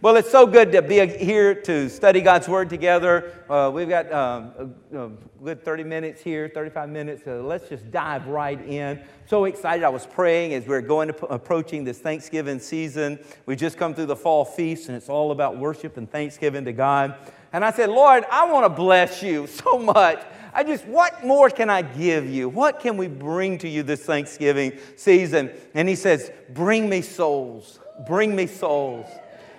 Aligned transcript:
Well, 0.00 0.14
it's 0.14 0.30
so 0.30 0.46
good 0.46 0.70
to 0.72 0.82
be 0.82 1.04
here 1.08 1.56
to 1.62 1.88
study 1.88 2.20
God's 2.20 2.46
Word 2.46 2.70
together. 2.70 3.32
Uh, 3.50 3.68
we've 3.74 3.88
got 3.88 4.12
um, 4.12 4.52
a, 4.92 5.06
a, 5.06 5.10
good 5.42 5.64
30 5.64 5.82
minutes 5.82 6.22
here, 6.22 6.48
35 6.48 6.88
minutes. 6.88 7.24
So 7.24 7.40
let's 7.40 7.68
just 7.68 7.90
dive 7.90 8.28
right 8.28 8.64
in. 8.64 9.02
So 9.26 9.46
excited. 9.46 9.82
I 9.82 9.88
was 9.88 10.06
praying 10.06 10.54
as 10.54 10.68
we 10.68 10.76
are 10.76 10.80
going 10.80 11.08
to, 11.08 11.26
approaching 11.26 11.82
this 11.82 11.98
Thanksgiving 11.98 12.60
season. 12.60 13.18
We 13.46 13.56
just 13.56 13.76
come 13.76 13.92
through 13.92 14.06
the 14.06 14.14
fall 14.14 14.44
feast, 14.44 14.86
and 14.86 14.96
it's 14.96 15.08
all 15.08 15.32
about 15.32 15.58
worship 15.58 15.96
and 15.96 16.08
thanksgiving 16.08 16.64
to 16.66 16.72
God. 16.72 17.16
And 17.52 17.64
I 17.64 17.72
said, 17.72 17.88
Lord, 17.88 18.24
I 18.30 18.48
want 18.52 18.66
to 18.66 18.70
bless 18.70 19.20
you 19.20 19.48
so 19.48 19.80
much. 19.80 20.24
I 20.54 20.62
just, 20.62 20.86
what 20.86 21.26
more 21.26 21.50
can 21.50 21.70
I 21.70 21.82
give 21.82 22.24
you? 22.24 22.48
What 22.48 22.78
can 22.78 22.98
we 22.98 23.08
bring 23.08 23.58
to 23.58 23.68
you 23.68 23.82
this 23.82 24.04
Thanksgiving 24.04 24.78
season? 24.94 25.50
And 25.74 25.88
he 25.88 25.96
says, 25.96 26.30
Bring 26.50 26.88
me 26.88 27.02
souls. 27.02 27.80
Bring 28.06 28.36
me 28.36 28.46
souls. 28.46 29.08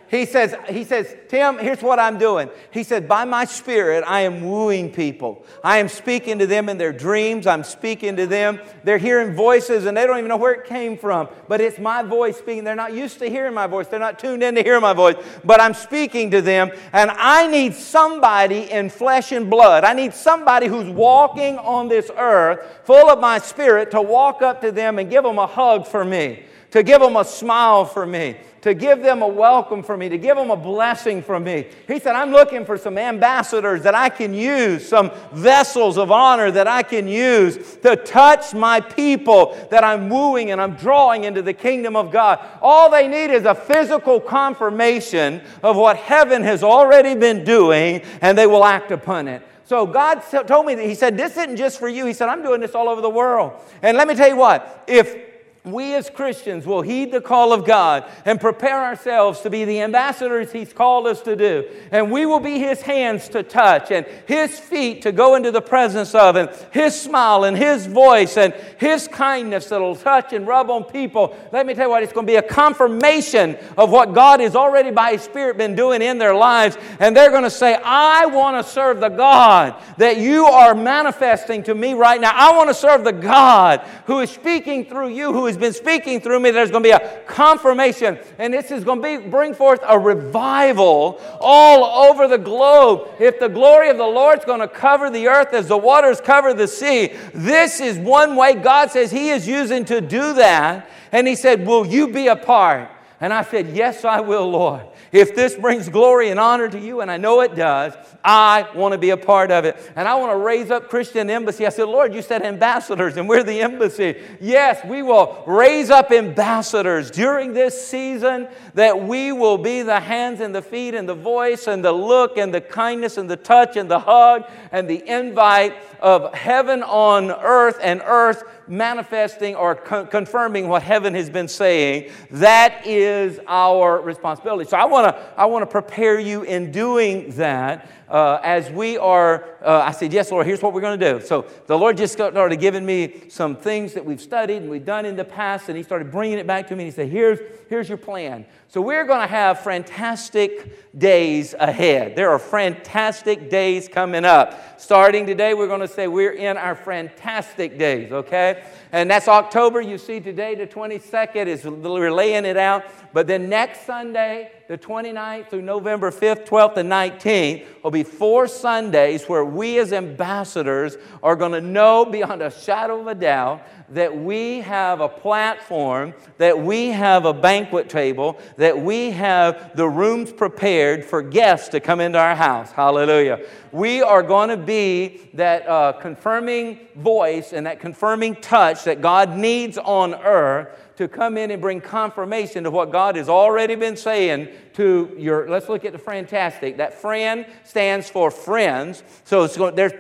He 0.10 0.26
says, 0.26 0.56
he 0.68 0.84
says, 0.84 1.16
Tim, 1.28 1.60
here's 1.60 1.84
what 1.84 2.00
I'm 2.00 2.18
doing. 2.18 2.50
He 2.72 2.82
said, 2.84 3.08
by 3.08 3.26
my 3.26 3.46
spirit, 3.46 4.04
I 4.08 4.22
am 4.22 4.44
wooing 4.44 4.92
people. 4.92 5.46
I 5.64 5.78
am 5.78 5.88
speaking 5.88 6.40
to 6.40 6.48
them 6.48 6.68
in 6.68 6.80
their 6.80 6.92
dreams. 6.92 7.46
I'm 7.46 7.64
speaking 7.64 8.16
to 8.16 8.26
them. 8.26 8.60
They're 8.84 8.98
hearing 8.98 9.36
voices 9.36 9.86
and 9.86 9.96
they 9.96 10.08
don't 10.08 10.18
even 10.18 10.30
know 10.30 10.38
where 10.38 10.54
it 10.54 10.68
came 10.68 10.98
from. 10.98 11.30
But 11.48 11.62
it's 11.62 11.78
my 11.78 12.02
voice 12.02 12.38
speaking. 12.38 12.64
They're 12.64 12.76
not 12.76 12.94
used 12.94 13.20
to 13.20 13.30
hearing 13.30 13.54
my 13.54 13.68
voice. 13.68 13.88
They're 13.88 14.00
not 14.00 14.18
tuned 14.18 14.42
in 14.42 14.56
to 14.56 14.64
hear 14.64 14.82
my 14.82 14.94
voice. 14.94 15.16
But 15.46 15.62
I'm 15.62 15.76
speaking 15.76 16.32
to 16.32 16.42
them. 16.42 16.72
And 16.92 17.12
I 17.12 17.46
need 17.46 17.76
somebody 17.76 18.72
in 18.72 18.90
flesh 18.90 19.32
and 19.32 19.48
blood. 19.48 19.84
I 19.84 19.94
need 19.94 20.16
somebody 20.16 20.66
who's 20.66 20.90
walking 20.90 21.60
on 21.60 21.88
this 21.88 22.10
earth 22.18 22.66
full 22.84 23.10
of 23.10 23.20
my 23.20 23.38
spirit 23.38 23.92
to 23.92 24.02
walk 24.02 24.42
up 24.42 24.62
to 24.62 24.72
them 24.72 24.98
and 24.98 25.10
give 25.10 25.24
them 25.24 25.38
a 25.38 25.46
hug 25.48 25.86
for 25.86 26.04
me, 26.04 26.44
to 26.72 26.84
give 26.84 27.02
them 27.02 27.16
a 27.16 27.26
smile 27.26 27.86
for 27.86 28.06
me 28.06 28.38
to 28.62 28.74
give 28.74 29.02
them 29.02 29.22
a 29.22 29.28
welcome 29.28 29.82
for 29.84 29.96
me, 29.96 30.10
to 30.10 30.18
give 30.18 30.36
them 30.36 30.52
a 30.52 30.56
blessing 30.56 31.22
from 31.22 31.44
me. 31.44 31.68
He 31.88 32.00
said, 32.00 32.16
I'm 32.16 32.32
looking 32.32 32.66
for 32.66 32.78
some 32.78 32.98
ambassadors 32.98 33.84
that 33.84 33.96
I 33.96 34.10
can 34.10 34.34
use, 34.34 34.88
some 34.88 35.12
vessels 35.32 35.98
of 35.98 36.12
honor 36.12 36.52
that 36.52 36.68
I 36.68 36.84
can 36.84 37.08
use 37.08 37.78
to 37.78 37.96
touch 37.96 38.54
my 38.54 38.82
people 38.82 39.58
that 39.72 39.84
I'm 39.84 40.10
wooing 40.10 40.52
and 40.52 40.60
I'm 40.60 40.76
drawing 40.76 41.24
into 41.24 41.42
the 41.42 41.54
kingdom 41.54 41.96
of 41.96 42.12
God. 42.12 42.40
All 42.62 42.90
they 42.90 43.08
need 43.08 43.32
is 43.32 43.46
a 43.46 43.56
physical 43.56 44.20
confirmation 44.20 45.42
of 45.64 45.78
what 45.78 45.98
heaven 45.98 46.44
has 46.44 46.64
already 46.64 47.16
been 47.16 47.44
doing, 47.44 48.02
and 48.22 48.38
they 48.38 48.48
will 48.48 48.66
act 48.66 48.92
upon 48.92 49.28
it. 49.28 49.42
So 49.66 49.86
God 49.86 50.22
told 50.48 50.66
me 50.66 50.74
that 50.76 50.86
He 50.86 50.96
said, 50.96 51.16
This 51.16 51.38
isn't 51.38 51.56
just 51.56 51.80
for 51.80 51.88
you. 51.88 52.08
He 52.08 52.14
said, 52.14 52.28
I'm 52.28 52.42
doing 52.42 52.60
this 52.60 52.74
all 52.74 52.90
over 52.90 53.02
the 53.02 53.10
world. 53.10 53.54
And 53.84 53.96
let 53.96 54.08
me 54.08 54.16
tell 54.16 54.28
you 54.28 54.36
what, 54.36 54.84
if 54.88 55.29
we 55.66 55.94
as 55.94 56.10
Christians 56.10 56.66
will 56.66 56.82
heed 56.82 57.12
the 57.12 57.20
call 57.20 57.52
of 57.52 57.66
God 57.66 58.10
and 58.24 58.40
prepare 58.40 58.82
ourselves 58.82 59.42
to 59.42 59.50
be 59.50 59.66
the 59.66 59.82
ambassadors 59.82 60.54
He's 60.54 60.72
called 60.72 61.06
us 61.06 61.22
to 61.24 61.36
do. 61.36 61.66
And 61.92 62.12
we 62.12 62.26
will 62.26 62.40
be 62.40 62.60
His 62.60 62.82
hands 62.82 63.28
to 63.30 63.44
touch 63.44 63.92
and 63.92 64.06
His 64.26 64.58
feet 64.58 65.02
to 65.02 65.12
go 65.12 65.36
into 65.36 65.52
the 65.52 65.62
presence 65.62 66.16
of, 66.16 66.38
and 66.38 66.50
His 66.72 67.00
smile 67.00 67.44
and 67.44 67.58
His 67.58 67.88
voice 67.88 68.38
and 68.38 68.54
His 68.78 69.10
kindness 69.10 69.68
that'll 69.68 69.98
touch 69.98 70.32
and 70.32 70.48
rub 70.48 70.70
on 70.70 70.86
people. 70.86 71.36
Let 71.52 71.66
me 71.66 71.74
tell 71.74 71.88
you 71.88 71.90
what, 71.90 72.04
it's 72.04 72.14
going 72.14 72.26
to 72.26 72.32
be 72.32 72.38
a 72.38 72.42
confirmation 72.42 73.58
of 73.78 73.92
what 73.92 74.14
God 74.14 74.40
has 74.40 74.56
already 74.56 74.92
by 74.92 75.12
His 75.14 75.24
Spirit 75.24 75.58
been 75.58 75.76
doing 75.76 76.02
in 76.02 76.18
their 76.20 76.36
lives. 76.36 76.78
And 77.02 77.16
they're 77.16 77.32
going 77.32 77.44
to 77.44 77.50
say, 77.50 77.76
I 77.84 78.28
want 78.28 78.66
to 78.66 78.72
serve 78.72 79.02
the 79.02 79.10
God 79.10 79.76
that 79.98 80.18
you 80.18 80.46
are 80.46 80.74
manifesting 80.74 81.64
to 81.64 81.76
me 81.76 81.96
right 81.96 82.22
now. 82.22 82.32
I 82.34 82.56
want 82.56 82.70
to 82.70 82.74
serve 82.74 83.04
the 83.04 83.12
God 83.12 83.82
who 84.06 84.22
is 84.22 84.30
speaking 84.30 84.86
through 84.86 85.10
you, 85.10 85.34
who 85.34 85.49
is 85.50 85.58
been 85.58 85.74
speaking 85.74 86.22
through 86.22 86.40
me, 86.40 86.52
there's 86.52 86.72
going 86.72 86.84
to 86.84 86.88
be 86.88 86.94
a 86.94 87.22
confirmation. 87.28 88.18
And 88.38 88.54
this 88.54 88.72
is 88.72 88.84
going 88.84 89.02
to 89.02 89.20
be, 89.20 89.30
bring 89.30 89.54
forth 89.54 89.82
a 89.86 90.00
revival 90.00 91.20
all 91.42 92.10
over 92.10 92.28
the 92.28 92.38
globe. 92.38 93.10
If 93.20 93.40
the 93.40 93.50
glory 93.50 93.90
of 93.90 93.98
the 93.98 94.08
Lord's 94.08 94.46
going 94.46 94.62
to 94.62 94.68
cover 94.68 95.10
the 95.10 95.28
earth 95.28 95.54
as 95.54 95.68
the 95.68 95.78
waters 95.78 96.22
cover 96.22 96.54
the 96.54 96.68
sea, 96.68 97.14
this 97.34 97.82
is 97.82 97.98
one 97.98 98.36
way 98.36 98.56
God 98.56 98.92
says 98.92 99.12
He 99.12 99.30
is 99.30 99.48
using 99.48 99.86
to 99.86 100.00
do 100.00 100.34
that. 100.36 100.90
And 101.12 101.28
He 101.28 101.36
said, 101.36 101.66
Will 101.66 101.86
you 101.86 102.08
be 102.08 102.28
a 102.28 102.36
part? 102.36 102.90
And 103.20 103.34
I 103.34 103.44
said, 103.44 103.70
Yes, 103.76 104.06
I 104.06 104.22
will, 104.22 104.50
Lord. 104.50 104.89
If 105.12 105.36
this 105.36 105.56
brings 105.56 105.90
glory 105.90 106.30
and 106.30 106.40
honor 106.40 106.70
to 106.70 106.80
you, 106.80 107.02
and 107.02 107.10
I 107.10 107.18
know 107.18 107.42
it 107.42 107.56
does, 107.56 107.94
I 108.24 108.68
want 108.76 108.92
to 108.94 108.98
be 108.98 109.10
a 109.10 109.18
part 109.18 109.52
of 109.52 109.66
it. 109.66 109.76
And 109.96 110.08
I 110.08 110.16
want 110.16 110.32
to 110.32 110.38
raise 110.38 110.70
up 110.70 110.90
Christian 110.90 111.30
Embassy. 111.30 111.66
I 111.66 111.70
said, 111.70 111.86
Lord, 111.86 112.14
you 112.14 112.22
said 112.22 112.44
ambassadors, 112.44 113.18
and 113.18 113.28
we're 113.28 113.44
the 113.44 113.62
embassy. 113.62 114.22
Yes, 114.40 114.84
we 114.86 115.02
will 115.02 115.44
raise 115.48 115.90
up 115.90 116.12
ambassadors 116.12 117.10
during 117.10 117.54
this 117.54 117.88
season 117.88 118.48
that 118.76 119.02
we 119.02 119.32
will 119.32 119.58
be 119.58 119.82
the 119.82 120.00
hands 120.00 120.42
and 120.42 120.54
the 120.54 120.62
feet 120.62 120.94
and 120.94 121.10
the 121.10 121.16
voice 121.16 121.68
and 121.68 121.84
the 121.84 121.92
look 121.92 122.38
and 122.38 122.54
the 122.54 122.62
kindness 122.62 123.18
and 123.18 123.30
the 123.30 123.38
touch 123.38 123.78
and 123.78 123.90
the 123.90 124.00
hug 124.00 124.44
and 124.72 124.88
the 124.88 125.08
invite 125.10 125.76
of 126.00 126.34
heaven 126.34 126.84
on 126.84 127.32
earth 127.32 127.80
and 127.82 128.02
earth 128.06 128.44
manifesting 128.70 129.56
or 129.56 129.76
con- 129.76 130.08
confirming 130.08 130.68
what 130.68 130.84
heaven 130.84 131.14
has 131.16 131.30
been 131.30 131.48
saying. 131.48 132.12
That 132.32 132.86
is 132.86 133.40
our 133.48 134.00
responsibility. 134.00 134.70
So 134.70 134.78
I 134.78 134.86
want 134.86 135.08
to 135.16 135.34
I 135.36 135.46
want 135.46 135.64
to 135.64 135.68
prepare 135.68 136.20
you 136.20 136.44
in 136.44 136.72
doing 136.72 137.32
that 137.32 137.90
uh, 138.10 138.40
as 138.44 138.72
we 138.72 138.98
are, 138.98 139.58
uh, 139.64 139.84
I 139.86 139.92
said, 139.92 140.12
Yes, 140.12 140.32
Lord, 140.32 140.48
here's 140.48 140.62
what 140.62 140.74
we're 140.74 140.82
going 140.82 141.00
to 141.00 141.14
do. 141.14 141.26
So 141.26 141.46
the 141.68 141.78
Lord 141.78 141.98
just 141.98 142.14
started 142.14 142.60
giving 142.60 142.86
me 142.86 143.30
some 143.30 143.56
things 143.56 143.94
that 143.94 144.04
we've 144.04 144.22
studied 144.22 144.58
and 144.58 144.70
we've 144.70 144.86
done 144.86 145.06
in 145.06 145.16
the 145.16 145.26
past, 145.26 145.70
and 145.70 145.78
He 145.78 145.84
started 145.84 146.12
bringing 146.12 146.40
it 146.40 146.48
back 146.48 146.68
to 146.68 146.76
me. 146.76 146.84
And 146.84 146.92
He 146.92 146.96
said, 146.96 147.10
Here's, 147.10 147.40
here's 147.70 147.88
your 147.88 147.98
plan. 147.98 148.46
So 148.68 148.82
we're 148.82 149.06
going 149.06 149.22
to 149.22 149.28
have 149.28 149.62
fantastic 149.62 150.98
days 150.98 151.56
ahead. 151.58 152.16
There 152.16 152.30
are 152.30 152.40
fantastic 152.40 153.50
days 153.50 153.88
coming 153.88 154.26
up. 154.26 154.80
Starting 154.80 155.26
today, 155.26 155.54
we're 155.54 155.68
going 155.68 155.80
to 155.80 155.88
say 155.88 156.08
we're 156.08 156.34
in 156.34 156.56
our 156.56 156.76
fantastic 156.76 157.80
days, 157.80 158.12
okay? 158.12 158.64
And 158.92 159.10
that's 159.10 159.28
October. 159.28 159.82
You 159.82 159.98
see, 159.98 160.20
today, 160.20 160.56
the 160.56 160.66
22nd, 160.66 161.46
is 161.46 161.64
we're 161.64 162.12
laying 162.12 162.46
it 162.46 162.58
out. 162.58 162.86
But 163.14 163.28
then 163.28 163.50
next 163.50 163.86
Sunday, 163.86 164.52
the 164.68 164.78
29th 164.78 165.50
through 165.50 165.62
November 165.62 166.12
5th, 166.12 166.48
12th, 166.48 166.78
and 166.78 166.92
19th 166.92 167.66
will 167.84 167.92
be 167.92 168.04
four 168.04 168.48
Sundays 168.48 169.26
where 169.26 169.46
we 169.46 169.80
as 169.80 169.94
ambassadors 169.94 170.98
are 171.22 171.36
going 171.36 171.52
to 171.52 171.62
know 171.62 172.06
beyond 172.06 172.42
a 172.42 172.52
shadow 172.52 173.02
of 173.02 173.08
a 173.08 173.16
doubt 173.16 173.62
that 173.92 174.16
we 174.16 174.62
have 174.62 175.02
a 175.02 175.10
platform, 175.10 176.14
that 176.38 176.58
we 176.58 176.88
have 176.88 177.26
a 177.26 177.34
banquet 177.34 177.90
table, 177.90 178.40
that 178.58 178.80
we 178.80 179.12
have 179.12 179.76
the 179.76 179.88
rooms 179.88 180.32
prepared 180.32 181.04
for 181.04 181.22
guests 181.22 181.70
to 181.70 181.80
come 181.80 182.00
into 182.00 182.18
our 182.18 182.36
house. 182.36 182.72
Hallelujah. 182.72 183.46
We 183.72 184.02
are 184.02 184.24
going 184.24 184.50
to 184.50 184.58
be 184.58 185.30
that 185.34 185.68
uh, 185.68 185.94
confirming 185.94 186.80
voice 186.96 187.54
and 187.54 187.66
that 187.66 187.80
confirming 187.80 188.36
touch 188.36 188.84
that 188.84 189.02
God 189.02 189.36
needs 189.36 189.78
on 189.78 190.16
earth 190.16 190.70
to 191.00 191.08
come 191.08 191.38
in 191.38 191.50
and 191.50 191.62
bring 191.62 191.80
confirmation 191.80 192.66
to 192.66 192.70
what 192.70 192.92
God 192.92 193.16
has 193.16 193.30
already 193.30 193.76
been 193.76 193.96
saying 193.96 194.50
to 194.74 195.16
your, 195.18 195.50
let's 195.50 195.70
look 195.70 195.86
at 195.86 195.94
the 195.94 195.98
fantastic. 195.98 196.76
That 196.76 196.94
friend 196.94 197.46
stands 197.64 198.10
for 198.10 198.30
friends. 198.30 199.02
So 199.24 199.48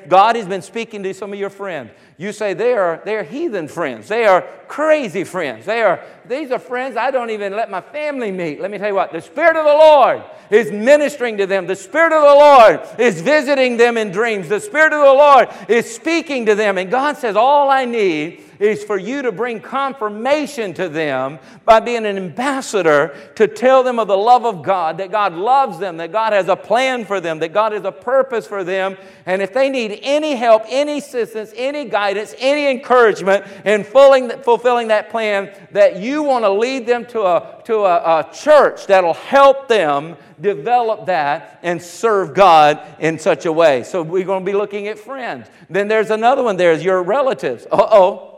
God 0.10 0.36
has 0.36 0.46
been 0.46 0.62
speaking 0.62 1.02
to 1.04 1.14
some 1.14 1.32
of 1.32 1.40
your 1.40 1.50
friends. 1.50 1.92
You 2.18 2.34
say 2.34 2.54
they 2.54 2.74
are, 2.74 3.02
they 3.06 3.16
are 3.16 3.24
heathen 3.24 3.70
friends. 3.70 4.10
They 4.10 4.26
are 4.26 4.42
crazy 4.68 5.24
friends. 5.24 5.66
They 5.66 5.82
are, 5.84 6.04
these 6.26 6.52
are 6.52 6.60
friends 6.60 6.98
I 6.98 7.12
don't 7.12 7.30
even 7.30 7.56
let 7.56 7.72
my 7.72 7.80
family 7.80 8.34
meet. 8.34 8.60
Let 8.60 8.70
me 8.70 8.78
tell 8.78 8.90
you 8.90 8.96
what, 8.96 9.14
the 9.14 9.22
Spirit 9.22 9.56
of 9.56 9.64
the 9.64 9.72
Lord 9.72 10.22
is 10.50 10.70
ministering 10.70 11.38
to 11.38 11.48
them. 11.48 11.66
The 11.66 11.78
Spirit 11.78 12.12
of 12.12 12.24
the 12.24 12.28
Lord 12.28 13.00
is 13.00 13.22
visiting 13.22 13.78
them 13.78 13.96
in 13.96 14.12
dreams. 14.12 14.50
The 14.50 14.60
Spirit 14.60 14.92
of 14.92 15.00
the 15.00 15.14
Lord 15.14 15.48
is 15.70 15.90
speaking 15.96 16.46
to 16.48 16.56
them. 16.56 16.78
And 16.78 16.92
God 16.92 17.16
says, 17.16 17.38
all 17.38 17.70
I 17.70 17.86
need 17.86 18.44
is 18.59 18.84
for 18.84 18.97
you 18.97 19.22
to 19.22 19.31
bring 19.31 19.59
confirmation 19.62 20.74
to 20.74 20.90
them 20.90 21.40
by 21.66 21.80
being 21.80 22.06
an 22.06 22.18
ambassador 22.18 23.16
to 23.36 23.47
tell 23.47 23.84
them 23.84 24.00
of 24.00 24.08
the 24.08 24.18
love 24.18 24.46
of 24.46 24.62
God, 24.62 24.97
that 24.97 25.12
God 25.12 25.34
loves 25.34 25.80
them, 25.80 25.97
that 25.97 26.12
God 26.12 26.34
has 26.34 26.50
a 26.50 26.56
plan 26.56 27.06
for 27.06 27.22
them, 27.22 27.39
that 27.39 27.54
God 27.54 27.72
has 27.72 27.86
a 27.86 27.92
purpose 27.92 28.45
for 28.45 28.63
them. 28.63 28.98
And 29.25 29.42
if 29.42 29.54
they 29.54 29.69
need 29.69 30.00
any 30.01 30.36
help, 30.36 30.63
any 30.68 30.98
assistance, 30.98 31.54
any 31.56 31.86
guidance, 31.86 32.36
any 32.38 32.68
encouragement 32.69 33.45
in 33.63 33.84
fulfilling 33.84 34.89
that 34.89 35.10
plan, 35.10 35.54
that 35.72 35.98
you 35.98 36.24
want 36.24 36.44
to 36.44 36.50
lead 36.50 36.86
them 36.86 37.06
to 37.07 37.22
a, 37.22 37.62
to 37.66 37.78
a, 37.78 38.19
a 38.19 38.34
church 38.34 38.88
that'll 38.88 39.13
help 39.13 39.68
them 39.68 40.18
develop 40.42 41.06
that 41.06 41.60
and 41.63 41.81
serve 41.81 42.34
God 42.34 42.81
in 43.00 43.19
such 43.19 43.45
a 43.45 43.51
way. 43.51 43.84
So 43.84 44.01
we're 44.01 44.25
going 44.25 44.45
to 44.45 44.51
be 44.51 44.57
looking 44.57 44.88
at 44.88 45.00
friends. 45.00 45.48
Then 45.69 45.88
there's 45.88 46.12
another 46.12 46.44
one 46.44 46.57
there's 46.57 46.84
your 46.84 47.04
relatives. 47.04 47.66
Uh 47.72 47.88
oh. 47.92 48.29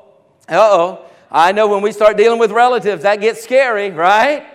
Uh 0.51 0.57
oh. 0.59 1.05
I 1.31 1.53
know 1.53 1.67
when 1.67 1.81
we 1.81 1.93
start 1.93 2.17
dealing 2.17 2.37
with 2.37 2.51
relatives, 2.51 3.03
that 3.03 3.21
gets 3.21 3.41
scary, 3.41 3.89
right? 3.89 4.45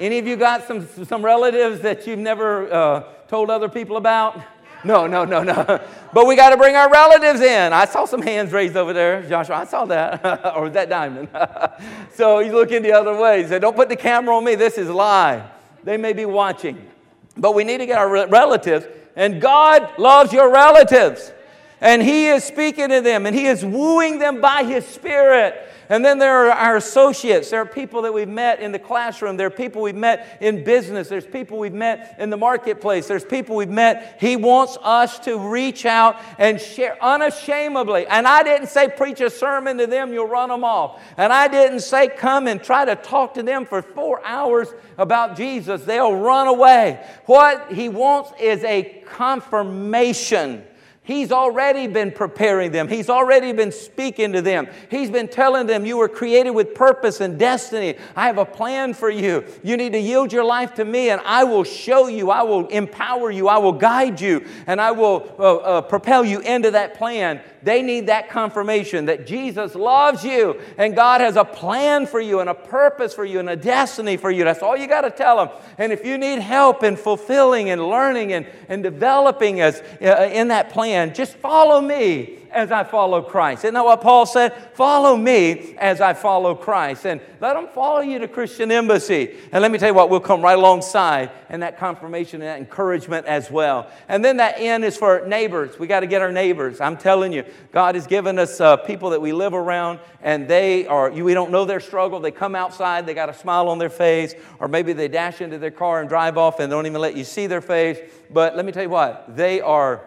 Any 0.00 0.18
of 0.18 0.26
you 0.26 0.36
got 0.36 0.66
some, 0.66 0.88
some 1.04 1.22
relatives 1.22 1.82
that 1.82 2.06
you've 2.06 2.18
never 2.18 2.72
uh, 2.72 3.02
told 3.28 3.50
other 3.50 3.68
people 3.68 3.98
about? 3.98 4.40
No, 4.84 5.06
no, 5.06 5.24
no, 5.24 5.42
no. 5.42 5.80
But 6.14 6.26
we 6.28 6.36
got 6.36 6.50
to 6.50 6.56
bring 6.56 6.76
our 6.76 6.88
relatives 6.88 7.40
in. 7.40 7.72
I 7.72 7.86
saw 7.86 8.04
some 8.04 8.22
hands 8.22 8.52
raised 8.52 8.76
over 8.76 8.92
there, 8.92 9.22
Joshua. 9.28 9.56
I 9.56 9.64
saw 9.64 9.84
that. 9.86 10.54
or 10.56 10.70
that 10.70 10.88
Diamond? 10.88 11.28
so 12.14 12.38
he's 12.38 12.52
looking 12.52 12.82
the 12.82 12.92
other 12.92 13.16
way. 13.18 13.42
He 13.42 13.48
said, 13.48 13.60
Don't 13.60 13.74
put 13.74 13.88
the 13.88 13.96
camera 13.96 14.36
on 14.36 14.44
me. 14.44 14.54
This 14.54 14.78
is 14.78 14.88
live. 14.88 15.42
they 15.82 15.96
may 15.96 16.12
be 16.12 16.24
watching. 16.24 16.88
But 17.36 17.54
we 17.54 17.64
need 17.64 17.78
to 17.78 17.86
get 17.86 17.98
our 17.98 18.28
relatives, 18.28 18.86
and 19.16 19.42
God 19.42 19.98
loves 19.98 20.32
your 20.32 20.52
relatives. 20.52 21.32
And 21.80 22.02
He 22.02 22.28
is 22.28 22.44
speaking 22.44 22.88
to 22.88 23.00
them, 23.00 23.26
and 23.26 23.34
He 23.34 23.46
is 23.46 23.64
wooing 23.64 24.18
them 24.18 24.40
by 24.40 24.64
His 24.64 24.86
Spirit. 24.86 25.70
And 25.88 26.04
then 26.04 26.18
there 26.18 26.46
are 26.46 26.50
our 26.50 26.76
associates. 26.76 27.50
There 27.50 27.60
are 27.60 27.66
people 27.66 28.02
that 28.02 28.12
we've 28.12 28.28
met 28.28 28.60
in 28.60 28.72
the 28.72 28.78
classroom. 28.78 29.36
There 29.36 29.46
are 29.48 29.50
people 29.50 29.82
we've 29.82 29.94
met 29.94 30.38
in 30.40 30.64
business. 30.64 31.08
There's 31.08 31.26
people 31.26 31.58
we've 31.58 31.74
met 31.74 32.16
in 32.18 32.30
the 32.30 32.36
marketplace. 32.36 33.06
There's 33.06 33.24
people 33.24 33.56
we've 33.56 33.68
met. 33.68 34.16
He 34.18 34.36
wants 34.36 34.78
us 34.82 35.18
to 35.20 35.38
reach 35.38 35.84
out 35.84 36.16
and 36.38 36.60
share 36.60 36.96
unashamedly. 37.02 38.06
And 38.06 38.26
I 38.26 38.42
didn't 38.42 38.68
say 38.68 38.88
preach 38.88 39.20
a 39.20 39.28
sermon 39.28 39.76
to 39.78 39.86
them, 39.86 40.12
you'll 40.12 40.26
run 40.26 40.48
them 40.48 40.64
off. 40.64 41.02
And 41.18 41.32
I 41.32 41.48
didn't 41.48 41.80
say 41.80 42.08
come 42.08 42.46
and 42.48 42.62
try 42.62 42.84
to 42.86 42.96
talk 42.96 43.34
to 43.34 43.42
them 43.42 43.66
for 43.66 43.82
four 43.82 44.24
hours 44.24 44.68
about 44.96 45.36
Jesus. 45.36 45.84
They'll 45.84 46.16
run 46.16 46.48
away. 46.48 47.04
What 47.26 47.72
he 47.72 47.90
wants 47.90 48.32
is 48.40 48.64
a 48.64 49.02
confirmation 49.06 50.64
He's 51.06 51.30
already 51.30 51.86
been 51.86 52.10
preparing 52.12 52.72
them. 52.72 52.88
He's 52.88 53.10
already 53.10 53.52
been 53.52 53.72
speaking 53.72 54.32
to 54.32 54.40
them. 54.40 54.66
He's 54.90 55.10
been 55.10 55.28
telling 55.28 55.66
them, 55.66 55.84
You 55.84 55.98
were 55.98 56.08
created 56.08 56.52
with 56.52 56.74
purpose 56.74 57.20
and 57.20 57.38
destiny. 57.38 57.96
I 58.16 58.26
have 58.26 58.38
a 58.38 58.46
plan 58.46 58.94
for 58.94 59.10
you. 59.10 59.44
You 59.62 59.76
need 59.76 59.92
to 59.92 60.00
yield 60.00 60.32
your 60.32 60.44
life 60.44 60.72
to 60.76 60.84
me, 60.84 61.10
and 61.10 61.20
I 61.26 61.44
will 61.44 61.62
show 61.62 62.08
you. 62.08 62.30
I 62.30 62.42
will 62.42 62.68
empower 62.68 63.30
you. 63.30 63.48
I 63.48 63.58
will 63.58 63.74
guide 63.74 64.18
you, 64.18 64.46
and 64.66 64.80
I 64.80 64.92
will 64.92 65.34
uh, 65.38 65.56
uh, 65.56 65.82
propel 65.82 66.24
you 66.24 66.40
into 66.40 66.70
that 66.70 66.94
plan. 66.94 67.42
They 67.64 67.80
need 67.80 68.08
that 68.08 68.28
confirmation 68.28 69.06
that 69.06 69.26
Jesus 69.26 69.74
loves 69.74 70.22
you 70.22 70.60
and 70.76 70.94
God 70.94 71.22
has 71.22 71.36
a 71.36 71.44
plan 71.44 72.06
for 72.06 72.20
you 72.20 72.40
and 72.40 72.50
a 72.50 72.54
purpose 72.54 73.14
for 73.14 73.24
you 73.24 73.40
and 73.40 73.48
a 73.48 73.56
destiny 73.56 74.18
for 74.18 74.30
you. 74.30 74.44
That's 74.44 74.62
all 74.62 74.76
you 74.76 74.86
got 74.86 75.00
to 75.00 75.10
tell 75.10 75.38
them. 75.38 75.48
And 75.78 75.90
if 75.90 76.04
you 76.04 76.18
need 76.18 76.40
help 76.40 76.82
in 76.82 76.94
fulfilling 76.94 77.70
and 77.70 77.82
learning 77.88 78.34
and, 78.34 78.46
and 78.68 78.82
developing 78.82 79.62
as, 79.62 79.82
uh, 80.02 80.28
in 80.30 80.48
that 80.48 80.68
plan, 80.70 80.93
just 81.14 81.36
follow 81.36 81.80
me 81.80 82.38
as 82.54 82.70
I 82.70 82.84
follow 82.84 83.20
Christ. 83.20 83.64
Isn't 83.64 83.74
that 83.74 83.84
what 83.84 84.00
Paul 84.00 84.24
said? 84.26 84.54
Follow 84.74 85.16
me 85.16 85.74
as 85.76 86.00
I 86.00 86.14
follow 86.14 86.54
Christ. 86.54 87.04
And 87.04 87.20
let 87.40 87.54
them 87.54 87.66
follow 87.66 88.00
you 88.00 88.20
to 88.20 88.28
Christian 88.28 88.70
Embassy. 88.70 89.34
And 89.52 89.60
let 89.60 89.70
me 89.70 89.78
tell 89.78 89.88
you 89.88 89.94
what, 89.94 90.08
we'll 90.08 90.20
come 90.20 90.40
right 90.40 90.56
alongside 90.56 91.32
and 91.48 91.62
that 91.62 91.78
confirmation 91.78 92.40
and 92.40 92.48
that 92.48 92.58
encouragement 92.58 93.26
as 93.26 93.50
well. 93.50 93.90
And 94.08 94.24
then 94.24 94.36
that 94.36 94.54
end 94.58 94.84
is 94.84 94.96
for 94.96 95.26
neighbors. 95.26 95.78
We 95.78 95.88
got 95.88 96.00
to 96.00 96.06
get 96.06 96.22
our 96.22 96.32
neighbors. 96.32 96.80
I'm 96.80 96.96
telling 96.96 97.32
you, 97.32 97.44
God 97.72 97.96
has 97.96 98.06
given 98.06 98.38
us 98.38 98.60
uh, 98.60 98.76
people 98.76 99.10
that 99.10 99.20
we 99.20 99.32
live 99.32 99.52
around 99.52 99.98
and 100.22 100.48
they 100.48 100.86
are, 100.86 101.10
we 101.10 101.34
don't 101.34 101.50
know 101.50 101.64
their 101.64 101.80
struggle. 101.80 102.20
They 102.20 102.30
come 102.30 102.54
outside, 102.54 103.04
they 103.04 103.14
got 103.14 103.28
a 103.28 103.34
smile 103.34 103.68
on 103.68 103.78
their 103.78 103.90
face, 103.90 104.34
or 104.58 104.68
maybe 104.68 104.92
they 104.92 105.08
dash 105.08 105.40
into 105.40 105.58
their 105.58 105.70
car 105.70 106.00
and 106.00 106.08
drive 106.08 106.38
off 106.38 106.60
and 106.60 106.70
don't 106.70 106.86
even 106.86 107.00
let 107.00 107.16
you 107.16 107.24
see 107.24 107.46
their 107.46 107.60
face. 107.60 107.98
But 108.30 108.56
let 108.56 108.64
me 108.64 108.72
tell 108.72 108.84
you 108.84 108.88
what, 108.88 109.36
they 109.36 109.60
are 109.60 110.02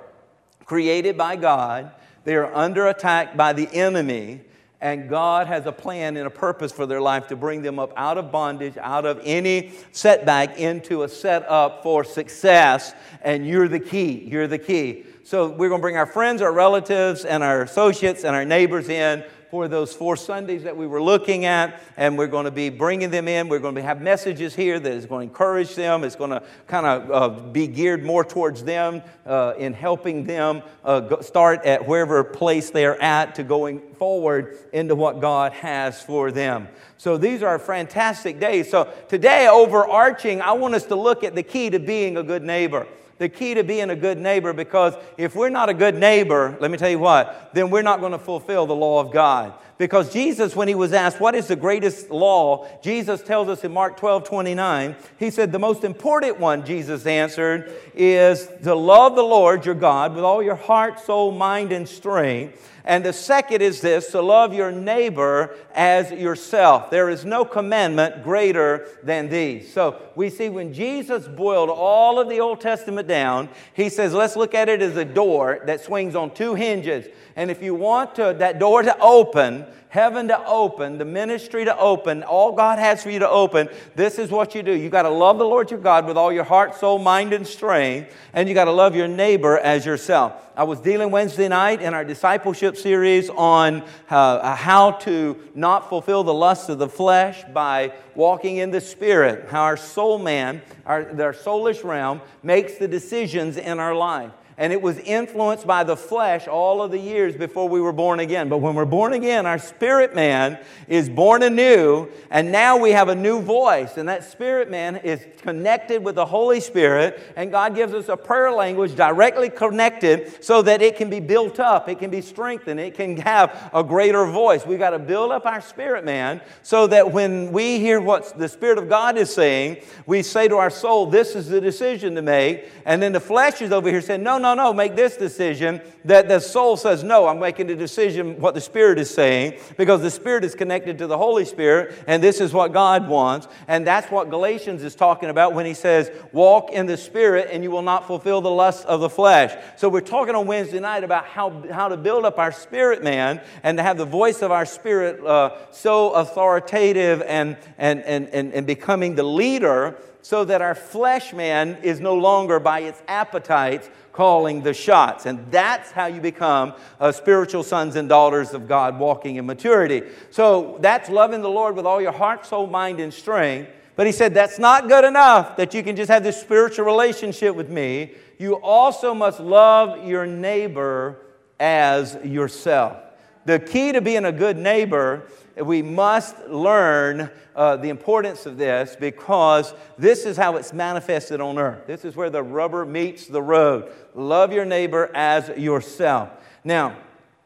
created 0.67 1.17
by 1.17 1.35
God 1.35 1.91
they 2.27 2.35
are 2.35 2.53
under 2.53 2.87
attack 2.87 3.37
by 3.37 3.53
the 3.53 3.69
enemy, 3.71 4.41
and 4.81 5.07
God 5.07 5.47
has 5.47 5.65
a 5.65 5.71
plan 5.71 6.17
and 6.17 6.27
a 6.27 6.29
purpose 6.29 6.73
for 6.73 6.85
their 6.85 6.99
life 6.99 7.27
to 7.27 7.37
bring 7.37 7.61
them 7.61 7.79
up 7.79 7.93
out 7.95 8.17
of 8.17 8.33
bondage, 8.33 8.75
out 8.81 9.05
of 9.05 9.21
any 9.23 9.71
setback, 9.93 10.59
into 10.59 11.03
a 11.03 11.07
setup 11.07 11.83
for 11.83 12.03
success. 12.03 12.93
And 13.21 13.47
you're 13.47 13.69
the 13.69 13.79
key. 13.79 14.27
You're 14.29 14.47
the 14.47 14.57
key. 14.57 15.05
So 15.23 15.47
we're 15.47 15.69
going 15.69 15.79
to 15.79 15.81
bring 15.81 15.95
our 15.95 16.05
friends, 16.05 16.41
our 16.41 16.51
relatives, 16.51 17.23
and 17.23 17.45
our 17.45 17.61
associates 17.61 18.25
and 18.25 18.35
our 18.35 18.43
neighbors 18.43 18.89
in 18.89 19.23
for 19.49 19.67
those 19.67 19.93
four 19.93 20.15
Sundays 20.15 20.63
that 20.63 20.75
we 20.75 20.87
were 20.87 21.01
looking 21.01 21.45
at, 21.45 21.81
and 21.95 22.17
we're 22.17 22.27
going 22.27 22.45
to 22.45 22.51
be 22.51 22.69
bringing 22.69 23.09
them 23.09 23.27
in. 23.27 23.47
We're 23.47 23.59
going 23.59 23.75
to 23.75 23.81
have 23.81 24.01
messages 24.01 24.55
here 24.55 24.79
that 24.79 24.91
is 24.91 25.05
going 25.05 25.27
to 25.27 25.31
encourage 25.31 25.75
them. 25.75 26.03
It's 26.03 26.15
going 26.15 26.31
to 26.31 26.43
kind 26.67 26.85
of 26.85 27.11
uh, 27.11 27.29
be 27.51 27.67
geared 27.67 28.03
more 28.03 28.23
towards 28.23 28.63
them 28.63 29.01
uh, 29.25 29.53
in 29.57 29.73
helping 29.73 30.25
them 30.25 30.63
uh, 30.83 31.21
start 31.21 31.65
at 31.65 31.87
wherever 31.87 32.23
place 32.23 32.69
they're 32.69 33.01
at 33.01 33.35
to 33.35 33.43
going 33.43 33.81
forward 33.95 34.57
into 34.73 34.95
what 34.95 35.21
God 35.21 35.53
has 35.53 36.01
for 36.01 36.31
them. 36.31 36.67
So 36.97 37.17
these 37.17 37.43
are 37.43 37.59
fantastic 37.59 38.39
days. 38.39 38.69
So 38.69 38.91
today, 39.07 39.47
overarching, 39.47 40.41
I 40.41 40.53
want 40.53 40.73
us 40.73 40.85
to 40.85 40.95
look 40.95 41.23
at 41.23 41.35
the 41.35 41.43
key 41.43 41.69
to 41.69 41.79
being 41.79 42.17
a 42.17 42.23
good 42.23 42.43
neighbor 42.43 42.87
the 43.17 43.29
key 43.29 43.53
to 43.53 43.63
being 43.63 43.89
a 43.89 43.95
good 43.95 44.17
neighbor 44.17 44.53
because 44.53 44.93
if 45.17 45.35
we're 45.35 45.49
not 45.49 45.69
a 45.69 45.73
good 45.73 45.95
neighbor, 45.95 46.57
let 46.59 46.71
me 46.71 46.77
tell 46.77 46.89
you 46.89 46.99
what, 46.99 47.49
then 47.53 47.69
we're 47.69 47.81
not 47.81 47.99
going 47.99 48.11
to 48.11 48.19
fulfill 48.19 48.65
the 48.65 48.75
law 48.75 48.99
of 48.99 49.11
God. 49.11 49.53
Because 49.77 50.11
Jesus, 50.11 50.55
when 50.55 50.67
he 50.67 50.75
was 50.75 50.93
asked, 50.93 51.19
What 51.19 51.35
is 51.35 51.47
the 51.47 51.55
greatest 51.55 52.09
law? 52.09 52.67
Jesus 52.81 53.21
tells 53.21 53.47
us 53.47 53.63
in 53.63 53.71
Mark 53.71 53.97
12 53.97 54.23
29, 54.23 54.95
he 55.19 55.29
said, 55.29 55.51
The 55.51 55.59
most 55.59 55.83
important 55.83 56.39
one, 56.39 56.65
Jesus 56.65 57.05
answered, 57.05 57.71
is 57.93 58.47
to 58.63 58.73
love 58.73 59.15
the 59.15 59.23
Lord 59.23 59.65
your 59.65 59.75
God 59.75 60.15
with 60.15 60.23
all 60.23 60.41
your 60.41 60.55
heart, 60.55 60.99
soul, 60.99 61.31
mind, 61.31 61.71
and 61.71 61.87
strength 61.87 62.67
and 62.87 63.03
the 63.03 63.11
second 63.11 63.61
is 63.61 63.81
this 63.81 64.11
to 64.11 64.21
love 64.21 64.53
your 64.53 64.71
neighbor 64.71 65.53
as 65.75 66.09
yourself. 66.09 66.89
There 66.89 67.09
is 67.09 67.25
no 67.25 67.43
commandment 67.43 68.23
greater 68.23 68.87
than 69.03 69.27
these. 69.27 69.73
So 69.73 70.01
we 70.15 70.29
see 70.29 70.47
when 70.47 70.73
Jesus 70.73 71.27
boiled 71.27 71.69
all 71.69 72.17
of 72.17 72.29
the 72.29 72.39
Old 72.39 72.61
Testament 72.61 73.05
down, 73.05 73.49
he 73.73 73.89
says, 73.89 74.13
let's 74.13 74.37
look 74.37 74.55
at 74.55 74.69
it 74.69 74.81
as 74.81 74.95
a 74.95 75.03
door 75.03 75.63
that 75.65 75.81
swings 75.81 76.15
on 76.15 76.33
two 76.33 76.55
hinges. 76.55 77.07
And 77.37 77.51
if 77.51 77.61
you 77.61 77.75
want 77.75 78.15
to, 78.15 78.35
that 78.39 78.57
door 78.57 78.81
to 78.81 78.99
open, 78.99 79.67
heaven 79.89 80.27
to 80.27 80.45
open, 80.47 80.97
the 80.97 81.05
ministry 81.05 81.65
to 81.65 81.77
open, 81.77 82.23
all 82.23 82.51
God 82.51 82.79
has 82.79 83.03
for 83.03 83.11
you 83.11 83.19
to 83.19 83.29
open, 83.29 83.69
this 83.95 84.17
is 84.17 84.31
what 84.31 84.55
you 84.55 84.63
do. 84.63 84.71
You 84.71 84.89
got 84.89 85.03
to 85.03 85.09
love 85.09 85.37
the 85.37 85.45
Lord 85.45 85.69
your 85.69 85.79
God 85.79 86.07
with 86.07 86.17
all 86.17 86.33
your 86.33 86.43
heart, 86.43 86.73
soul, 86.73 86.97
mind, 86.97 87.33
and 87.33 87.45
strength, 87.45 88.11
and 88.33 88.49
you 88.49 88.55
got 88.55 88.65
to 88.65 88.71
love 88.71 88.95
your 88.95 89.07
neighbor 89.07 89.59
as 89.59 89.85
yourself. 89.85 90.33
I 90.55 90.63
was 90.63 90.79
dealing 90.79 91.11
Wednesday 91.11 91.47
night 91.47 91.79
in 91.79 91.93
our 91.93 92.03
discipleship 92.03 92.75
series 92.75 93.29
on 93.29 93.83
uh, 94.09 94.55
how 94.55 94.91
to 94.91 95.39
not 95.53 95.89
fulfill 95.89 96.23
the 96.23 96.33
lust 96.33 96.69
of 96.69 96.79
the 96.79 96.89
flesh 96.89 97.43
by 97.53 97.93
walking 98.15 98.57
in 98.57 98.71
the 98.71 98.81
spirit, 98.81 99.47
how 99.49 99.61
our 99.61 99.77
soul 99.77 100.17
man, 100.17 100.63
our, 100.87 101.01
our 101.21 101.33
soulish 101.33 101.83
realm, 101.83 102.19
makes 102.41 102.79
the 102.79 102.87
decisions 102.87 103.57
in 103.57 103.77
our 103.77 103.93
life 103.93 104.31
and 104.57 104.73
it 104.73 104.81
was 104.81 104.97
influenced 104.99 105.67
by 105.67 105.83
the 105.83 105.95
flesh 105.95 106.47
all 106.47 106.81
of 106.81 106.89
the 106.89 106.99
years 106.99 107.35
before 107.35 107.69
we 107.69 107.79
were 107.79 107.93
born 107.93 108.19
again. 108.19 108.49
But 108.49 108.57
when 108.57 108.73
we're 108.73 108.85
born 108.85 109.13
again, 109.13 109.45
our 109.45 109.59
spirit 109.59 110.15
man 110.15 110.57
is 110.87 111.09
born 111.09 111.43
anew, 111.43 112.07
and 112.31 112.51
now 112.51 112.77
we 112.77 112.91
have 112.91 113.07
a 113.07 113.15
new 113.15 113.39
voice, 113.39 113.97
and 113.97 114.09
that 114.09 114.23
spirit 114.23 114.71
man 114.71 114.95
is 114.95 115.23
connected 115.43 116.03
with 116.03 116.15
the 116.15 116.25
Holy 116.25 116.59
Spirit, 116.59 117.21
and 117.35 117.51
God 117.51 117.75
gives 117.75 117.93
us 117.93 118.09
a 118.09 118.17
prayer 118.17 118.51
language 118.51 118.95
directly 118.95 119.51
connected 119.51 120.43
so 120.43 120.63
that 120.63 120.81
it 120.81 120.95
can 120.95 121.11
be 121.11 121.19
built 121.19 121.59
up, 121.59 121.87
it 121.87 121.99
can 121.99 122.09
be 122.09 122.21
strengthened, 122.21 122.79
it 122.79 122.95
can 122.95 123.15
have 123.17 123.69
a 123.73 123.83
greater 123.83 124.25
voice. 124.25 124.65
We've 124.65 124.79
got 124.79 124.91
to 124.91 124.99
build 124.99 125.31
up 125.31 125.45
our 125.45 125.61
spirit 125.61 126.03
man 126.03 126.41
so 126.63 126.87
that 126.87 127.11
when 127.11 127.51
we 127.51 127.77
hear 127.77 128.01
what 128.01 128.37
the 128.37 128.49
Spirit 128.49 128.79
of 128.79 128.89
God 128.89 129.17
is 129.17 129.31
saying, 129.31 129.77
we 130.07 130.23
say 130.23 130.47
to 130.47 130.55
our 130.55 130.71
soul, 130.71 131.05
This 131.05 131.35
is 131.35 131.47
the 131.47 131.61
decision 131.61 132.15
to 132.15 132.23
make, 132.23 132.69
and 132.85 133.01
then 133.01 133.11
the 133.11 133.19
flesh 133.19 133.61
is 133.61 133.71
over 133.71 133.89
here 133.89 134.01
saying, 134.01 134.23
No, 134.23 134.39
no 134.39 134.46
no, 134.55 134.63
no, 134.63 134.73
make 134.73 134.95
this 134.95 135.17
decision. 135.17 135.81
That 136.05 136.27
the 136.27 136.39
soul 136.39 136.77
says, 136.77 137.03
no, 137.03 137.27
I'm 137.27 137.39
making 137.39 137.67
the 137.67 137.75
decision 137.75 138.39
what 138.39 138.53
the 138.53 138.61
Spirit 138.61 138.97
is 138.97 139.09
saying 139.09 139.59
because 139.75 140.01
the 140.01 140.11
Spirit 140.11 140.45
is 140.45 140.55
connected 140.55 140.97
to 140.99 141.07
the 141.07 141.17
Holy 141.17 141.43
Spirit 141.43 141.95
and 142.07 142.23
this 142.23 142.39
is 142.39 142.53
what 142.53 142.71
God 142.71 143.09
wants. 143.09 143.47
And 143.67 143.85
that's 143.85 144.09
what 144.09 144.29
Galatians 144.29 144.83
is 144.83 144.95
talking 144.95 145.29
about 145.29 145.53
when 145.53 145.65
he 145.65 145.73
says, 145.73 146.11
walk 146.31 146.71
in 146.71 146.85
the 146.85 146.97
Spirit 146.97 147.49
and 147.51 147.63
you 147.63 147.71
will 147.71 147.81
not 147.81 148.07
fulfill 148.07 148.41
the 148.41 148.51
lusts 148.51 148.85
of 148.85 149.01
the 149.01 149.09
flesh. 149.09 149.53
So 149.75 149.89
we're 149.89 150.01
talking 150.01 150.35
on 150.35 150.47
Wednesday 150.47 150.79
night 150.79 151.03
about 151.03 151.25
how, 151.25 151.63
how 151.71 151.89
to 151.89 151.97
build 151.97 152.23
up 152.23 152.39
our 152.39 152.51
spirit 152.51 153.03
man 153.03 153.41
and 153.63 153.77
to 153.77 153.83
have 153.83 153.97
the 153.97 154.05
voice 154.05 154.41
of 154.41 154.51
our 154.51 154.65
spirit 154.65 155.23
uh, 155.25 155.71
so 155.71 156.11
authoritative 156.11 157.21
and, 157.23 157.57
and, 157.77 158.01
and, 158.03 158.29
and, 158.29 158.53
and 158.53 158.65
becoming 158.65 159.15
the 159.15 159.23
leader 159.23 159.97
so 160.27 160.43
that 160.43 160.61
our 160.61 160.75
flesh 160.75 161.31
man 161.31 161.77
is 161.83 162.01
no 162.01 162.13
longer 162.13 162.59
by 162.59 162.81
its 162.81 163.01
appetites 163.07 163.89
calling 164.17 164.63
the 164.63 164.73
shots. 164.73 165.27
And 165.27 165.45
that's 165.51 165.91
how 165.91 166.07
you 166.07 166.19
become 166.19 166.73
uh, 166.99 167.11
spiritual 167.11 167.61
sons 167.61 167.95
and 167.95 168.09
daughters 168.09 168.51
of 168.55 168.67
God 168.67 168.97
walking 168.97 169.35
in 169.35 169.45
maturity. 169.45 170.01
So 170.31 170.79
that's 170.81 171.07
loving 171.07 171.43
the 171.43 171.49
Lord 171.51 171.75
with 171.75 171.85
all 171.85 172.01
your 172.01 172.11
heart, 172.11 172.43
soul, 172.43 172.65
mind, 172.65 172.99
and 172.99 173.13
strength. 173.13 173.69
But 173.95 174.07
he 174.07 174.11
said 174.11 174.33
that's 174.33 174.57
not 174.57 174.87
good 174.87 175.05
enough 175.05 175.55
that 175.57 175.75
you 175.75 175.83
can 175.83 175.95
just 175.95 176.09
have 176.09 176.23
this 176.23 176.41
spiritual 176.41 176.83
relationship 176.83 177.55
with 177.55 177.69
me. 177.69 178.13
You 178.39 178.55
also 178.55 179.13
must 179.13 179.39
love 179.39 180.03
your 180.03 180.25
neighbor 180.25 181.21
as 181.59 182.17
yourself. 182.23 182.97
The 183.45 183.59
key 183.59 183.91
to 183.91 184.01
being 184.01 184.25
a 184.25 184.31
good 184.31 184.57
neighbor 184.57 185.27
we 185.63 185.81
must 185.81 186.47
learn 186.47 187.29
uh, 187.55 187.77
the 187.77 187.89
importance 187.89 188.45
of 188.45 188.57
this 188.57 188.95
because 188.99 189.73
this 189.97 190.25
is 190.25 190.37
how 190.37 190.55
it's 190.57 190.73
manifested 190.73 191.41
on 191.41 191.57
earth. 191.57 191.87
This 191.87 192.05
is 192.05 192.15
where 192.15 192.29
the 192.29 192.43
rubber 192.43 192.85
meets 192.85 193.27
the 193.27 193.41
road. 193.41 193.91
Love 194.13 194.51
your 194.51 194.65
neighbor 194.65 195.09
as 195.15 195.49
yourself. 195.57 196.29
Now, 196.63 196.97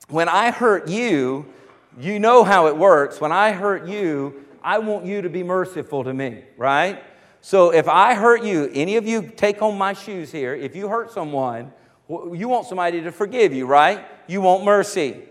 when 0.09 0.27
I 0.27 0.51
hurt 0.51 0.89
you, 0.89 1.45
you 1.99 2.19
know 2.19 2.43
how 2.43 2.67
it 2.67 2.75
works. 2.75 3.21
When 3.21 3.31
I 3.31 3.51
hurt 3.51 3.87
you, 3.87 4.45
I 4.63 4.79
want 4.79 5.05
you 5.05 5.21
to 5.21 5.29
be 5.29 5.43
merciful 5.43 6.03
to 6.03 6.13
me, 6.13 6.43
right? 6.57 7.01
So 7.41 7.71
if 7.71 7.87
I 7.87 8.13
hurt 8.13 8.43
you, 8.43 8.69
any 8.73 8.97
of 8.97 9.07
you 9.07 9.31
take 9.35 9.59
home 9.59 9.77
my 9.77 9.93
shoes 9.93 10.31
here, 10.31 10.53
if 10.53 10.75
you 10.75 10.87
hurt 10.87 11.11
someone, 11.11 11.71
you 12.07 12.47
want 12.47 12.67
somebody 12.67 13.01
to 13.01 13.11
forgive 13.11 13.53
you, 13.53 13.65
right? 13.65 14.05
You 14.27 14.41
want 14.41 14.63
mercy. 14.63 15.23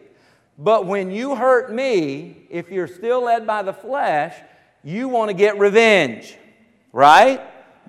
But 0.62 0.84
when 0.84 1.10
you 1.10 1.34
hurt 1.36 1.72
me, 1.72 2.46
if 2.50 2.70
you're 2.70 2.86
still 2.86 3.24
led 3.24 3.46
by 3.46 3.62
the 3.62 3.72
flesh, 3.72 4.36
you 4.84 5.08
want 5.08 5.30
to 5.30 5.34
get 5.34 5.58
revenge, 5.58 6.36
right? 6.92 7.40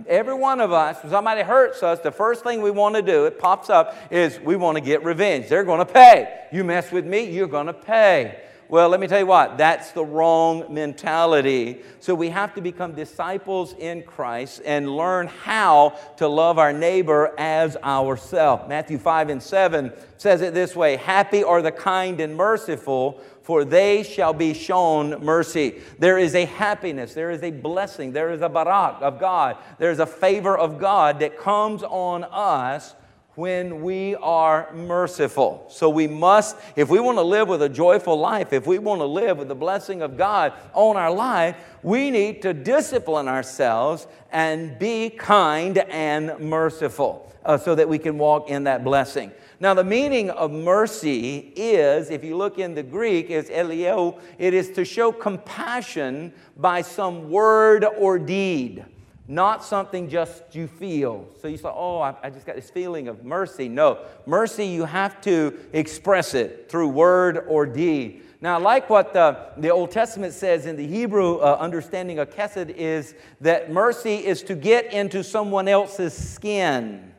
Every 0.07 0.33
one 0.33 0.61
of 0.61 0.71
us, 0.71 1.03
when 1.03 1.11
somebody 1.11 1.41
hurts 1.41 1.83
us, 1.83 1.99
the 1.99 2.13
first 2.13 2.45
thing 2.45 2.61
we 2.61 2.71
want 2.71 2.95
to 2.95 3.01
do, 3.01 3.25
it 3.25 3.37
pops 3.37 3.69
up, 3.69 3.97
is 4.09 4.39
we 4.39 4.55
want 4.55 4.77
to 4.77 4.81
get 4.81 5.03
revenge. 5.03 5.49
They're 5.49 5.65
going 5.65 5.85
to 5.85 5.93
pay. 5.93 6.47
You 6.53 6.63
mess 6.63 6.93
with 6.93 7.05
me, 7.05 7.29
you're 7.29 7.47
going 7.47 7.67
to 7.67 7.73
pay. 7.73 8.41
Well, 8.71 8.87
let 8.87 9.01
me 9.01 9.07
tell 9.07 9.19
you 9.19 9.25
what, 9.25 9.57
that's 9.57 9.91
the 9.91 10.05
wrong 10.05 10.73
mentality. 10.73 11.81
So 11.99 12.15
we 12.15 12.29
have 12.29 12.55
to 12.55 12.61
become 12.61 12.93
disciples 12.93 13.75
in 13.77 14.01
Christ 14.03 14.61
and 14.63 14.95
learn 14.95 15.27
how 15.27 15.99
to 16.15 16.29
love 16.29 16.57
our 16.57 16.71
neighbor 16.71 17.33
as 17.37 17.75
ourselves. 17.75 18.69
Matthew 18.69 18.97
5 18.97 19.27
and 19.27 19.43
7 19.43 19.91
says 20.15 20.39
it 20.39 20.53
this 20.53 20.73
way 20.73 20.95
Happy 20.95 21.43
are 21.43 21.61
the 21.61 21.73
kind 21.73 22.21
and 22.21 22.33
merciful, 22.33 23.19
for 23.41 23.65
they 23.65 24.03
shall 24.03 24.31
be 24.31 24.53
shown 24.53 25.21
mercy. 25.21 25.81
There 25.99 26.17
is 26.17 26.33
a 26.33 26.45
happiness, 26.45 27.13
there 27.13 27.31
is 27.31 27.43
a 27.43 27.51
blessing, 27.51 28.13
there 28.13 28.31
is 28.31 28.41
a 28.41 28.47
barak 28.47 29.01
of 29.01 29.19
God, 29.19 29.57
there 29.79 29.91
is 29.91 29.99
a 29.99 30.05
favor 30.05 30.57
of 30.57 30.79
God 30.79 31.19
that 31.19 31.37
comes 31.37 31.83
on 31.83 32.23
us 32.23 32.95
when 33.41 33.81
we 33.81 34.13
are 34.17 34.71
merciful. 34.71 35.65
So 35.67 35.89
we 35.89 36.05
must, 36.05 36.55
if 36.75 36.89
we 36.89 37.00
want 37.00 37.17
to 37.17 37.24
live 37.24 37.48
with 37.48 37.63
a 37.63 37.69
joyful 37.69 38.15
life, 38.15 38.53
if 38.53 38.67
we 38.67 38.77
want 38.77 39.01
to 39.01 39.05
live 39.05 39.39
with 39.39 39.48
the 39.48 39.55
blessing 39.55 40.03
of 40.03 40.15
God 40.15 40.53
on 40.75 40.95
our 40.95 41.12
life, 41.12 41.55
we 41.81 42.12
need 42.12 42.43
to 42.43 42.53
discipline 42.53 43.27
ourselves 43.27 44.05
and 44.31 44.77
be 44.77 45.10
kind 45.10 45.79
and 45.79 46.38
merciful 46.39 47.33
uh, 47.43 47.57
so 47.57 47.74
that 47.74 47.89
we 47.89 47.98
can 47.98 48.19
walk 48.19 48.48
in 48.48 48.65
that 48.65 48.83
blessing. 48.83 49.31
Now, 49.60 49.74
the 49.74 49.83
meaning 49.83 50.29
of 50.29 50.51
mercy 50.51 51.51
is, 51.55 52.12
if 52.12 52.24
you 52.24 52.38
look 52.38 52.60
in 52.60 52.75
the 52.75 52.83
Greek, 52.83 53.31
is 53.31 53.50
eleo, 53.50 54.19
it 54.38 54.53
is 54.53 54.69
to 54.74 54.86
show 54.86 55.12
compassion 55.12 56.31
by 56.57 56.83
some 56.83 57.31
word 57.31 57.86
or 57.98 58.19
deed 58.19 58.86
not 59.27 59.63
something 59.63 60.09
just 60.09 60.43
you 60.55 60.67
feel. 60.67 61.27
So 61.41 61.47
you 61.47 61.57
say, 61.57 61.69
oh, 61.71 61.99
I, 61.99 62.15
I, 62.23 62.29
just 62.29 62.45
got 62.45 62.55
this 62.55 62.69
feeling 62.69 63.07
of 63.07 63.23
mercy. 63.23 63.69
No, 63.69 63.99
mercy, 64.25 64.65
you 64.65 64.85
have 64.85 65.21
to 65.21 65.57
express 65.73 66.33
it 66.33 66.67
through 66.69 66.89
word 66.89 67.45
or 67.47 67.65
deed. 67.65 68.23
Now, 68.41 68.59
like 68.59 68.89
what 68.89 69.13
the, 69.13 69.51
the 69.57 69.69
Old 69.69 69.91
Testament 69.91 70.33
says 70.33 70.65
in 70.65 70.75
the 70.75 70.87
Hebrew 70.87 71.37
uh, 71.37 71.57
understanding 71.59 72.17
of 72.17 72.31
chesed 72.31 72.71
is 72.71 73.13
that 73.39 73.71
mercy 73.71 74.15
is 74.15 74.41
to 74.43 74.55
get 74.55 74.91
into 74.91 75.23
someone 75.23 75.67
else's 75.67 76.17
skin, 76.17 77.13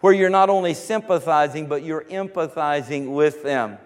where 0.00 0.14
you're 0.14 0.30
not 0.30 0.48
only 0.48 0.72
sympathizing, 0.72 1.66
but 1.66 1.82
you're 1.82 2.04
empathizing 2.04 3.12
with 3.14 3.42
them 3.42 3.78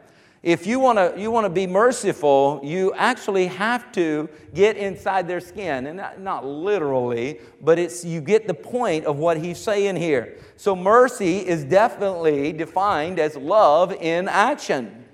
if 0.43 0.67
you 0.67 0.81
want 0.81 0.99
to 0.99 1.21
you 1.21 1.31
want 1.31 1.45
to 1.45 1.51
be 1.51 1.67
merciful 1.67 2.61
you 2.65 2.93
actually 2.95 3.47
have 3.47 3.93
to 3.93 4.29
get 4.55 4.77
inside 4.77 5.29
their 5.29 5.41
skin. 5.41 5.87
And 5.87 5.99
not, 5.99 6.21
not, 6.21 6.45
literally 6.45 7.39
but 7.61 7.79
it's 7.79 8.05
you 8.05 8.21
get 8.21 8.47
the 8.47 8.55
point 8.55 9.05
of 9.05 9.19
what 9.19 9.37
he's 9.37 9.59
saying 9.59 9.97
here. 9.97 10.37
So 10.57 10.75
mercy 10.75 11.39
is 11.39 11.65
definitely 11.65 12.53
defined 12.53 13.19
as 13.19 13.37
love 13.37 13.93
in 13.93 14.29
action. 14.29 15.05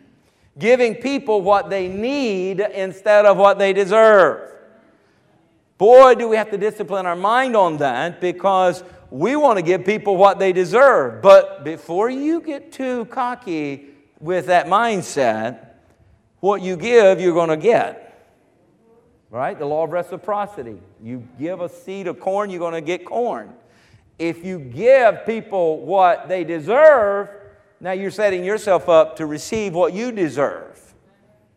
Giving 0.59 0.97
people 0.97 1.43
what 1.43 1.71
they 1.71 1.89
need 1.89 2.61
instead 2.61 3.27
of 3.27 3.37
what 3.37 3.59
they 3.59 3.73
deserve. 3.73 4.53
Boy 5.77 6.15
do 6.15 6.29
we 6.29 6.37
have 6.37 6.51
to 6.51 6.59
discipline 6.59 7.07
our 7.07 7.15
mind 7.15 7.55
on 7.55 7.77
that 7.77 8.21
because 8.21 8.83
we 9.11 9.37
want 9.37 9.59
to 9.59 9.63
give 9.63 9.85
people 9.85 10.17
what 10.17 10.39
they 10.39 10.53
deserve. 10.53 11.23
But 11.23 11.65
before 11.65 12.11
you 12.11 12.41
get 12.41 12.73
too 12.73 13.05
cocky 13.07 13.95
with 14.21 14.47
that 14.47 14.67
mindset, 14.67 15.67
what 16.41 16.63
you 16.63 16.77
give, 16.77 17.21
you're 17.21 17.35
going 17.35 17.51
to 17.51 17.57
get. 17.57 18.05
Right? 19.31 19.59
The 19.59 19.67
law 19.67 19.85
of 19.85 19.91
reciprocity. 19.91 20.81
You 21.03 21.27
give 21.39 21.61
a 21.61 21.69
seed 21.69 22.07
of 22.07 22.19
corn, 22.19 22.51
you're 22.51 22.61
going 22.61 22.75
to 22.75 22.81
get 22.81 23.05
corn. 23.05 23.53
If 24.19 24.45
you 24.45 24.59
give 24.59 25.27
people 25.27 25.85
what 25.85 26.29
they 26.29 26.45
deserve, 26.45 27.29
now 27.81 27.93
you're 27.93 28.11
setting 28.11 28.45
yourself 28.45 28.89
up 28.89 29.17
to 29.17 29.27
receive 29.27 29.75
what 29.75 29.93
you 29.93 30.11
deserve. 30.11 30.95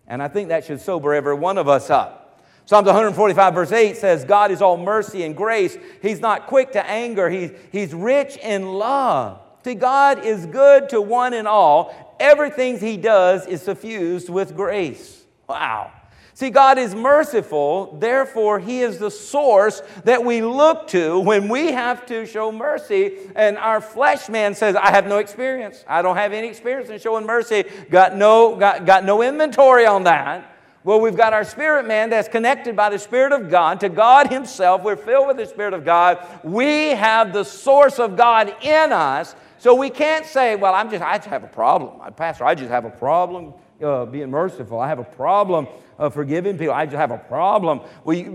And 0.08 0.22
I 0.22 0.28
think 0.28 0.50
that 0.50 0.66
should 0.66 0.82
sober 0.82 1.14
every 1.14 1.34
one 1.34 1.58
of 1.58 1.68
us 1.68 1.90
up. 1.90 2.22
Psalms 2.66 2.86
145, 2.86 3.54
verse 3.54 3.72
8 3.72 3.98
says, 3.98 4.24
God 4.24 4.52
is 4.52 4.62
all 4.62 4.78
mercy 4.78 5.24
and 5.24 5.36
grace. 5.36 5.78
He's 6.02 6.20
not 6.20 6.48
quick 6.48 6.74
to 6.74 6.86
anger, 6.86 7.30
he's, 7.30 7.52
he's 7.72 7.94
rich 7.94 8.38
in 8.38 8.66
love. 8.74 9.40
See, 9.64 9.76
God 9.76 10.26
is 10.26 10.46
good 10.48 10.90
to 10.90 11.02
one 11.02 11.34
and 11.34 11.48
all, 11.48 12.11
everything 12.22 12.80
he 12.80 12.98
does 12.98 13.48
is 13.48 13.62
suffused 13.64 14.30
with 14.30 14.56
grace. 14.56 15.24
Wow. 15.50 15.92
See, 16.34 16.50
God 16.50 16.78
is 16.78 16.96
merciful, 16.96 17.98
therefore, 18.00 18.58
He 18.58 18.82
is 18.82 18.98
the 18.98 19.12
source 19.12 19.84
that 20.06 20.24
we 20.24 20.42
look 20.42 20.88
to 20.88 21.20
when 21.20 21.50
we 21.50 21.72
have 21.72 22.06
to 22.08 22.26
show 22.26 22.52
mercy. 22.52 23.18
And 23.36 23.58
our 23.58 23.82
flesh 23.82 24.30
man 24.30 24.56
says, 24.56 24.76
I 24.76 24.92
have 24.92 25.06
no 25.06 25.18
experience. 25.18 25.84
I 25.88 26.02
don't 26.02 26.16
have 26.16 26.32
any 26.34 26.48
experience 26.48 26.90
in 26.90 27.00
showing 27.00 27.26
mercy. 27.28 27.66
Got 27.90 28.16
no, 28.16 28.56
got, 28.56 28.86
got 28.86 29.04
no 29.04 29.22
inventory 29.22 29.86
on 29.86 30.06
that. 30.06 30.52
Well, 30.84 31.00
we've 31.00 31.16
got 31.16 31.34
our 31.34 31.44
spirit 31.44 31.86
man 31.86 32.10
that's 32.10 32.28
connected 32.28 32.76
by 32.76 32.90
the 32.90 32.98
Spirit 32.98 33.34
of 33.34 33.52
God 33.52 33.80
to 33.82 33.90
God 33.90 34.32
Himself. 34.32 34.82
We're 34.82 34.96
filled 34.96 35.28
with 35.28 35.38
the 35.38 35.46
Spirit 35.46 35.76
of 35.76 35.86
God. 35.86 36.26
We 36.44 36.90
have 36.90 37.34
the 37.34 37.44
source 37.44 38.00
of 38.00 38.18
God 38.18 38.56
in 38.64 38.92
us. 38.92 39.36
So 39.62 39.76
we 39.76 39.92
can't 39.92 40.26
say, 40.26 40.56
well, 40.56 40.74
I'm 40.74 40.90
just, 40.90 41.04
I 41.04 41.18
just 41.18 41.30
have 41.30 41.44
a 41.44 41.48
problem. 41.48 42.12
Pastor, 42.14 42.46
I 42.46 42.56
just 42.56 42.72
have 42.72 42.84
a 42.84 42.90
problem 42.90 43.54
uh, 43.80 44.06
being 44.06 44.32
merciful. 44.32 44.80
I 44.80 44.88
have 44.88 44.98
a 44.98 45.04
problem 45.04 45.68
uh, 46.00 46.10
forgiving 46.10 46.58
people. 46.58 46.74
I 46.74 46.88
just 46.88 46.98
have 46.98 47.12
a 47.12 47.20
problem 47.20 47.82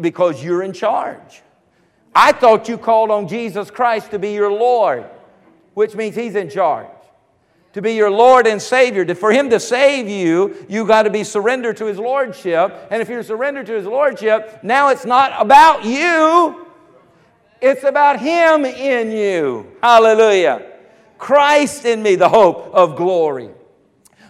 because 0.00 0.45
you're 0.45 0.62
in 0.62 0.73
charge. 0.73 1.42
I 2.14 2.30
thought 2.30 2.68
you 2.68 2.78
called 2.78 3.11
on 3.11 3.26
Jesus 3.26 3.73
Christ 3.73 4.12
to 4.12 4.21
be 4.21 4.35
your 4.35 4.52
Lord, 4.52 5.04
which 5.75 5.97
means 5.97 6.14
He's 6.14 6.37
in 6.37 6.49
charge. 6.49 6.87
To 7.73 7.83
be 7.83 7.95
your 7.95 8.12
Lord 8.12 8.47
and 8.47 8.62
Savior. 8.62 9.12
For 9.16 9.33
Him 9.33 9.50
to 9.50 9.59
save 9.59 10.09
you, 10.09 10.64
you 10.68 10.87
got 10.87 11.02
to 11.02 11.11
be 11.11 11.25
surrendered 11.25 11.76
to 11.78 11.87
His 11.87 11.99
Lordship. 11.99 12.87
And 12.88 13.02
if 13.02 13.09
you're 13.09 13.25
surrendered 13.25 13.66
to 13.66 13.73
His 13.73 13.87
Lordship, 13.87 14.61
now 14.62 14.90
it's 14.90 15.04
not 15.04 15.33
about 15.42 15.85
you, 15.85 16.68
it's 17.61 17.83
about 17.83 18.21
Him 18.21 18.64
in 18.64 19.11
you. 19.11 19.73
Hallelujah. 19.83 20.75
Christ 21.19 21.85
in 21.85 22.03
me, 22.03 22.15
the 22.15 22.29
hope 22.29 22.75
of 22.75 22.97
glory. 22.97 23.51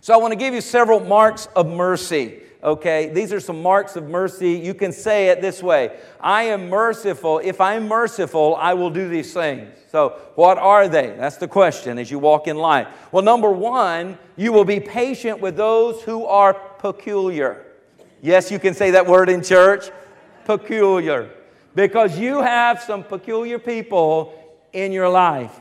So 0.01 0.15
I 0.15 0.19
want 0.19 0.33
to 0.33 0.37
give 0.37 0.55
you 0.55 0.61
several 0.61 1.01
marks 1.01 1.47
of 1.57 1.67
mercy. 1.67 2.41
Okay, 2.63 3.11
these 3.11 3.33
are 3.33 3.41
some 3.41 3.63
marks 3.63 3.97
of 3.97 4.09
mercy. 4.09 4.53
You 4.53 4.75
can 4.75 4.91
say 4.91 5.29
it 5.29 5.41
this 5.41 5.63
way 5.63 5.99
I 6.21 6.45
am 6.45 6.69
merciful. 6.69 7.41
If 7.43 7.61
I'm 7.61 7.87
merciful, 7.87 8.57
I 8.57 8.75
will 8.75 8.91
do 8.91 9.09
these 9.09 9.33
things. 9.33 9.77
So, 9.91 10.19
what 10.35 10.59
are 10.59 10.89
they? 10.89 11.15
That's 11.17 11.37
the 11.37 11.49
question 11.49 11.99
as 11.99 12.11
you 12.11 12.19
walk 12.19 12.49
in 12.49 12.57
life. 12.57 12.89
Well, 13.13 13.23
number 13.23 13.51
one, 13.51 14.19
you 14.37 14.53
will 14.53 14.65
be 14.65 14.81
patient 14.81 15.41
with 15.41 15.57
those 15.57 16.03
who 16.03 16.25
are 16.25 16.55
peculiar. 16.55 17.65
Yes, 18.23 18.51
you 18.51 18.59
can 18.59 18.75
say 18.75 18.93
that 18.93 19.07
word 19.07 19.29
in 19.29 19.43
church 19.43 19.91
peculiar. 20.45 21.31
Because 21.75 22.19
you 22.19 22.41
have 22.41 22.81
some 22.81 23.05
peculiar 23.05 23.59
people 23.59 24.33
in 24.73 24.93
your 24.93 25.09
life. 25.09 25.61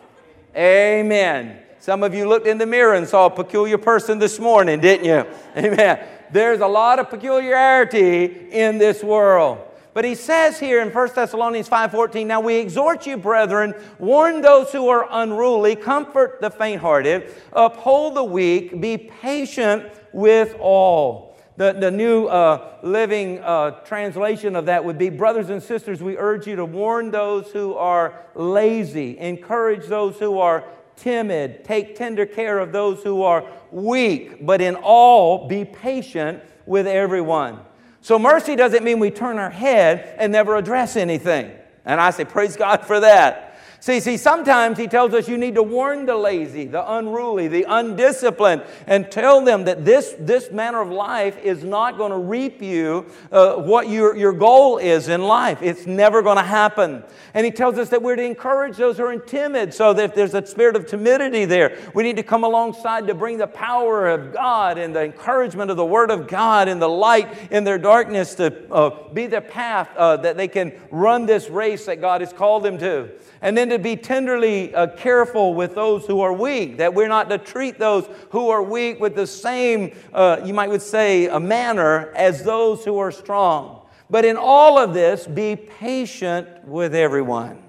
Amen. 0.55 1.59
Some 1.79 2.01
of 2.01 2.15
you 2.15 2.27
looked 2.27 2.47
in 2.47 2.57
the 2.57 2.65
mirror 2.65 2.93
and 2.93 3.07
saw 3.07 3.25
a 3.25 3.29
peculiar 3.29 3.77
person 3.77 4.19
this 4.19 4.39
morning, 4.39 4.79
didn't 4.79 5.05
you? 5.05 5.25
Amen. 5.57 6.05
There's 6.31 6.61
a 6.61 6.67
lot 6.67 6.99
of 6.99 7.09
peculiarity 7.09 8.49
in 8.51 8.77
this 8.77 9.03
world. 9.03 9.59
But 9.93 10.03
he 10.03 10.15
says 10.15 10.59
here 10.59 10.81
in 10.81 10.91
1 10.91 11.15
Thessalonians 11.15 11.69
5:14, 11.69 12.27
"Now 12.27 12.41
we 12.41 12.55
exhort 12.55 13.07
you, 13.07 13.15
brethren, 13.15 13.73
warn 13.97 14.41
those 14.41 14.71
who 14.71 14.89
are 14.89 15.07
unruly, 15.09 15.75
comfort 15.75 16.41
the 16.41 16.49
faint-hearted, 16.49 17.31
uphold 17.53 18.15
the 18.15 18.23
weak, 18.23 18.81
be 18.81 18.97
patient 18.97 19.85
with 20.11 20.55
all." 20.59 21.24
The, 21.57 21.71
the 21.71 21.91
new 21.91 22.25
uh, 22.25 22.75
living 22.83 23.39
uh, 23.39 23.71
translation 23.85 24.57
of 24.57 24.65
that 24.65 24.83
would 24.83 24.97
be 24.97 25.09
Brothers 25.09 25.49
and 25.49 25.63
sisters, 25.63 26.03
we 26.03 26.17
urge 26.17 26.47
you 26.47 26.57
to 26.57 26.65
warn 26.65 27.11
those 27.11 27.51
who 27.51 27.75
are 27.75 28.25
lazy, 28.35 29.17
encourage 29.17 29.87
those 29.87 30.19
who 30.19 30.39
are 30.39 30.65
timid, 30.97 31.63
take 31.63 31.95
tender 31.95 32.25
care 32.25 32.59
of 32.59 32.71
those 32.71 33.03
who 33.03 33.23
are 33.23 33.45
weak, 33.71 34.45
but 34.45 34.59
in 34.61 34.75
all 34.75 35.47
be 35.47 35.63
patient 35.63 36.43
with 36.65 36.87
everyone. 36.87 37.59
So, 38.01 38.19
mercy 38.19 38.55
doesn't 38.55 38.83
mean 38.83 38.99
we 38.99 39.09
turn 39.09 39.39
our 39.39 39.49
head 39.49 40.15
and 40.19 40.31
never 40.31 40.57
address 40.57 40.95
anything. 40.95 41.51
And 41.85 42.01
I 42.01 42.09
say, 42.11 42.25
Praise 42.25 42.57
God 42.57 42.85
for 42.85 42.99
that. 42.99 43.44
See, 43.85 43.99
see, 43.99 44.17
sometimes 44.17 44.79
he 44.79 44.87
tells 44.87 45.13
us 45.13 45.27
you 45.27 45.37
need 45.37 45.53
to 45.53 45.61
warn 45.61 46.07
the 46.07 46.15
lazy, 46.15 46.65
the 46.65 46.91
unruly, 46.95 47.47
the 47.47 47.67
undisciplined, 47.69 48.63
and 48.87 49.11
tell 49.11 49.45
them 49.45 49.65
that 49.65 49.85
this, 49.85 50.15
this 50.17 50.49
manner 50.49 50.81
of 50.81 50.89
life 50.89 51.37
is 51.43 51.63
not 51.63 51.95
going 51.95 52.09
to 52.09 52.17
reap 52.17 52.63
you 52.63 53.05
uh, 53.31 53.57
what 53.57 53.87
your, 53.87 54.17
your 54.17 54.33
goal 54.33 54.79
is 54.79 55.07
in 55.07 55.21
life. 55.21 55.61
It's 55.61 55.85
never 55.85 56.23
going 56.23 56.37
to 56.37 56.43
happen. 56.43 57.03
And 57.35 57.45
he 57.45 57.51
tells 57.51 57.77
us 57.77 57.89
that 57.89 58.01
we're 58.01 58.15
to 58.15 58.23
encourage 58.23 58.75
those 58.75 58.97
who 58.97 59.05
are 59.05 59.19
timid, 59.19 59.71
so 59.71 59.93
that 59.93 60.03
if 60.03 60.15
there's 60.15 60.33
a 60.33 60.43
spirit 60.47 60.75
of 60.75 60.87
timidity 60.87 61.45
there, 61.45 61.77
we 61.93 62.01
need 62.01 62.15
to 62.15 62.23
come 62.23 62.43
alongside 62.43 63.05
to 63.05 63.13
bring 63.13 63.37
the 63.37 63.45
power 63.45 64.09
of 64.09 64.33
God 64.33 64.79
and 64.79 64.95
the 64.95 65.03
encouragement 65.03 65.69
of 65.69 65.77
the 65.77 65.85
Word 65.85 66.09
of 66.09 66.27
God 66.27 66.67
and 66.67 66.81
the 66.81 66.89
light 66.89 67.51
in 67.51 67.63
their 67.63 67.77
darkness 67.77 68.33
to 68.33 68.73
uh, 68.73 69.13
be 69.13 69.27
the 69.27 69.41
path 69.41 69.95
uh, 69.95 70.17
that 70.17 70.37
they 70.37 70.47
can 70.47 70.73
run 70.89 71.27
this 71.27 71.51
race 71.51 71.85
that 71.85 72.01
God 72.01 72.21
has 72.21 72.33
called 72.33 72.63
them 72.63 72.79
to. 72.79 73.11
And 73.45 73.55
then 73.55 73.69
to 73.69 73.77
be 73.77 73.95
tenderly 73.95 74.73
uh, 74.73 74.87
careful 74.87 75.53
with 75.53 75.75
those 75.75 76.07
who 76.07 76.21
are 76.21 76.33
weak, 76.33 76.77
that 76.77 76.95
we're 76.95 77.07
not 77.07 77.29
to 77.29 77.37
treat 77.37 77.77
those 77.77 78.09
who 78.31 78.49
are 78.49 78.63
weak 78.63 78.99
with 78.99 79.13
the 79.13 79.27
same, 79.27 79.95
uh, 80.15 80.41
you 80.43 80.51
might 80.51 80.67
would 80.67 80.81
say, 80.81 81.27
a 81.27 81.39
manner 81.39 82.11
as 82.15 82.43
those 82.43 82.83
who 82.83 82.97
are 82.97 83.11
strong. 83.11 83.85
But 84.09 84.25
in 84.25 84.35
all 84.35 84.79
of 84.79 84.95
this, 84.95 85.27
be 85.27 85.55
patient 85.55 86.65
with 86.67 86.95
everyone. 86.95 87.61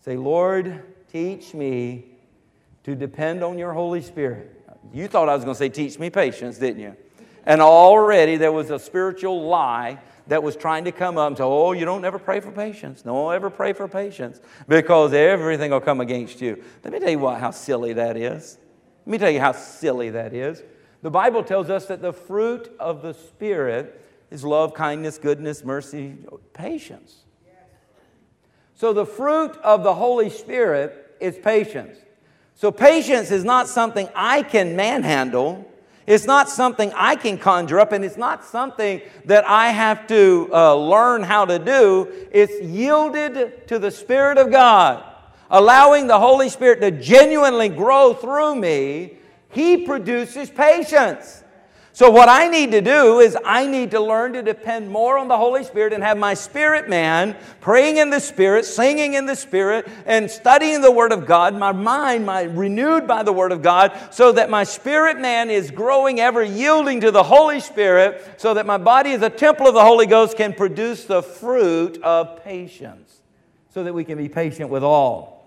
Say, 0.00 0.16
Lord, 0.16 0.82
teach 1.12 1.54
me 1.54 2.06
to 2.82 2.96
depend 2.96 3.44
on 3.44 3.56
your 3.56 3.72
Holy 3.74 4.02
Spirit. 4.02 4.68
You 4.92 5.06
thought 5.06 5.28
I 5.28 5.36
was 5.36 5.44
going 5.44 5.54
to 5.54 5.58
say, 5.60 5.68
teach 5.68 5.96
me 6.00 6.10
patience, 6.10 6.58
didn't 6.58 6.82
you? 6.82 6.96
And 7.46 7.60
already 7.60 8.36
there 8.36 8.50
was 8.50 8.70
a 8.70 8.80
spiritual 8.80 9.46
lie 9.46 10.00
that 10.28 10.42
was 10.42 10.56
trying 10.56 10.84
to 10.84 10.92
come 10.92 11.18
up 11.18 11.28
and 11.28 11.36
say, 11.36 11.44
Oh, 11.44 11.72
you 11.72 11.84
don't 11.84 12.04
ever 12.04 12.18
pray 12.18 12.40
for 12.40 12.50
patience. 12.52 13.02
Don't 13.02 13.34
ever 13.34 13.50
pray 13.50 13.72
for 13.72 13.88
patience 13.88 14.40
because 14.66 15.12
everything 15.12 15.70
will 15.70 15.80
come 15.80 16.00
against 16.00 16.40
you. 16.40 16.62
Let 16.84 16.92
me 16.92 17.00
tell 17.00 17.10
you 17.10 17.18
what, 17.18 17.40
how 17.40 17.50
silly 17.50 17.94
that 17.94 18.16
is. 18.16 18.58
Let 19.06 19.10
me 19.12 19.18
tell 19.18 19.30
you 19.30 19.40
how 19.40 19.52
silly 19.52 20.10
that 20.10 20.34
is. 20.34 20.62
The 21.02 21.10
Bible 21.10 21.42
tells 21.42 21.70
us 21.70 21.86
that 21.86 22.02
the 22.02 22.12
fruit 22.12 22.70
of 22.78 23.02
the 23.02 23.14
Spirit 23.14 24.04
is 24.30 24.44
love, 24.44 24.74
kindness, 24.74 25.18
goodness, 25.18 25.64
mercy, 25.64 26.16
patience. 26.52 27.24
So 28.74 28.92
the 28.92 29.06
fruit 29.06 29.56
of 29.58 29.82
the 29.82 29.94
Holy 29.94 30.30
Spirit 30.30 31.16
is 31.20 31.36
patience. 31.38 31.98
So 32.54 32.70
patience 32.70 33.30
is 33.30 33.44
not 33.44 33.68
something 33.68 34.08
I 34.14 34.42
can 34.42 34.76
manhandle. 34.76 35.67
It's 36.08 36.24
not 36.24 36.48
something 36.48 36.90
I 36.96 37.16
can 37.16 37.36
conjure 37.36 37.78
up, 37.78 37.92
and 37.92 38.02
it's 38.02 38.16
not 38.16 38.42
something 38.42 39.02
that 39.26 39.46
I 39.46 39.68
have 39.68 40.06
to 40.06 40.48
uh, 40.50 40.74
learn 40.74 41.22
how 41.22 41.44
to 41.44 41.58
do. 41.58 42.10
It's 42.32 42.64
yielded 42.64 43.68
to 43.68 43.78
the 43.78 43.90
Spirit 43.90 44.38
of 44.38 44.50
God, 44.50 45.04
allowing 45.50 46.06
the 46.06 46.18
Holy 46.18 46.48
Spirit 46.48 46.80
to 46.80 46.90
genuinely 46.90 47.68
grow 47.68 48.14
through 48.14 48.54
me. 48.54 49.18
He 49.50 49.84
produces 49.84 50.48
patience. 50.48 51.44
So, 51.98 52.10
what 52.10 52.28
I 52.28 52.46
need 52.46 52.70
to 52.70 52.80
do 52.80 53.18
is 53.18 53.36
I 53.44 53.66
need 53.66 53.90
to 53.90 53.98
learn 53.98 54.34
to 54.34 54.42
depend 54.44 54.88
more 54.88 55.18
on 55.18 55.26
the 55.26 55.36
Holy 55.36 55.64
Spirit 55.64 55.92
and 55.92 56.00
have 56.00 56.16
my 56.16 56.32
spirit 56.32 56.88
man 56.88 57.36
praying 57.60 57.96
in 57.96 58.08
the 58.08 58.20
Spirit, 58.20 58.66
singing 58.66 59.14
in 59.14 59.26
the 59.26 59.34
Spirit, 59.34 59.88
and 60.06 60.30
studying 60.30 60.80
the 60.80 60.92
Word 60.92 61.10
of 61.10 61.26
God, 61.26 61.56
my 61.56 61.72
mind 61.72 62.24
my, 62.24 62.42
renewed 62.42 63.08
by 63.08 63.24
the 63.24 63.32
Word 63.32 63.50
of 63.50 63.62
God, 63.62 63.98
so 64.12 64.30
that 64.30 64.48
my 64.48 64.62
spirit 64.62 65.18
man 65.18 65.50
is 65.50 65.72
growing, 65.72 66.20
ever 66.20 66.40
yielding 66.40 67.00
to 67.00 67.10
the 67.10 67.24
Holy 67.24 67.58
Spirit, 67.58 68.24
so 68.36 68.54
that 68.54 68.64
my 68.64 68.78
body 68.78 69.10
as 69.10 69.22
a 69.22 69.28
temple 69.28 69.66
of 69.66 69.74
the 69.74 69.82
Holy 69.82 70.06
Ghost 70.06 70.36
can 70.36 70.52
produce 70.52 71.04
the 71.04 71.20
fruit 71.20 72.00
of 72.04 72.44
patience, 72.44 73.22
so 73.70 73.82
that 73.82 73.92
we 73.92 74.04
can 74.04 74.16
be 74.16 74.28
patient 74.28 74.70
with 74.70 74.84
all. 74.84 75.37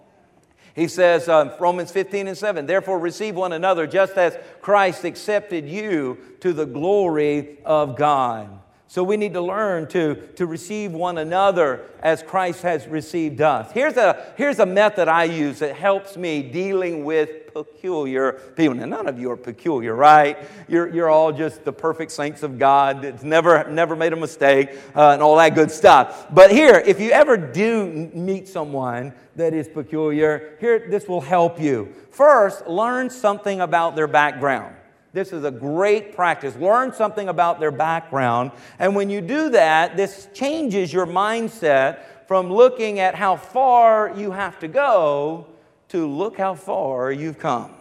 He 0.76 0.88
says, 0.88 1.28
uh, 1.28 1.56
Romans 1.60 1.92
15 1.92 2.28
and 2.28 2.38
7, 2.38 2.66
therefore 2.66 3.00
receive 3.00 3.36
one 3.36 3.54
another 3.54 3.88
just 3.88 4.14
as 4.14 4.38
Christ 4.62 5.04
accepted 5.04 5.68
you 5.68 6.18
to 6.40 6.54
the 6.54 6.66
glory 6.66 7.58
of 7.66 7.98
God. 7.98 8.60
So 8.88 9.04
we 9.04 9.16
need 9.16 9.34
to 9.36 9.42
learn 9.42 9.88
to, 9.90 10.16
to 10.36 10.46
receive 10.46 10.92
one 10.92 11.18
another 11.18 11.86
as 12.02 12.22
Christ 12.22 12.64
has 12.64 12.88
received 12.88 13.40
us. 13.40 13.72
Here's 13.72 13.96
a, 13.96 14.34
here's 14.36 14.60
a 14.60 14.66
method 14.66 15.08
I 15.08 15.24
use 15.24 15.60
that 15.60 15.78
helps 15.78 16.18
me 16.18 16.42
dealing 16.42 17.06
with 17.06 17.30
peculiar 17.54 18.34
people. 18.56 18.76
Now, 18.76 18.86
none 18.86 19.08
of 19.08 19.20
you 19.20 19.32
are 19.32 19.38
peculiar, 19.38 19.96
right? 19.96 20.38
You're, 20.68 20.88
you're 20.94 21.10
all 21.10 21.32
just 21.32 21.64
the 21.64 21.74
perfect 21.74 22.12
saints 22.12 22.44
of 22.44 22.58
God 22.58 23.02
that's 23.02 23.24
never, 23.24 23.70
never 23.70 23.96
made 23.96 24.14
a 24.14 24.16
mistake 24.16 24.72
uh, 24.96 25.12
and 25.12 25.22
all 25.22 25.36
that 25.38 25.56
good 25.56 25.72
stuff. 25.72 26.28
But 26.32 26.52
here, 26.52 26.82
if 26.86 27.00
you 27.00 27.12
ever 27.12 27.38
do 27.38 28.10
meet 28.14 28.48
someone 28.48 29.14
that 29.36 29.54
is 29.54 29.68
peculiar, 29.68 30.58
here, 30.60 30.88
this 30.90 31.08
will 31.08 31.22
help 31.22 31.60
you. 31.60 31.94
First, 32.12 32.68
learn 32.68 33.10
something 33.10 33.62
about 33.62 33.96
their 33.96 34.08
background. 34.08 34.76
This 35.14 35.34
is 35.34 35.44
a 35.44 35.52
great 35.52 36.16
practice. 36.16 36.56
Learn 36.56 36.94
something 36.94 37.28
about 37.28 37.60
their 37.60 37.72
background. 37.72 38.52
And 38.80 38.96
when 38.96 39.10
you 39.10 39.20
do 39.20 39.50
that, 39.50 39.98
this 39.98 40.30
changes 40.34 40.94
your 40.94 41.06
mindset 41.06 42.04
from 42.28 42.52
looking 42.52 43.00
at 43.00 43.14
how 43.14 43.36
far 43.36 44.14
you 44.16 44.32
have 44.32 44.58
to 44.60 44.70
go 44.70 45.48
to 45.92 46.08
look 46.08 46.38
how 46.38 46.56
far 46.56 47.12
you've 47.12 47.40
come. 47.40 47.72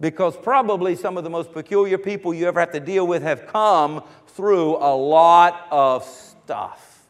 Because 0.00 0.36
probably 0.36 0.94
some 0.94 1.16
of 1.16 1.24
the 1.24 1.30
most 1.30 1.52
peculiar 1.52 1.98
people 1.98 2.32
you 2.32 2.46
ever 2.46 2.60
have 2.60 2.72
to 2.72 2.80
deal 2.80 3.06
with 3.06 3.22
have 3.22 3.46
come 3.48 4.02
through 4.28 4.76
a 4.76 4.94
lot 4.94 5.66
of 5.70 6.04
stuff. 6.04 7.06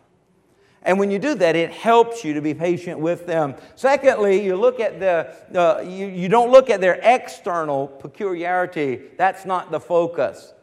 And 0.82 0.98
when 0.98 1.10
you 1.10 1.18
do 1.18 1.34
that, 1.34 1.56
it 1.56 1.70
helps 1.70 2.24
you 2.24 2.34
to 2.34 2.40
be 2.40 2.54
patient 2.54 2.98
with 2.98 3.26
them. 3.26 3.56
Secondly, 3.74 4.42
you 4.42 4.56
look 4.56 4.80
at 4.80 5.00
the, 5.00 5.34
uh, 5.54 5.82
you, 5.82 6.06
you 6.06 6.28
don't 6.28 6.50
look 6.50 6.70
at 6.70 6.80
their 6.80 6.98
external 7.02 7.88
peculiarity. 7.88 9.02
That's 9.18 9.44
not 9.44 9.70
the 9.70 9.80
focus. 9.80 10.54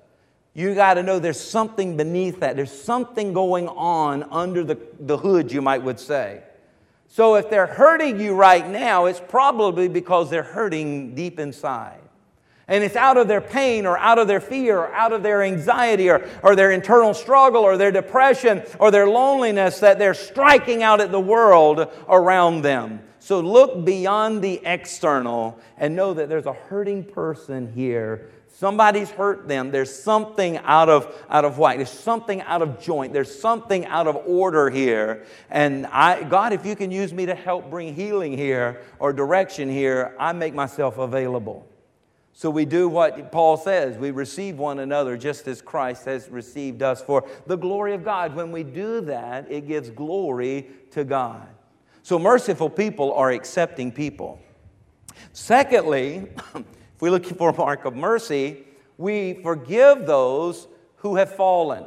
You 0.53 0.73
got 0.73 0.95
to 0.95 1.03
know 1.03 1.19
there's 1.19 1.39
something 1.39 1.97
beneath 1.97 2.39
that. 2.39 2.55
There's 2.55 2.71
something 2.71 3.33
going 3.33 3.67
on 3.67 4.23
under 4.31 4.63
the, 4.63 4.79
the 4.99 5.17
hood, 5.17 5.51
you 5.51 5.61
might 5.61 5.83
would 5.83 5.99
say. 5.99 6.41
So 7.15 7.35
if 7.35 7.49
they're 7.49 7.65
hurting 7.65 8.19
you 8.19 8.35
right 8.35 8.67
now, 8.67 9.05
it's 9.05 9.21
probably 9.25 9.87
because 9.87 10.29
they're 10.29 10.43
hurting 10.43 11.15
deep 11.15 11.39
inside. 11.39 12.01
And 12.67 12.83
it's 12.83 12.97
out 12.97 13.15
of 13.15 13.29
their 13.29 13.39
pain 13.39 13.85
or 13.85 13.97
out 13.97 14.19
of 14.19 14.27
their 14.27 14.41
fear 14.41 14.79
or 14.79 14.93
out 14.93 15.13
of 15.13 15.23
their 15.23 15.41
anxiety 15.41 16.09
or, 16.09 16.29
or 16.43 16.57
their 16.57 16.71
internal 16.71 17.13
struggle 17.13 17.61
or 17.61 17.77
their 17.77 17.93
depression 17.93 18.63
or 18.79 18.91
their 18.91 19.07
loneliness 19.07 19.79
that 19.79 19.97
they're 19.97 20.13
striking 20.13 20.83
out 20.83 20.99
at 20.99 21.13
the 21.13 21.19
world 21.21 21.87
around 22.09 22.63
them. 22.63 22.99
So 23.19 23.39
look 23.39 23.85
beyond 23.85 24.41
the 24.41 24.59
external 24.65 25.57
and 25.77 25.95
know 25.95 26.13
that 26.15 26.27
there's 26.27 26.47
a 26.47 26.51
hurting 26.51 27.05
person 27.05 27.71
here. 27.71 28.29
Somebody's 28.57 29.11
hurt 29.11 29.49
them. 29.49 29.69
There's 29.69 29.93
something 29.93 30.57
out 30.59 30.87
of, 30.87 31.13
out 31.29 31.43
of 31.43 31.57
whack. 31.57 31.75
There's 31.75 31.89
something 31.89 32.41
out 32.43 32.61
of 32.61 32.79
joint. 32.79 33.11
There's 33.11 33.37
something 33.37 33.85
out 33.85 34.07
of 34.07 34.15
order 34.25 34.69
here. 34.69 35.25
And 35.49 35.85
I, 35.87 36.23
God, 36.23 36.53
if 36.53 36.65
you 36.65 36.73
can 36.73 36.89
use 36.89 37.11
me 37.11 37.25
to 37.25 37.35
help 37.35 37.69
bring 37.69 37.93
healing 37.93 38.37
here 38.37 38.81
or 38.97 39.11
direction 39.11 39.69
here, 39.69 40.15
I 40.17 40.31
make 40.31 40.53
myself 40.53 40.97
available. 40.97 41.67
So 42.31 42.49
we 42.49 42.63
do 42.63 42.87
what 42.87 43.29
Paul 43.29 43.57
says. 43.57 43.97
We 43.97 44.11
receive 44.11 44.57
one 44.57 44.79
another 44.79 45.17
just 45.17 45.49
as 45.49 45.61
Christ 45.61 46.05
has 46.05 46.29
received 46.29 46.81
us 46.81 47.01
for 47.01 47.27
the 47.47 47.57
glory 47.57 47.93
of 47.93 48.05
God. 48.05 48.35
When 48.35 48.53
we 48.53 48.63
do 48.63 49.01
that, 49.01 49.51
it 49.51 49.67
gives 49.67 49.89
glory 49.89 50.67
to 50.91 51.03
God. 51.03 51.49
So 52.03 52.17
merciful 52.17 52.69
people 52.69 53.13
are 53.15 53.31
accepting 53.31 53.91
people. 53.91 54.39
Secondly, 55.33 56.29
if 56.95 57.01
we 57.01 57.09
look 57.09 57.25
for 57.25 57.49
a 57.49 57.57
mark 57.57 57.83
of 57.83 57.95
mercy, 57.95 58.63
we 58.97 59.33
forgive 59.43 60.05
those 60.05 60.67
who 60.97 61.17
have 61.17 61.35
fallen. 61.35 61.85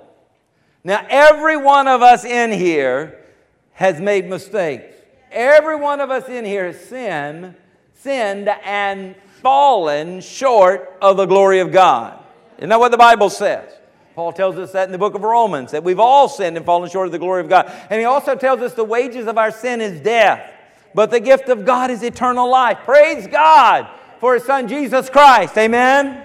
Now, 0.84 1.04
every 1.08 1.56
one 1.56 1.88
of 1.88 2.02
us 2.02 2.24
in 2.24 2.52
here 2.52 3.24
has 3.72 4.00
made 4.00 4.28
mistakes. 4.28 4.94
Every 5.30 5.76
one 5.76 6.00
of 6.00 6.10
us 6.10 6.28
in 6.28 6.44
here 6.44 6.66
has 6.66 6.80
sinned, 6.80 7.54
sinned 7.94 8.48
and 8.48 9.14
fallen 9.42 10.20
short 10.20 10.96
of 11.00 11.16
the 11.16 11.26
glory 11.26 11.60
of 11.60 11.72
God. 11.72 12.22
Isn't 12.58 12.68
that 12.68 12.80
what 12.80 12.90
the 12.90 12.98
Bible 12.98 13.30
says? 13.30 13.72
Paul 14.14 14.32
tells 14.32 14.56
us 14.58 14.72
that 14.72 14.86
in 14.86 14.92
the 14.92 14.98
book 14.98 15.14
of 15.14 15.22
Romans, 15.22 15.70
that 15.70 15.84
we've 15.84 16.00
all 16.00 16.28
sinned 16.28 16.56
and 16.56 16.66
fallen 16.66 16.90
short 16.90 17.06
of 17.06 17.12
the 17.12 17.18
glory 17.18 17.40
of 17.40 17.48
God. 17.48 17.72
And 17.88 17.98
he 17.98 18.04
also 18.04 18.34
tells 18.34 18.60
us 18.60 18.74
the 18.74 18.84
wages 18.84 19.26
of 19.26 19.38
our 19.38 19.50
sin 19.50 19.80
is 19.80 20.00
death, 20.00 20.52
but 20.94 21.10
the 21.10 21.20
gift 21.20 21.48
of 21.48 21.64
God 21.64 21.90
is 21.90 22.02
eternal 22.02 22.50
life. 22.50 22.78
Praise 22.84 23.26
God 23.26 23.88
for 24.20 24.34
his 24.34 24.44
son 24.44 24.68
Jesus 24.68 25.10
Christ. 25.10 25.56
Amen? 25.56 26.24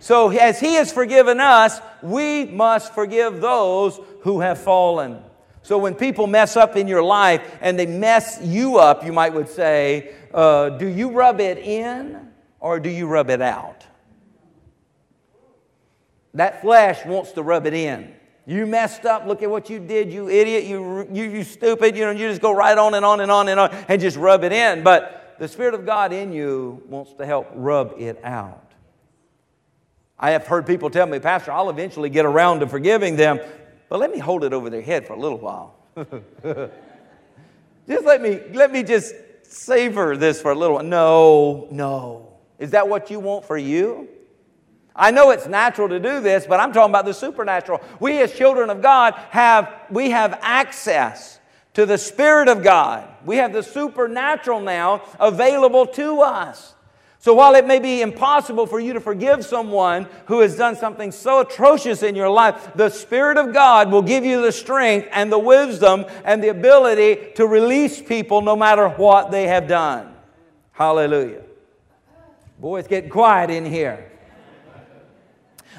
So, 0.00 0.30
as 0.30 0.58
he 0.58 0.74
has 0.74 0.92
forgiven 0.92 1.38
us, 1.38 1.80
we 2.02 2.44
must 2.46 2.92
forgive 2.92 3.40
those 3.40 4.00
who 4.22 4.40
have 4.40 4.58
fallen. 4.58 5.22
So, 5.62 5.78
when 5.78 5.94
people 5.94 6.26
mess 6.26 6.56
up 6.56 6.76
in 6.76 6.88
your 6.88 7.04
life 7.04 7.58
and 7.60 7.78
they 7.78 7.86
mess 7.86 8.40
you 8.42 8.78
up, 8.78 9.04
you 9.04 9.12
might 9.12 9.32
would 9.32 9.48
say, 9.48 10.14
uh, 10.34 10.70
do 10.70 10.88
you 10.88 11.12
rub 11.12 11.40
it 11.40 11.58
in 11.58 12.32
or 12.58 12.80
do 12.80 12.90
you 12.90 13.06
rub 13.06 13.30
it 13.30 13.40
out? 13.40 13.86
That 16.34 16.62
flesh 16.62 17.04
wants 17.06 17.32
to 17.32 17.42
rub 17.42 17.66
it 17.66 17.74
in. 17.74 18.12
You 18.44 18.66
messed 18.66 19.06
up. 19.06 19.26
Look 19.26 19.42
at 19.42 19.50
what 19.50 19.70
you 19.70 19.78
did, 19.78 20.12
you 20.12 20.28
idiot, 20.28 20.64
you, 20.64 21.06
you, 21.12 21.24
you 21.30 21.44
stupid. 21.44 21.96
You 21.96 22.06
know, 22.06 22.10
you 22.10 22.28
just 22.28 22.40
go 22.42 22.52
right 22.52 22.76
on 22.76 22.94
and 22.94 23.04
on 23.04 23.20
and 23.20 23.30
on 23.30 23.48
and 23.48 23.60
on 23.60 23.70
and 23.88 24.00
just 24.00 24.16
rub 24.16 24.42
it 24.42 24.52
in. 24.52 24.82
But 24.82 25.21
the 25.38 25.48
Spirit 25.48 25.74
of 25.74 25.86
God 25.86 26.12
in 26.12 26.32
you 26.32 26.82
wants 26.88 27.12
to 27.14 27.26
help 27.26 27.50
rub 27.54 27.94
it 27.98 28.20
out. 28.24 28.72
I 30.18 30.30
have 30.30 30.46
heard 30.46 30.66
people 30.66 30.88
tell 30.88 31.06
me, 31.06 31.18
Pastor, 31.18 31.50
I'll 31.52 31.70
eventually 31.70 32.08
get 32.08 32.24
around 32.24 32.60
to 32.60 32.68
forgiving 32.68 33.16
them, 33.16 33.40
but 33.88 33.98
let 33.98 34.12
me 34.12 34.18
hold 34.18 34.44
it 34.44 34.52
over 34.52 34.70
their 34.70 34.82
head 34.82 35.06
for 35.06 35.14
a 35.14 35.18
little 35.18 35.38
while. 35.38 35.74
just 37.88 38.04
let 38.04 38.22
me, 38.22 38.40
let 38.52 38.70
me 38.70 38.82
just 38.82 39.14
savor 39.42 40.16
this 40.16 40.40
for 40.40 40.52
a 40.52 40.54
little 40.54 40.76
while. 40.76 40.84
No, 40.84 41.68
no. 41.70 42.32
Is 42.58 42.70
that 42.70 42.88
what 42.88 43.10
you 43.10 43.18
want 43.18 43.44
for 43.44 43.58
you? 43.58 44.08
I 44.94 45.10
know 45.10 45.30
it's 45.30 45.46
natural 45.46 45.88
to 45.88 45.98
do 45.98 46.20
this, 46.20 46.46
but 46.46 46.60
I'm 46.60 46.72
talking 46.72 46.90
about 46.90 47.06
the 47.06 47.14
supernatural. 47.14 47.80
We 47.98 48.20
as 48.20 48.32
children 48.32 48.70
of 48.70 48.82
God 48.82 49.14
have 49.30 49.72
we 49.90 50.10
have 50.10 50.38
access 50.42 51.40
to 51.74 51.86
the 51.86 51.98
spirit 51.98 52.48
of 52.48 52.62
God. 52.62 53.08
We 53.24 53.36
have 53.36 53.52
the 53.52 53.62
supernatural 53.62 54.60
now 54.60 55.02
available 55.18 55.86
to 55.86 56.20
us. 56.20 56.74
So 57.18 57.34
while 57.34 57.54
it 57.54 57.66
may 57.66 57.78
be 57.78 58.02
impossible 58.02 58.66
for 58.66 58.80
you 58.80 58.94
to 58.94 59.00
forgive 59.00 59.44
someone 59.44 60.08
who 60.26 60.40
has 60.40 60.56
done 60.56 60.74
something 60.74 61.12
so 61.12 61.40
atrocious 61.40 62.02
in 62.02 62.16
your 62.16 62.28
life, 62.28 62.72
the 62.74 62.90
Spirit 62.90 63.36
of 63.36 63.52
God 63.52 63.92
will 63.92 64.02
give 64.02 64.24
you 64.24 64.42
the 64.42 64.50
strength 64.50 65.06
and 65.12 65.30
the 65.30 65.38
wisdom 65.38 66.04
and 66.24 66.42
the 66.42 66.48
ability 66.48 67.32
to 67.36 67.46
release 67.46 68.02
people 68.02 68.40
no 68.40 68.56
matter 68.56 68.88
what 68.88 69.30
they 69.30 69.46
have 69.46 69.68
done. 69.68 70.12
Hallelujah. 70.72 71.42
Boy, 72.58 72.80
it's 72.80 72.88
getting 72.88 73.10
quiet 73.10 73.50
in 73.50 73.64
here. 73.64 74.10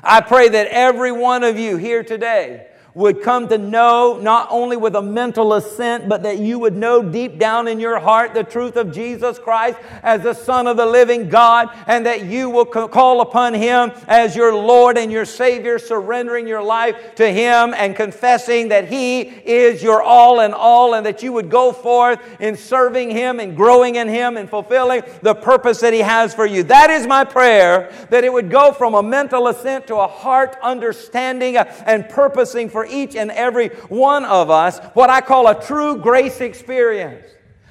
I 0.02 0.22
pray 0.22 0.48
that 0.48 0.68
every 0.68 1.12
one 1.12 1.44
of 1.44 1.60
you 1.60 1.76
here 1.76 2.06
today 2.06 2.68
would 2.96 3.24
come 3.24 3.48
to 3.48 3.58
know 3.58 4.20
not 4.22 4.48
only 4.52 4.78
with 4.78 4.96
a 4.96 5.02
mental 5.02 5.54
assent, 5.54 6.08
but 6.08 6.24
that 6.24 6.38
you 6.38 6.60
would 6.60 6.76
know 6.76 7.02
deep 7.02 7.40
down 7.40 7.68
in 7.68 7.80
your 7.80 8.00
heart 8.00 8.34
the 8.34 8.44
truth 8.44 8.76
of 8.76 8.94
Jesus 8.94 9.40
Christ 9.40 9.80
as 10.04 10.22
the 10.22 10.34
Son 10.34 10.68
of 10.68 10.78
the 10.78 10.86
living 10.86 11.28
God, 11.28 11.70
and 11.88 12.06
that 12.06 12.26
you 12.26 12.50
will 12.50 12.66
call 12.66 13.22
upon 13.22 13.54
Him 13.54 13.92
as 14.08 14.36
your 14.36 14.54
Lord 14.54 14.98
and 14.98 15.12
your 15.12 15.26
Savior, 15.26 15.80
surrendering 15.80 16.48
your 16.48 16.62
life 16.62 17.16
to 17.16 17.32
Him 17.32 17.74
and 17.74 17.96
confessing 17.96 18.70
that 18.70 18.88
He 18.88 19.22
is 19.22 19.82
your 19.82 20.04
all 20.04 20.42
in 20.42 20.54
all, 20.54 20.94
and 20.94 21.06
that 21.06 21.24
you 21.24 21.34
would 21.34 21.50
go 21.50 21.72
forth 21.72 22.20
in 22.40 22.56
serving 22.56 23.10
Him 23.10 23.40
and 23.40 23.56
growing 23.56 23.96
in 23.96 24.08
Him 24.08 24.38
and 24.38 24.50
fulfilling 24.50 25.02
the 25.22 25.34
purpose 25.34 25.80
that 25.80 25.94
He 25.94 26.00
has 26.00 26.34
for 26.36 26.46
you. 26.46 26.64
That 26.64 26.92
is 26.92 27.08
my 27.08 27.24
prayer, 27.24 27.92
that 28.12 28.24
it 28.24 28.32
would 28.32 28.52
go 28.52 28.72
from 28.72 28.94
a 28.94 29.02
mental 29.02 29.48
assent 29.48 29.88
to 29.88 29.96
a 29.96 30.08
heart 30.08 30.58
understanding 30.62 31.58
uh, 31.58 31.64
and 31.86 32.08
purposing 32.08 32.70
for 32.70 32.83
for 32.84 32.90
each 32.90 33.16
and 33.16 33.32
every 33.32 33.70
one 33.88 34.26
of 34.26 34.50
us 34.50 34.80
what 34.94 35.10
I 35.10 35.22
call 35.22 35.48
a 35.48 35.66
true 35.66 35.98
grace 35.98 36.42
experience. 36.42 37.26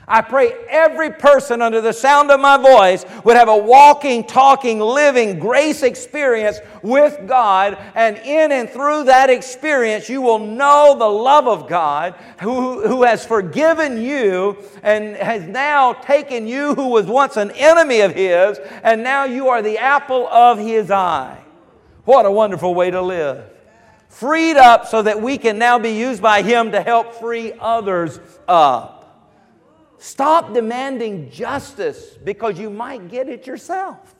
I 0.08 0.20
pray 0.20 0.52
every 0.68 1.10
person 1.10 1.62
under 1.62 1.80
the 1.80 1.92
sound 1.92 2.30
of 2.30 2.40
my 2.40 2.56
voice 2.56 3.04
would 3.24 3.36
have 3.36 3.48
a 3.48 3.56
walking, 3.56 4.24
talking, 4.24 4.80
living 4.80 5.38
grace 5.38 5.82
experience 5.82 6.58
with 6.82 7.28
God. 7.28 7.78
And 7.94 8.16
in 8.18 8.52
and 8.52 8.68
through 8.68 9.04
that 9.04 9.30
experience, 9.30 10.08
you 10.08 10.22
will 10.22 10.40
know 10.40 10.96
the 10.98 11.04
love 11.04 11.46
of 11.46 11.68
God 11.68 12.14
who, 12.40 12.86
who 12.86 13.04
has 13.04 13.24
forgiven 13.24 14.02
you 14.02 14.58
and 14.82 15.14
has 15.16 15.44
now 15.44 15.92
taken 15.92 16.46
you, 16.46 16.74
who 16.74 16.88
was 16.88 17.06
once 17.06 17.36
an 17.36 17.52
enemy 17.52 18.00
of 18.00 18.14
His, 18.14 18.58
and 18.82 19.04
now 19.04 19.24
you 19.24 19.48
are 19.48 19.62
the 19.62 19.78
apple 19.78 20.26
of 20.28 20.58
His 20.58 20.90
eye. 20.90 21.38
What 22.04 22.26
a 22.26 22.30
wonderful 22.30 22.74
way 22.74 22.90
to 22.90 23.00
live 23.00 23.51
freed 24.12 24.56
up 24.56 24.86
so 24.86 25.00
that 25.02 25.20
we 25.22 25.38
can 25.38 25.58
now 25.58 25.78
be 25.78 25.90
used 25.90 26.20
by 26.20 26.42
Him 26.42 26.72
to 26.72 26.82
help 26.82 27.14
free 27.14 27.54
others 27.58 28.20
up. 28.46 28.98
Stop 29.98 30.52
demanding 30.52 31.30
justice 31.30 32.18
because 32.22 32.58
you 32.58 32.68
might 32.68 33.08
get 33.08 33.28
it 33.28 33.46
yourself. 33.46 34.14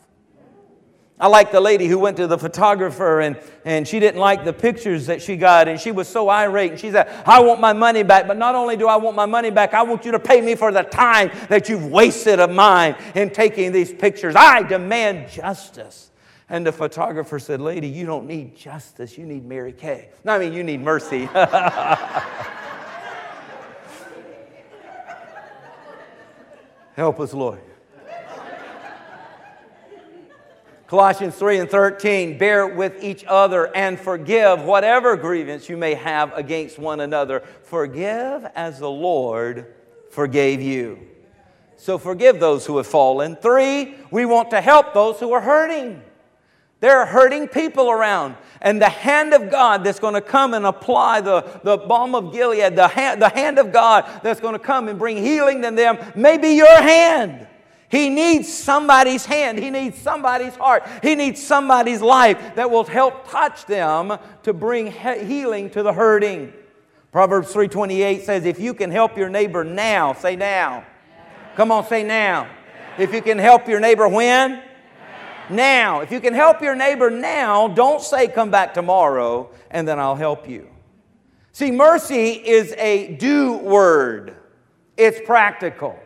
I 1.21 1.29
like 1.29 1.53
the 1.53 1.61
lady 1.61 1.87
who 1.87 1.99
went 1.99 2.17
to 2.17 2.27
the 2.27 2.39
photographer 2.39 3.21
and, 3.21 3.39
and 3.65 3.87
she 3.87 4.01
didn't 4.01 4.19
like 4.19 4.45
the 4.45 4.53
pictures 4.53 5.07
that 5.07 5.21
she 5.21 5.37
got 5.37 5.69
and 5.69 5.79
she 5.79 5.93
was 5.93 6.09
so 6.09 6.29
irate 6.29 6.71
and 6.73 6.81
she 6.81 6.91
said, 6.91 7.09
I 7.27 7.41
want 7.43 7.61
my 7.61 7.73
money 7.75 8.03
back, 8.03 8.27
but 8.27 8.39
not 8.39 8.55
only 8.55 8.77
do 8.77 8.89
I 8.89 8.97
want 8.97 9.15
my 9.15 9.27
money 9.27 9.51
back, 9.51 9.75
I 9.75 9.83
want 9.83 10.05
you 10.05 10.13
to 10.13 10.19
pay 10.19 10.41
me 10.41 10.55
for 10.55 10.73
the 10.73 10.83
time 10.83 11.31
that 11.49 11.69
you've 11.69 11.87
wasted 11.87 12.41
of 12.41 12.51
mine 12.51 12.97
in 13.15 13.31
taking 13.31 13.73
these 13.73 13.93
pictures. 13.93 14.35
I 14.35 14.63
demand 14.63 15.31
justice. 15.31 16.12
And 16.53 16.65
the 16.67 16.71
photographer 16.71 17.39
said, 17.39 17.61
Lady, 17.63 17.89
you 17.89 18.05
don't 18.05 18.27
need 18.27 18.55
justice, 18.55 19.17
you 19.17 19.25
need 19.25 19.47
Mary 19.47 19.73
Kay. 19.73 20.11
No, 20.23 20.35
I 20.35 20.39
mean, 20.39 20.53
you 20.53 20.63
need 20.63 20.83
mercy. 20.83 21.25
Help 26.95 27.21
us, 27.21 27.33
Lord. 27.33 27.63
Colossians 30.89 31.37
3 31.37 31.61
and 31.61 31.71
13, 31.71 32.37
bear 32.37 32.67
with 32.67 33.03
each 33.03 33.25
other 33.27 33.75
and 33.75 33.99
forgive 33.99 34.63
whatever 34.63 35.17
grievance 35.17 35.71
you 35.71 35.79
may 35.79 35.95
have 35.95 36.37
against 36.37 36.79
one 36.79 37.01
another. 37.01 37.41
Forgive 37.63 38.45
as 38.55 38.79
the 38.79 38.91
Lord 38.91 39.73
forgave 40.11 40.61
you. 40.61 40.99
So 41.79 41.97
forgive 41.97 42.41
those 42.41 42.67
who 42.67 42.77
have 42.77 42.87
fallen. 42.87 43.37
Three, 43.37 43.95
we 44.11 44.27
want 44.27 44.51
to 44.51 44.61
help 44.61 44.93
those 44.93 45.19
who 45.19 45.33
are 45.33 45.41
hurting. 45.41 46.03
There 46.83 46.99
are 46.99 47.07
hurting 47.07 47.47
people 47.47 47.93
around. 47.93 48.35
And 48.61 48.83
the 48.83 48.89
hand 48.89 49.35
of 49.35 49.53
God 49.53 49.85
that's 49.85 50.01
going 50.01 50.15
to 50.15 50.21
come 50.21 50.53
and 50.53 50.67
apply 50.67 51.21
the, 51.21 51.61
the 51.63 51.77
balm 51.77 52.17
of 52.17 52.33
Gilead, 52.33 52.75
the 52.75 52.89
hand, 52.89 53.23
the 53.23 53.29
hand 53.29 53.61
of 53.61 53.73
God 53.73 54.05
that's 54.25 54.41
going 54.41 54.55
to 54.55 54.59
come 54.59 54.89
and 54.89 54.99
bring 54.99 55.17
healing 55.17 55.63
to 55.63 55.71
them, 55.71 55.97
may 56.17 56.39
be 56.39 56.57
your 56.57 56.83
hand. 56.83 57.47
He 57.89 58.11
needs 58.11 58.53
somebody's 58.53 59.25
hand. 59.25 59.61
He 59.61 59.71
needs 59.71 59.97
somebody's 59.97 60.57
heart. 60.57 60.83
He 61.05 61.15
needs 61.15 61.41
somebody's 61.41 62.03
life 62.03 62.57
that 62.57 62.69
will 62.69 62.85
help 62.85 63.31
touch 63.31 63.65
them 63.67 64.19
to 64.43 64.53
bring 64.53 64.91
he- 64.91 65.25
healing 65.25 65.71
to 65.71 65.85
the 65.85 65.93
hurting. 65.93 66.53
Proverbs 67.13 67.53
3:28 67.53 68.25
says 68.25 68.45
if 68.45 68.59
you 68.59 68.75
can 68.75 68.91
help 68.91 69.17
your 69.17 69.29
neighbor 69.29 69.63
now, 69.63 70.15
say 70.15 70.35
now. 70.35 70.83
Come 71.55 71.71
on, 71.71 71.87
say 71.87 72.03
now. 72.03 72.49
If 72.99 73.15
you 73.15 73.23
can 73.23 73.39
help 73.39 73.69
your 73.69 73.79
neighbor 73.79 74.09
when? 74.09 74.63
Now. 75.51 76.01
If 76.01 76.13
you 76.13 76.21
can 76.21 76.35
help 76.35 76.63
your 76.63 76.75
neighbor 76.75 77.11
now, 77.11 77.69
don't 77.69 78.01
say, 78.01 78.29
come 78.29 78.51
back 78.51 78.75
tomorrow 78.75 79.51
and 79.71 79.87
then 79.87 79.99
I'll 79.99 80.17
help 80.17 80.49
you. 80.49 80.69
See, 81.53 81.71
mercy 81.71 82.31
is 82.33 82.75
a 82.79 83.15
do 83.17 83.55
word, 83.55 84.37
it's 84.97 85.21
practical. 85.27 85.99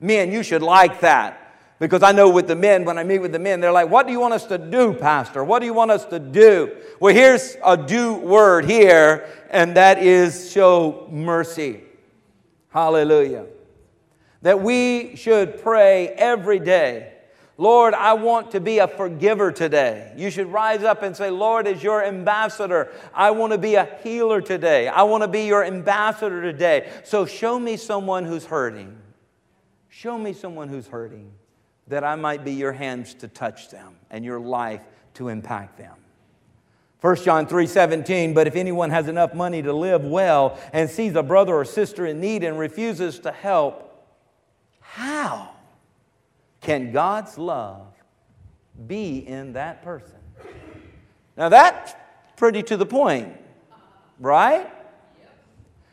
Men, 0.00 0.32
you 0.32 0.42
should 0.42 0.62
like 0.62 1.00
that. 1.00 1.38
Because 1.78 2.02
I 2.04 2.12
know 2.12 2.28
with 2.28 2.46
the 2.46 2.54
men, 2.54 2.84
when 2.84 2.96
I 2.96 3.02
meet 3.02 3.18
with 3.18 3.32
the 3.32 3.40
men, 3.40 3.60
they're 3.60 3.72
like, 3.72 3.88
What 3.88 4.06
do 4.06 4.12
you 4.12 4.20
want 4.20 4.34
us 4.34 4.44
to 4.46 4.58
do, 4.58 4.94
Pastor? 4.94 5.42
What 5.42 5.58
do 5.58 5.66
you 5.66 5.74
want 5.74 5.90
us 5.90 6.04
to 6.06 6.18
do? 6.18 6.76
Well, 7.00 7.12
here's 7.12 7.56
a 7.64 7.76
do 7.76 8.14
word 8.14 8.66
here, 8.66 9.28
and 9.50 9.76
that 9.76 9.98
is 9.98 10.52
show 10.52 11.08
mercy. 11.10 11.80
Hallelujah. 12.68 13.46
That 14.42 14.60
we 14.60 15.16
should 15.16 15.60
pray 15.62 16.08
every 16.08 16.60
day 16.60 17.12
Lord, 17.58 17.92
I 17.94 18.14
want 18.14 18.52
to 18.52 18.60
be 18.60 18.78
a 18.78 18.88
forgiver 18.88 19.52
today. 19.52 20.12
You 20.16 20.30
should 20.30 20.46
rise 20.48 20.82
up 20.82 21.02
and 21.02 21.16
say, 21.16 21.30
Lord, 21.30 21.66
as 21.66 21.82
your 21.82 22.02
ambassador, 22.02 22.90
I 23.14 23.30
want 23.32 23.52
to 23.52 23.58
be 23.58 23.74
a 23.74 23.88
healer 24.02 24.40
today. 24.40 24.88
I 24.88 25.02
want 25.02 25.22
to 25.22 25.28
be 25.28 25.44
your 25.44 25.62
ambassador 25.62 26.40
today. 26.40 26.90
So 27.04 27.26
show 27.26 27.58
me 27.58 27.76
someone 27.76 28.24
who's 28.24 28.46
hurting. 28.46 28.96
Show 29.90 30.16
me 30.16 30.32
someone 30.32 30.68
who's 30.68 30.86
hurting 30.86 31.30
that 31.88 32.04
I 32.04 32.14
might 32.16 32.44
be 32.44 32.52
your 32.52 32.72
hands 32.72 33.12
to 33.14 33.28
touch 33.28 33.68
them 33.68 33.96
and 34.10 34.24
your 34.24 34.40
life 34.40 34.82
to 35.14 35.28
impact 35.28 35.76
them. 35.76 35.94
1 37.02 37.16
John 37.16 37.46
3 37.46 37.66
17, 37.66 38.32
but 38.32 38.46
if 38.46 38.56
anyone 38.56 38.90
has 38.90 39.08
enough 39.08 39.34
money 39.34 39.60
to 39.60 39.72
live 39.72 40.04
well 40.04 40.58
and 40.72 40.88
sees 40.88 41.16
a 41.16 41.22
brother 41.22 41.54
or 41.54 41.64
sister 41.64 42.06
in 42.06 42.20
need 42.20 42.44
and 42.44 42.58
refuses 42.58 43.18
to 43.18 43.32
help, 43.32 44.06
how? 44.80 45.50
Can 46.62 46.92
God's 46.92 47.36
love 47.36 47.86
be 48.86 49.18
in 49.18 49.52
that 49.52 49.82
person? 49.82 50.16
Now 51.36 51.48
that's 51.48 51.92
pretty 52.36 52.62
to 52.64 52.76
the 52.76 52.86
point, 52.86 53.34
right? 54.18 54.70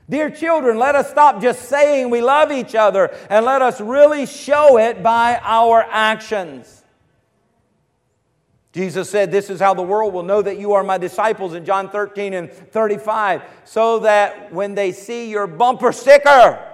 Dear 0.09 0.31
children, 0.31 0.77
let 0.77 0.95
us 0.95 1.09
stop 1.09 1.41
just 1.41 1.69
saying 1.69 2.09
we 2.09 2.21
love 2.21 2.51
each 2.51 2.73
other 2.73 3.15
and 3.29 3.45
let 3.45 3.61
us 3.61 3.79
really 3.79 4.25
show 4.25 4.77
it 4.77 5.03
by 5.03 5.39
our 5.43 5.83
actions. 5.83 6.83
Jesus 8.71 9.09
said, 9.09 9.31
This 9.31 9.49
is 9.49 9.59
how 9.59 9.73
the 9.73 9.83
world 9.83 10.13
will 10.13 10.23
know 10.23 10.41
that 10.41 10.59
you 10.59 10.73
are 10.73 10.83
my 10.83 10.97
disciples 10.97 11.53
in 11.53 11.65
John 11.65 11.89
13 11.89 12.33
and 12.33 12.51
35, 12.51 13.43
so 13.65 13.99
that 13.99 14.53
when 14.53 14.75
they 14.75 14.91
see 14.91 15.29
your 15.29 15.47
bumper 15.47 15.91
sticker, 15.91 16.68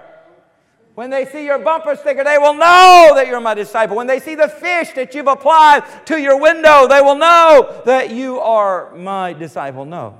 when 0.96 1.10
they 1.10 1.26
see 1.26 1.44
your 1.44 1.58
bumper 1.58 1.94
sticker, 1.94 2.24
they 2.24 2.38
will 2.38 2.54
know 2.54 3.12
that 3.14 3.26
you're 3.26 3.38
my 3.38 3.52
disciple. 3.52 3.96
When 3.96 4.06
they 4.06 4.18
see 4.18 4.34
the 4.34 4.48
fish 4.48 4.92
that 4.92 5.14
you've 5.14 5.26
applied 5.26 5.84
to 6.06 6.18
your 6.18 6.40
window, 6.40 6.88
they 6.88 7.02
will 7.02 7.16
know 7.16 7.82
that 7.84 8.10
you 8.10 8.40
are 8.40 8.96
my 8.96 9.34
disciple. 9.34 9.84
No. 9.84 10.18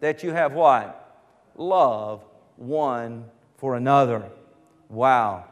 that 0.00 0.22
you 0.22 0.32
have 0.32 0.54
what? 0.54 1.20
Love 1.54 2.24
one 2.56 3.26
for 3.58 3.76
another. 3.76 4.30
Wow. 4.88 5.44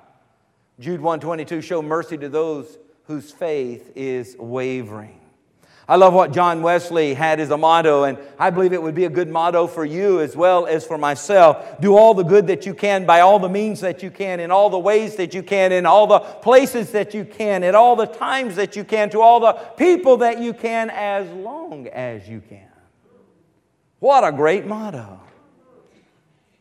Jude 0.78 1.02
122 1.02 1.60
show 1.60 1.82
mercy 1.82 2.16
to 2.16 2.30
those 2.30 2.78
whose 3.04 3.30
faith 3.30 3.92
is 3.94 4.34
wavering. 4.38 5.19
I 5.90 5.96
love 5.96 6.14
what 6.14 6.32
John 6.32 6.62
Wesley 6.62 7.14
had 7.14 7.40
as 7.40 7.50
a 7.50 7.56
motto, 7.58 8.04
and 8.04 8.16
I 8.38 8.50
believe 8.50 8.72
it 8.72 8.80
would 8.80 8.94
be 8.94 9.06
a 9.06 9.10
good 9.10 9.28
motto 9.28 9.66
for 9.66 9.84
you 9.84 10.20
as 10.20 10.36
well 10.36 10.66
as 10.66 10.86
for 10.86 10.96
myself. 10.96 11.80
Do 11.80 11.96
all 11.96 12.14
the 12.14 12.22
good 12.22 12.46
that 12.46 12.64
you 12.64 12.74
can 12.74 13.06
by 13.06 13.18
all 13.18 13.40
the 13.40 13.48
means 13.48 13.80
that 13.80 14.00
you 14.00 14.08
can, 14.08 14.38
in 14.38 14.52
all 14.52 14.70
the 14.70 14.78
ways 14.78 15.16
that 15.16 15.34
you 15.34 15.42
can, 15.42 15.72
in 15.72 15.86
all 15.86 16.06
the 16.06 16.20
places 16.20 16.92
that 16.92 17.12
you 17.12 17.24
can, 17.24 17.64
at 17.64 17.74
all 17.74 17.96
the 17.96 18.06
times 18.06 18.54
that 18.54 18.76
you 18.76 18.84
can, 18.84 19.10
to 19.10 19.20
all 19.20 19.40
the 19.40 19.52
people 19.52 20.18
that 20.18 20.40
you 20.40 20.52
can, 20.52 20.90
as 20.90 21.28
long 21.32 21.88
as 21.88 22.28
you 22.28 22.40
can. 22.48 22.70
What 23.98 24.22
a 24.22 24.30
great 24.30 24.66
motto. 24.66 25.18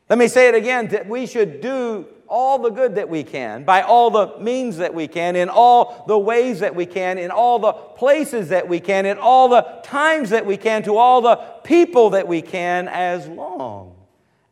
Let 0.10 0.18
me 0.18 0.28
say 0.28 0.48
it 0.48 0.56
again 0.56 0.88
that 0.88 1.08
we 1.08 1.28
should 1.28 1.62
do 1.62 2.08
all 2.30 2.60
the 2.60 2.70
good 2.70 2.96
that 2.96 3.10
we 3.10 3.24
can, 3.24 3.64
by 3.64 3.82
all 3.82 4.12
the 4.12 4.38
means 4.40 4.78
that 4.78 4.94
we 4.94 5.08
can, 5.08 5.36
in 5.36 5.50
all 5.50 6.06
the 6.08 6.18
ways 6.18 6.60
that 6.60 6.76
we 6.76 6.86
can, 6.86 7.18
in 7.18 7.32
all 7.32 7.60
the 7.60 7.74
places 7.74 8.50
that 8.50 8.68
we 8.68 8.80
can, 8.80 9.06
in 9.06 9.18
all 9.18 9.50
the 9.50 9.62
times 9.84 10.30
that 10.30 10.46
we 10.46 10.56
can, 10.56 10.84
to 10.84 10.96
all 10.96 11.22
the 11.22 11.36
people 11.64 12.12
that 12.12 12.28
we 12.28 12.42
can, 12.42 12.88
as 12.88 13.28
long 13.28 13.96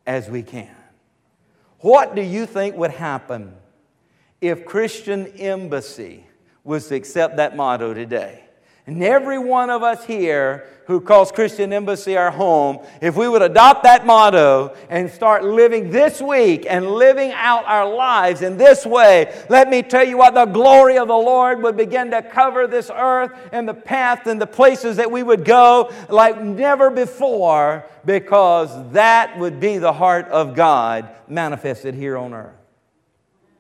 as 0.06 0.30
we 0.30 0.42
can. 0.42 0.76
What 1.80 2.16
do 2.16 2.22
you 2.22 2.46
think 2.46 2.76
would 2.76 2.92
happen 2.92 3.54
if 4.42 4.66
Christian 4.66 5.28
Embassy 5.38 6.26
was 6.64 6.88
to 6.88 6.96
accept 6.96 7.38
that 7.38 7.56
motto 7.56 7.94
today? 7.94 8.47
And 8.88 9.04
every 9.04 9.38
one 9.38 9.70
of 9.70 9.84
us 9.84 10.06
here 10.06 10.66
who 10.86 11.02
calls 11.02 11.34
Christian 11.34 11.74
Embassy 11.74 12.16
our 12.16 12.32
home, 12.32 12.80
if 13.02 13.18
we 13.18 13.28
would 13.28 13.42
adopt 13.42 13.84
that 13.84 14.06
motto 14.06 14.74
and 14.90 15.12
start 15.12 15.44
living 15.44 15.92
this 15.92 16.22
week 16.22 16.66
and 16.70 16.90
living 16.90 17.34
out 17.34 17.66
our 17.66 17.94
lives 17.94 18.42
in 18.42 18.56
this 18.56 18.86
way, 18.86 19.38
let 19.50 19.70
me 19.70 19.84
tell 19.84 20.08
you 20.08 20.18
what, 20.18 20.34
the 20.34 20.46
glory 20.46 20.98
of 20.98 21.10
the 21.10 21.14
Lord 21.14 21.62
would 21.64 21.76
begin 21.76 22.12
to 22.12 22.22
cover 22.22 22.66
this 22.66 22.90
earth 22.90 23.38
and 23.52 23.68
the 23.68 23.74
path 23.74 24.26
and 24.26 24.40
the 24.40 24.48
places 24.48 24.96
that 24.96 25.12
we 25.12 25.22
would 25.22 25.44
go 25.44 25.92
like 26.08 26.42
never 26.42 26.90
before 26.90 27.86
because 28.06 28.72
that 28.94 29.38
would 29.38 29.60
be 29.60 29.80
the 29.80 29.92
heart 29.92 30.30
of 30.30 30.56
God 30.56 31.10
manifested 31.28 31.94
here 31.94 32.18
on 32.18 32.34
earth. 32.34 32.56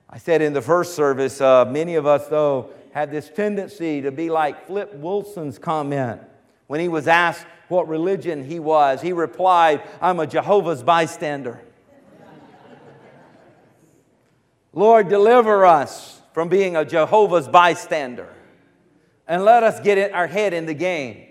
I 0.09 0.19
said 0.19 0.41
in 0.41 0.53
the 0.53 0.61
first 0.61 0.95
service, 0.95 1.41
uh, 1.41 1.65
many 1.65 1.95
of 1.95 2.05
us, 2.05 2.27
though, 2.29 2.69
had 2.97 3.11
this 3.11 3.29
tendency 3.29 4.01
to 4.01 4.11
be 4.11 4.31
like 4.31 4.65
Flip 4.65 4.91
Wilson's 4.95 5.59
comment 5.59 6.19
when 6.65 6.79
he 6.79 6.87
was 6.87 7.07
asked 7.07 7.45
what 7.67 7.87
religion 7.87 8.43
he 8.43 8.59
was. 8.59 9.03
He 9.03 9.13
replied, 9.13 9.83
I'm 10.01 10.19
a 10.19 10.25
Jehovah's 10.25 10.81
bystander. 10.81 11.61
Lord, 14.73 15.09
deliver 15.09 15.63
us 15.63 16.19
from 16.33 16.49
being 16.49 16.75
a 16.75 16.83
Jehovah's 16.83 17.47
bystander 17.47 18.33
and 19.27 19.45
let 19.45 19.61
us 19.61 19.79
get 19.79 20.11
our 20.11 20.25
head 20.25 20.55
in 20.55 20.65
the 20.65 20.73
game. 20.73 21.26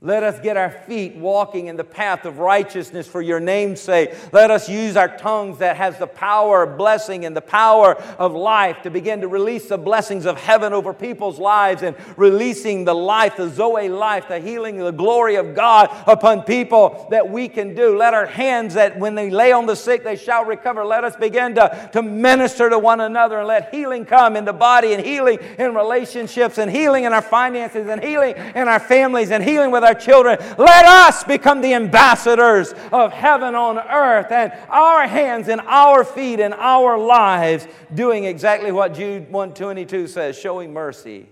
Let 0.00 0.22
us 0.22 0.38
get 0.38 0.56
our 0.56 0.70
feet 0.70 1.16
walking 1.16 1.66
in 1.66 1.74
the 1.74 1.82
path 1.82 2.24
of 2.24 2.38
righteousness 2.38 3.08
for 3.08 3.20
your 3.20 3.40
name's 3.40 3.80
sake. 3.80 4.14
Let 4.32 4.48
us 4.48 4.68
use 4.68 4.96
our 4.96 5.08
tongues 5.08 5.58
that 5.58 5.76
has 5.76 5.98
the 5.98 6.06
power 6.06 6.62
of 6.62 6.78
blessing 6.78 7.24
and 7.24 7.36
the 7.36 7.40
power 7.40 8.00
of 8.16 8.32
life 8.32 8.82
to 8.82 8.90
begin 8.90 9.22
to 9.22 9.26
release 9.26 9.68
the 9.68 9.76
blessings 9.76 10.24
of 10.24 10.38
heaven 10.38 10.72
over 10.72 10.94
people's 10.94 11.40
lives 11.40 11.82
and 11.82 11.96
releasing 12.16 12.84
the 12.84 12.94
life, 12.94 13.38
the 13.38 13.48
Zoe 13.48 13.88
life, 13.88 14.28
the 14.28 14.38
healing, 14.38 14.78
the 14.78 14.92
glory 14.92 15.34
of 15.34 15.56
God 15.56 15.90
upon 16.06 16.42
people 16.42 17.08
that 17.10 17.28
we 17.28 17.48
can 17.48 17.74
do. 17.74 17.98
Let 17.98 18.14
our 18.14 18.26
hands 18.26 18.74
that 18.74 19.00
when 19.00 19.16
they 19.16 19.30
lay 19.30 19.50
on 19.50 19.66
the 19.66 19.74
sick, 19.74 20.04
they 20.04 20.14
shall 20.14 20.44
recover. 20.44 20.84
Let 20.84 21.02
us 21.02 21.16
begin 21.16 21.56
to, 21.56 21.90
to 21.92 22.02
minister 22.02 22.70
to 22.70 22.78
one 22.78 23.00
another 23.00 23.40
and 23.40 23.48
let 23.48 23.74
healing 23.74 24.04
come 24.04 24.36
in 24.36 24.44
the 24.44 24.52
body 24.52 24.92
and 24.92 25.04
healing 25.04 25.40
in 25.58 25.74
relationships 25.74 26.56
and 26.56 26.70
healing 26.70 27.02
in 27.02 27.12
our 27.12 27.20
finances 27.20 27.88
and 27.88 28.00
healing 28.00 28.36
in 28.54 28.68
our 28.68 28.78
families 28.78 29.32
and 29.32 29.42
healing 29.42 29.72
with 29.72 29.82
our 29.87 29.87
children. 29.94 30.38
Let 30.58 30.84
us 30.84 31.24
become 31.24 31.60
the 31.60 31.74
ambassadors 31.74 32.74
of 32.92 33.12
heaven 33.12 33.54
on 33.54 33.78
earth 33.78 34.30
and 34.30 34.52
our 34.68 35.06
hands 35.06 35.48
and 35.48 35.60
our 35.62 36.04
feet 36.04 36.40
and 36.40 36.54
our 36.54 36.98
lives 36.98 37.66
doing 37.94 38.24
exactly 38.24 38.72
what 38.72 38.94
Jude 38.94 39.30
122 39.30 40.08
says, 40.08 40.38
showing 40.38 40.72
mercy 40.72 41.28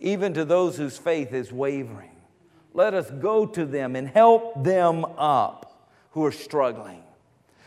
even 0.00 0.34
to 0.34 0.44
those 0.44 0.76
whose 0.76 0.98
faith 0.98 1.32
is 1.32 1.52
wavering. 1.52 2.10
Let 2.74 2.94
us 2.94 3.10
go 3.10 3.46
to 3.46 3.64
them 3.64 3.96
and 3.96 4.06
help 4.06 4.62
them 4.62 5.04
up 5.04 5.90
who 6.10 6.24
are 6.24 6.32
struggling. 6.32 7.02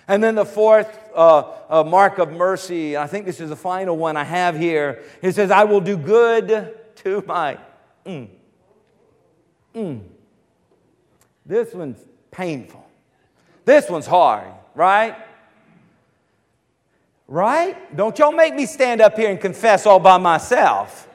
And 0.08 0.24
then 0.24 0.36
the 0.36 0.46
fourth 0.46 0.98
uh, 1.15 1.52
uh, 1.70 1.84
mark 1.84 2.18
of 2.18 2.32
mercy, 2.32 2.98
I 2.98 3.08
think 3.08 3.26
this 3.26 3.39
is 3.39 3.50
the 3.50 3.56
final 3.56 3.96
one 3.98 4.18
I 4.18 4.24
have 4.24 4.58
here. 4.58 5.04
It 5.22 5.36
says, 5.36 5.52
I 5.52 5.65
will 5.65 5.82
do 5.82 5.98
good 5.98 6.76
to 6.98 7.24
my. 7.28 7.60
Mm, 8.06 8.28
mm, 9.76 10.02
this 11.50 11.74
one's 11.74 12.00
painful. 12.30 12.86
This 13.66 13.90
one's 13.90 14.06
hard, 14.06 14.54
right? 14.76 15.16
Right? 17.28 17.96
Don't 17.98 18.18
y'all 18.20 18.32
make 18.32 18.54
me 18.54 18.68
stand 18.68 19.02
up 19.02 19.18
here 19.18 19.32
and 19.32 19.42
confess 19.42 19.88
all 19.88 20.00
by 20.00 20.18
myself. 20.18 21.08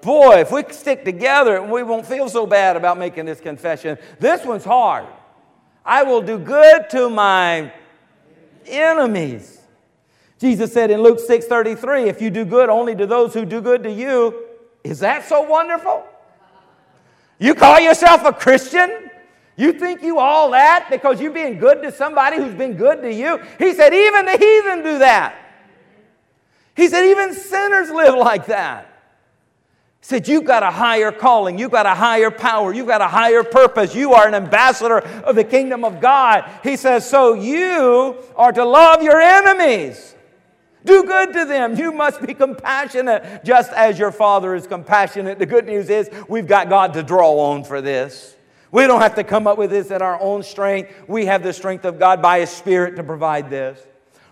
Boy, 0.00 0.40
if 0.40 0.50
we 0.50 0.64
stick 0.70 1.04
together, 1.04 1.62
we 1.62 1.84
won't 1.84 2.04
feel 2.04 2.28
so 2.28 2.44
bad 2.44 2.76
about 2.76 2.98
making 2.98 3.24
this 3.26 3.40
confession. 3.40 3.98
This 4.18 4.44
one's 4.44 4.64
hard. 4.64 5.06
I 5.84 6.02
will 6.02 6.22
do 6.22 6.38
good 6.38 6.90
to 6.90 7.08
my 7.08 7.72
enemies. 8.66 9.60
Jesus 10.40 10.72
said 10.72 10.90
in 10.90 11.02
Luke 11.02 11.20
6:33, 11.20 12.08
if 12.08 12.20
you 12.20 12.30
do 12.30 12.44
good 12.44 12.68
only 12.68 12.96
to 12.96 13.06
those 13.06 13.32
who 13.32 13.44
do 13.44 13.60
good 13.60 13.84
to 13.84 13.92
you, 13.92 14.44
is 14.82 14.98
that 15.00 15.24
so 15.24 15.42
wonderful? 15.42 16.04
You 17.38 17.54
call 17.54 17.78
yourself 17.78 18.24
a 18.24 18.32
Christian? 18.32 19.07
You 19.58 19.72
think 19.72 20.02
you 20.02 20.20
all 20.20 20.52
that 20.52 20.86
because 20.88 21.20
you're 21.20 21.32
being 21.32 21.58
good 21.58 21.82
to 21.82 21.90
somebody 21.90 22.36
who's 22.36 22.54
been 22.54 22.74
good 22.74 23.02
to 23.02 23.12
you? 23.12 23.38
He 23.58 23.74
said, 23.74 23.92
even 23.92 24.24
the 24.24 24.38
heathen 24.38 24.84
do 24.84 24.98
that. 25.00 25.34
He 26.76 26.86
said, 26.86 27.04
even 27.06 27.34
sinners 27.34 27.90
live 27.90 28.14
like 28.14 28.46
that. 28.46 28.84
He 30.00 30.06
said, 30.06 30.28
You've 30.28 30.44
got 30.44 30.62
a 30.62 30.70
higher 30.70 31.10
calling, 31.10 31.58
you've 31.58 31.72
got 31.72 31.86
a 31.86 31.94
higher 31.94 32.30
power, 32.30 32.72
you've 32.72 32.86
got 32.86 33.00
a 33.00 33.08
higher 33.08 33.42
purpose. 33.42 33.96
You 33.96 34.12
are 34.12 34.28
an 34.28 34.34
ambassador 34.34 35.00
of 35.00 35.34
the 35.34 35.42
kingdom 35.42 35.84
of 35.84 36.00
God. 36.00 36.48
He 36.62 36.76
says, 36.76 37.08
So 37.08 37.34
you 37.34 38.16
are 38.36 38.52
to 38.52 38.64
love 38.64 39.02
your 39.02 39.20
enemies. 39.20 40.14
Do 40.84 41.02
good 41.02 41.32
to 41.32 41.44
them. 41.44 41.76
You 41.76 41.90
must 41.90 42.24
be 42.24 42.32
compassionate 42.32 43.44
just 43.44 43.72
as 43.72 43.98
your 43.98 44.12
Father 44.12 44.54
is 44.54 44.68
compassionate. 44.68 45.40
The 45.40 45.46
good 45.46 45.66
news 45.66 45.90
is 45.90 46.08
we've 46.28 46.46
got 46.46 46.68
God 46.68 46.94
to 46.94 47.02
draw 47.02 47.50
on 47.50 47.64
for 47.64 47.80
this. 47.80 48.36
We 48.70 48.86
don't 48.86 49.00
have 49.00 49.14
to 49.14 49.24
come 49.24 49.46
up 49.46 49.58
with 49.58 49.70
this 49.70 49.90
in 49.90 50.02
our 50.02 50.20
own 50.20 50.42
strength. 50.42 50.92
We 51.08 51.26
have 51.26 51.42
the 51.42 51.52
strength 51.52 51.84
of 51.84 51.98
God 51.98 52.20
by 52.20 52.40
His 52.40 52.50
Spirit 52.50 52.96
to 52.96 53.02
provide 53.02 53.50
this. 53.50 53.80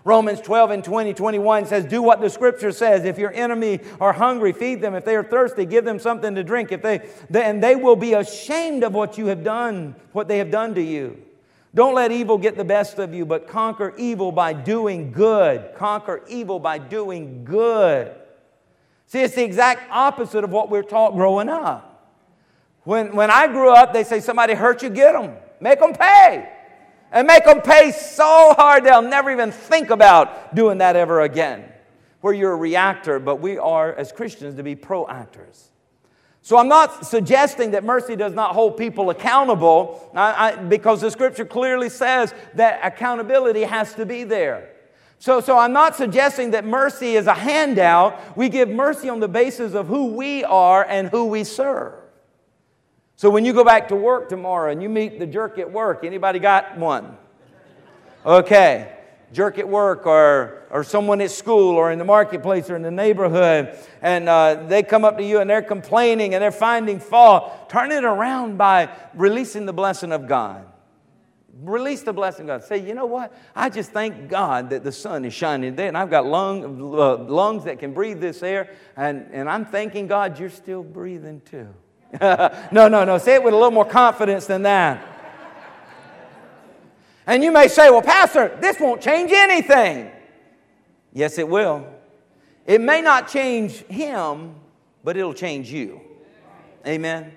Romans 0.07 0.39
12 0.39 0.71
and 0.71 0.83
20, 0.85 1.13
21 1.13 1.65
says, 1.65 1.83
Do 1.83 2.01
what 2.01 2.21
the 2.21 2.29
scripture 2.29 2.71
says. 2.71 3.03
If 3.03 3.17
your 3.17 3.33
enemy 3.33 3.81
are 3.99 4.13
hungry, 4.13 4.53
feed 4.53 4.79
them. 4.79 4.95
If 4.95 5.03
they 5.03 5.17
are 5.17 5.23
thirsty, 5.23 5.65
give 5.65 5.83
them 5.83 5.99
something 5.99 6.33
to 6.35 6.45
drink. 6.45 6.71
If 6.71 6.81
they, 6.81 7.09
then 7.29 7.59
they 7.59 7.75
will 7.75 7.97
be 7.97 8.13
ashamed 8.13 8.83
of 8.83 8.93
what 8.93 9.17
you 9.17 9.25
have 9.25 9.43
done, 9.43 9.95
what 10.13 10.29
they 10.29 10.37
have 10.37 10.49
done 10.49 10.75
to 10.75 10.81
you. 10.81 11.21
Don't 11.75 11.93
let 11.93 12.13
evil 12.13 12.37
get 12.37 12.55
the 12.55 12.63
best 12.63 12.99
of 12.99 13.13
you, 13.13 13.25
but 13.25 13.47
conquer 13.47 13.93
evil 13.97 14.31
by 14.31 14.53
doing 14.53 15.11
good. 15.11 15.75
Conquer 15.75 16.23
evil 16.29 16.59
by 16.59 16.77
doing 16.77 17.43
good. 17.43 18.15
See, 19.07 19.19
it's 19.19 19.35
the 19.35 19.43
exact 19.43 19.91
opposite 19.91 20.43
of 20.43 20.51
what 20.51 20.69
we're 20.69 20.83
taught 20.83 21.15
growing 21.15 21.49
up. 21.49 21.86
When, 22.87 23.13
when 23.17 23.29
I 23.29 23.47
grew 23.47 23.73
up, 23.73 23.91
they 23.91 24.05
say 24.05 24.21
somebody 24.21 24.53
hurt 24.53 24.81
you, 24.81 24.89
get 24.89 25.11
them. 25.11 25.35
Make 25.59 25.81
them 25.81 25.91
pay. 25.91 26.47
And 27.11 27.27
make 27.27 27.43
them 27.43 27.59
pay 27.59 27.91
so 27.91 28.53
hard 28.57 28.85
they'll 28.85 29.01
never 29.01 29.29
even 29.29 29.51
think 29.51 29.89
about 29.89 30.55
doing 30.55 30.77
that 30.77 30.95
ever 30.95 31.19
again. 31.19 31.65
Where 32.21 32.33
you're 32.33 32.53
a 32.53 32.55
reactor, 32.55 33.19
but 33.19 33.41
we 33.41 33.57
are, 33.57 33.93
as 33.93 34.13
Christians, 34.13 34.55
to 34.55 34.63
be 34.63 34.73
proactors. 34.73 35.63
So 36.41 36.57
I'm 36.57 36.69
not 36.69 37.05
suggesting 37.05 37.71
that 37.71 37.83
mercy 37.83 38.15
does 38.15 38.33
not 38.33 38.53
hold 38.53 38.77
people 38.77 39.09
accountable 39.09 40.09
I, 40.15 40.51
I, 40.51 40.55
because 40.55 41.01
the 41.01 41.11
scripture 41.11 41.43
clearly 41.43 41.89
says 41.89 42.33
that 42.53 42.79
accountability 42.85 43.63
has 43.63 43.95
to 43.95 44.05
be 44.05 44.23
there. 44.23 44.69
So, 45.19 45.41
so 45.41 45.57
I'm 45.57 45.73
not 45.73 45.97
suggesting 45.97 46.51
that 46.51 46.63
mercy 46.63 47.17
is 47.17 47.27
a 47.27 47.33
handout. 47.33 48.37
We 48.37 48.47
give 48.47 48.69
mercy 48.69 49.09
on 49.09 49.19
the 49.19 49.27
basis 49.27 49.73
of 49.73 49.87
who 49.87 50.13
we 50.13 50.45
are 50.45 50.85
and 50.85 51.09
who 51.09 51.25
we 51.25 51.43
serve. 51.43 52.06
So 53.17 53.31
when 53.31 53.45
you 53.45 53.51
go 53.51 53.63
back 53.63 53.87
to 53.87 53.95
work 53.95 54.29
tomorrow 54.29 54.71
and 54.71 54.81
you 54.81 54.89
meet 54.89 55.17
the 55.17 55.25
jerk 55.25 55.57
at 55.57 55.71
work, 55.71 56.03
anybody 56.03 56.37
got 56.37 56.77
one? 56.77 57.17
Okay. 58.23 58.93
Jerk 59.33 59.57
at 59.57 59.67
work 59.67 60.05
or, 60.05 60.67
or 60.69 60.83
someone 60.83 61.19
at 61.21 61.31
school 61.31 61.75
or 61.75 61.91
in 61.91 61.97
the 61.97 62.05
marketplace 62.05 62.69
or 62.69 62.75
in 62.75 62.83
the 62.83 62.91
neighborhood, 62.91 63.75
and 64.03 64.29
uh, 64.29 64.65
they 64.67 64.83
come 64.83 65.03
up 65.03 65.17
to 65.17 65.23
you 65.23 65.39
and 65.39 65.49
they're 65.49 65.63
complaining 65.63 66.35
and 66.35 66.43
they're 66.43 66.51
finding 66.51 66.99
fault. 66.99 67.69
Turn 67.69 67.91
it 67.91 68.03
around 68.03 68.57
by 68.59 68.89
releasing 69.15 69.65
the 69.65 69.73
blessing 69.73 70.11
of 70.11 70.27
God. 70.27 70.65
Release 71.59 72.03
the 72.03 72.13
blessing 72.13 72.47
of 72.51 72.61
God. 72.61 72.67
Say, 72.67 72.77
you 72.77 72.93
know 72.93 73.07
what? 73.07 73.35
I 73.55 73.69
just 73.69 73.91
thank 73.91 74.29
God 74.29 74.69
that 74.69 74.83
the 74.83 74.91
sun 74.91 75.25
is 75.25 75.33
shining 75.33 75.71
today, 75.71 75.87
and 75.87 75.97
I've 75.97 76.11
got 76.11 76.27
lung, 76.27 76.63
uh, 76.93 77.17
lungs 77.17 77.63
that 77.63 77.79
can 77.79 77.95
breathe 77.95 78.21
this 78.21 78.43
air, 78.43 78.75
and, 78.95 79.27
and 79.31 79.49
I'm 79.49 79.65
thanking 79.65 80.05
God 80.05 80.37
you're 80.37 80.51
still 80.51 80.83
breathing 80.83 81.41
too. 81.41 81.73
no, 82.21 82.87
no, 82.87 83.03
no. 83.03 83.17
Say 83.17 83.35
it 83.35 83.43
with 83.43 83.53
a 83.53 83.57
little 83.57 83.71
more 83.71 83.85
confidence 83.85 84.45
than 84.45 84.63
that. 84.63 85.05
And 87.25 87.43
you 87.43 87.51
may 87.51 87.67
say, 87.67 87.89
well, 87.89 88.01
Pastor, 88.01 88.57
this 88.61 88.79
won't 88.79 89.01
change 89.01 89.31
anything. 89.33 90.09
Yes, 91.11 91.37
it 91.37 91.47
will. 91.47 91.85
It 92.65 92.79
may 92.79 93.01
not 93.01 93.27
change 93.27 93.83
him, 93.85 94.55
but 95.03 95.17
it'll 95.17 95.33
change 95.33 95.71
you. 95.71 95.99
Amen. 96.85 97.36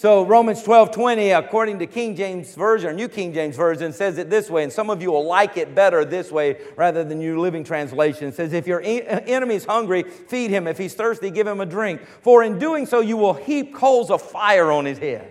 So 0.00 0.24
Romans 0.24 0.62
12, 0.62 0.92
20, 0.92 1.32
according 1.32 1.78
to 1.80 1.86
King 1.86 2.16
James 2.16 2.54
Version, 2.54 2.88
or 2.88 2.92
New 2.94 3.06
King 3.06 3.34
James 3.34 3.54
Version, 3.54 3.92
says 3.92 4.16
it 4.16 4.30
this 4.30 4.48
way, 4.48 4.62
and 4.62 4.72
some 4.72 4.88
of 4.88 5.02
you 5.02 5.12
will 5.12 5.26
like 5.26 5.58
it 5.58 5.74
better 5.74 6.06
this 6.06 6.32
way 6.32 6.56
rather 6.74 7.04
than 7.04 7.18
New 7.18 7.38
Living 7.38 7.62
Translation. 7.62 8.28
It 8.28 8.34
says, 8.34 8.54
If 8.54 8.66
your 8.66 8.80
uh, 8.80 8.86
enemy 8.86 9.56
is 9.56 9.66
hungry, 9.66 10.04
feed 10.04 10.48
him. 10.48 10.66
If 10.66 10.78
he's 10.78 10.94
thirsty, 10.94 11.30
give 11.30 11.46
him 11.46 11.60
a 11.60 11.66
drink. 11.66 12.00
For 12.22 12.42
in 12.42 12.58
doing 12.58 12.86
so, 12.86 13.00
you 13.00 13.18
will 13.18 13.34
heap 13.34 13.74
coals 13.74 14.10
of 14.10 14.22
fire 14.22 14.72
on 14.72 14.86
his 14.86 14.96
head. 14.96 15.30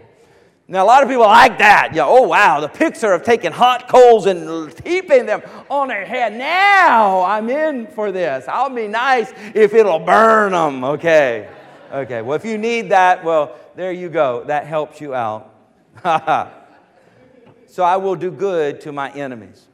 Now, 0.67 0.83
a 0.83 0.85
lot 0.85 1.01
of 1.01 1.09
people 1.09 1.25
like 1.25 1.57
that. 1.57 1.95
Yeah, 1.95 2.05
oh, 2.05 2.27
wow, 2.27 2.59
the 2.59 2.67
picture 2.67 3.11
of 3.11 3.23
taking 3.23 3.51
hot 3.51 3.89
coals 3.89 4.27
and 4.27 4.71
heaping 4.85 5.25
them 5.25 5.41
on 5.71 5.87
their 5.87 6.05
head. 6.05 6.33
Now 6.33 7.23
I'm 7.23 7.49
in 7.49 7.87
for 7.87 8.11
this. 8.11 8.45
I'll 8.47 8.69
be 8.69 8.87
nice 8.87 9.33
if 9.55 9.73
it'll 9.73 9.97
burn 9.97 10.51
them. 10.51 10.83
Okay. 10.83 11.49
Okay. 11.91 12.21
Well, 12.21 12.35
if 12.35 12.45
you 12.45 12.57
need 12.57 12.89
that, 12.89 13.23
well, 13.23 13.57
there 13.75 13.91
you 13.91 14.09
go. 14.09 14.43
That 14.43 14.67
helps 14.67 15.01
you 15.01 15.15
out. 15.15 15.55
so 17.67 17.83
I 17.83 17.97
will 17.97 18.15
do 18.15 18.29
good 18.29 18.81
to 18.81 18.91
my 18.91 19.11
enemies. 19.11 19.65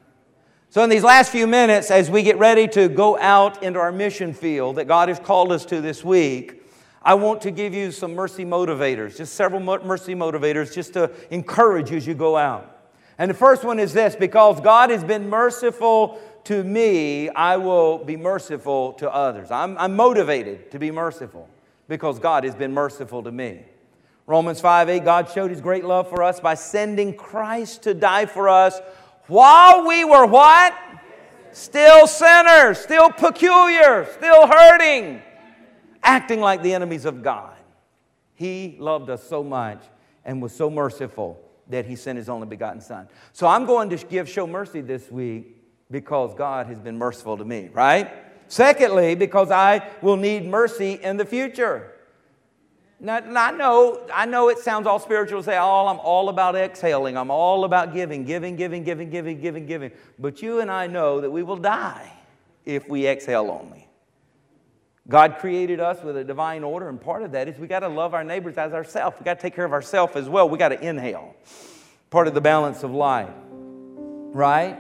So, 0.70 0.84
in 0.84 0.90
these 0.90 1.04
last 1.04 1.32
few 1.32 1.46
minutes, 1.46 1.92
as 1.92 2.10
we 2.10 2.24
get 2.24 2.38
ready 2.38 2.68
to 2.70 2.88
go 2.88 3.18
out 3.20 3.64
into 3.64 3.80
our 3.80 3.92
mission 3.92 4.34
field 4.34 4.78
that 4.78 4.88
God 4.88 5.10
has 5.10 5.20
called 5.20 5.52
us 5.52 5.66
to 5.66 5.82
this 5.82 6.04
week, 6.04 6.64
I 7.02 7.16
want 7.16 7.42
to 7.42 7.52
give 7.52 7.74
you 7.74 7.92
some 7.92 8.14
mercy 8.14 8.46
motivators, 8.46 9.18
just 9.18 9.36
several 9.36 9.60
mercy 9.60 10.16
motivators, 10.16 10.74
just 10.74 10.94
to 10.94 11.12
encourage 11.32 11.92
you 11.92 11.98
as 11.98 12.08
you 12.08 12.14
go 12.14 12.36
out. 12.38 12.72
And 13.18 13.30
the 13.30 13.36
first 13.36 13.64
one 13.64 13.80
is 13.80 13.94
this 13.94 14.16
because 14.16 14.60
God 14.62 14.90
has 14.90 15.04
been 15.04 15.30
merciful 15.30 16.20
to 16.46 16.64
me, 16.64 17.30
I 17.30 17.58
will 17.58 17.98
be 17.98 18.18
merciful 18.18 18.94
to 18.94 19.12
others. 19.12 19.52
I'm, 19.52 19.78
I'm 19.78 19.96
motivated 19.96 20.72
to 20.72 20.80
be 20.80 20.92
merciful 20.92 21.50
because 21.88 22.20
God 22.20 22.44
has 22.44 22.56
been 22.56 22.74
merciful 22.74 23.24
to 23.24 23.32
me. 23.32 23.64
Romans 24.28 24.60
5 24.60 24.90
8, 24.90 25.04
God 25.04 25.30
showed 25.30 25.52
his 25.52 25.62
great 25.62 25.86
love 25.86 26.10
for 26.10 26.24
us 26.24 26.40
by 26.40 26.56
sending 26.56 27.16
Christ 27.16 27.84
to 27.84 27.94
die 27.94 28.26
for 28.26 28.50
us 28.50 28.80
while 29.28 29.86
we 29.86 30.04
were 30.04 30.26
what? 30.26 30.76
Still 31.52 32.08
sinners, 32.08 32.80
still 32.80 33.12
peculiar, 33.12 34.08
still 34.18 34.48
hurting 34.48 35.22
acting 36.06 36.40
like 36.40 36.62
the 36.62 36.74
enemies 36.74 37.04
of 37.04 37.24
God. 37.24 37.56
He 38.36 38.78
loved 38.80 39.10
us 39.10 39.28
so 39.28 39.44
much 39.44 39.84
and 40.24 40.42
was 40.42 40.54
so 40.54 40.70
merciful 40.70 41.42
that 41.68 41.86
he 41.86 41.96
sent 41.96 42.18
his 42.18 42.30
only 42.30 42.48
begotten 42.48 42.80
son. 42.80 43.08
So 43.34 43.48
I'm 43.48 43.66
going 43.66 43.90
to 43.90 43.98
give 43.98 44.30
show 44.30 44.46
mercy 44.46 44.82
this 44.82 45.12
week 45.12 45.64
because 45.90 46.36
God 46.36 46.68
has 46.68 46.80
been 46.80 46.98
merciful 46.98 47.38
to 47.38 47.46
me, 47.46 47.70
right? 47.74 48.12
Secondly, 48.48 49.16
because 49.16 49.52
I 49.52 49.88
will 50.02 50.18
need 50.18 50.46
mercy 50.46 50.94
in 50.94 51.18
the 51.18 51.26
future. 51.26 51.92
Now, 53.00 53.18
I 53.18 53.52
know, 53.52 54.08
I 54.14 54.26
know 54.26 54.50
it 54.50 54.60
sounds 54.60 54.88
all 54.88 55.00
spiritual 55.00 55.42
to 55.42 55.46
say, 55.46 55.58
oh, 55.58 55.88
I'm 55.88 56.00
all 56.00 56.30
about 56.30 56.56
exhaling. 56.56 57.18
I'm 57.18 57.30
all 57.30 57.66
about 57.66 57.94
giving, 57.94 58.24
giving, 58.24 58.56
giving, 58.56 58.84
giving, 58.84 59.10
giving, 59.10 59.42
giving, 59.42 59.66
giving. 59.66 59.92
But 60.18 60.42
you 60.42 60.62
and 60.62 60.72
I 60.72 60.88
know 60.88 61.22
that 61.22 61.30
we 61.30 61.44
will 61.44 61.58
die 61.58 62.12
if 62.66 62.88
we 62.88 63.06
exhale 63.08 63.50
only. 63.52 63.88
God 65.08 65.38
created 65.38 65.80
us 65.80 66.04
with 66.04 66.18
a 66.18 66.24
divine 66.24 66.64
order, 66.64 66.90
and 66.90 67.00
part 67.00 67.22
of 67.22 67.32
that 67.34 67.48
is 67.48 67.60
we 67.60 67.68
got 67.68 67.82
to 67.82 67.88
love 67.88 68.16
our 68.16 68.24
neighbors 68.24 68.58
as 68.58 68.74
ourselves. 68.74 69.18
We 69.20 69.26
got 69.26 69.36
to 69.36 69.42
take 69.42 69.56
care 69.56 69.66
of 69.66 69.74
ourselves 69.74 70.16
as 70.16 70.28
well. 70.28 70.50
We 70.50 70.58
got 70.58 70.70
to 70.70 70.82
inhale. 70.82 71.36
Part 72.10 72.28
of 72.28 72.34
the 72.34 72.42
balance 72.42 72.82
of 72.82 72.92
life, 72.92 73.30
right? 73.48 74.80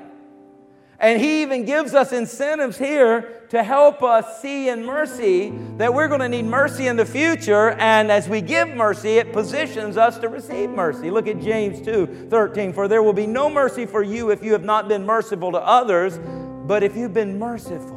And 0.99 1.21
He 1.21 1.41
even 1.41 1.65
gives 1.65 1.93
us 1.93 2.12
incentives 2.12 2.77
here 2.77 3.43
to 3.49 3.63
help 3.63 4.01
us 4.01 4.41
see 4.41 4.69
in 4.69 4.86
mercy 4.86 5.53
that 5.77 5.93
we're 5.93 6.08
going 6.08 6.21
to 6.21 6.29
need 6.29 6.45
mercy 6.45 6.88
in 6.88 6.95
the 6.95 7.05
future. 7.05 7.71
And 7.71 8.12
as 8.12 8.29
we 8.29 8.41
give 8.41 8.69
mercy, 8.69 9.17
it 9.17 9.34
positions 9.34 9.97
us 9.97 10.17
to 10.19 10.29
receive 10.29 10.69
mercy. 10.69 11.12
Look 11.12 11.27
at 11.27 11.39
James 11.39 11.81
2 11.86 12.27
13. 12.29 12.73
For 12.73 12.88
there 12.88 13.03
will 13.03 13.13
be 13.13 13.27
no 13.27 13.49
mercy 13.49 13.86
for 13.86 14.03
you 14.03 14.29
if 14.29 14.43
you 14.43 14.53
have 14.53 14.63
not 14.63 14.88
been 14.88 15.05
merciful 15.05 15.51
to 15.51 15.60
others, 15.60 16.19
but 16.67 16.84
if 16.84 16.95
you've 16.95 17.13
been 17.13 17.38
merciful 17.38 17.95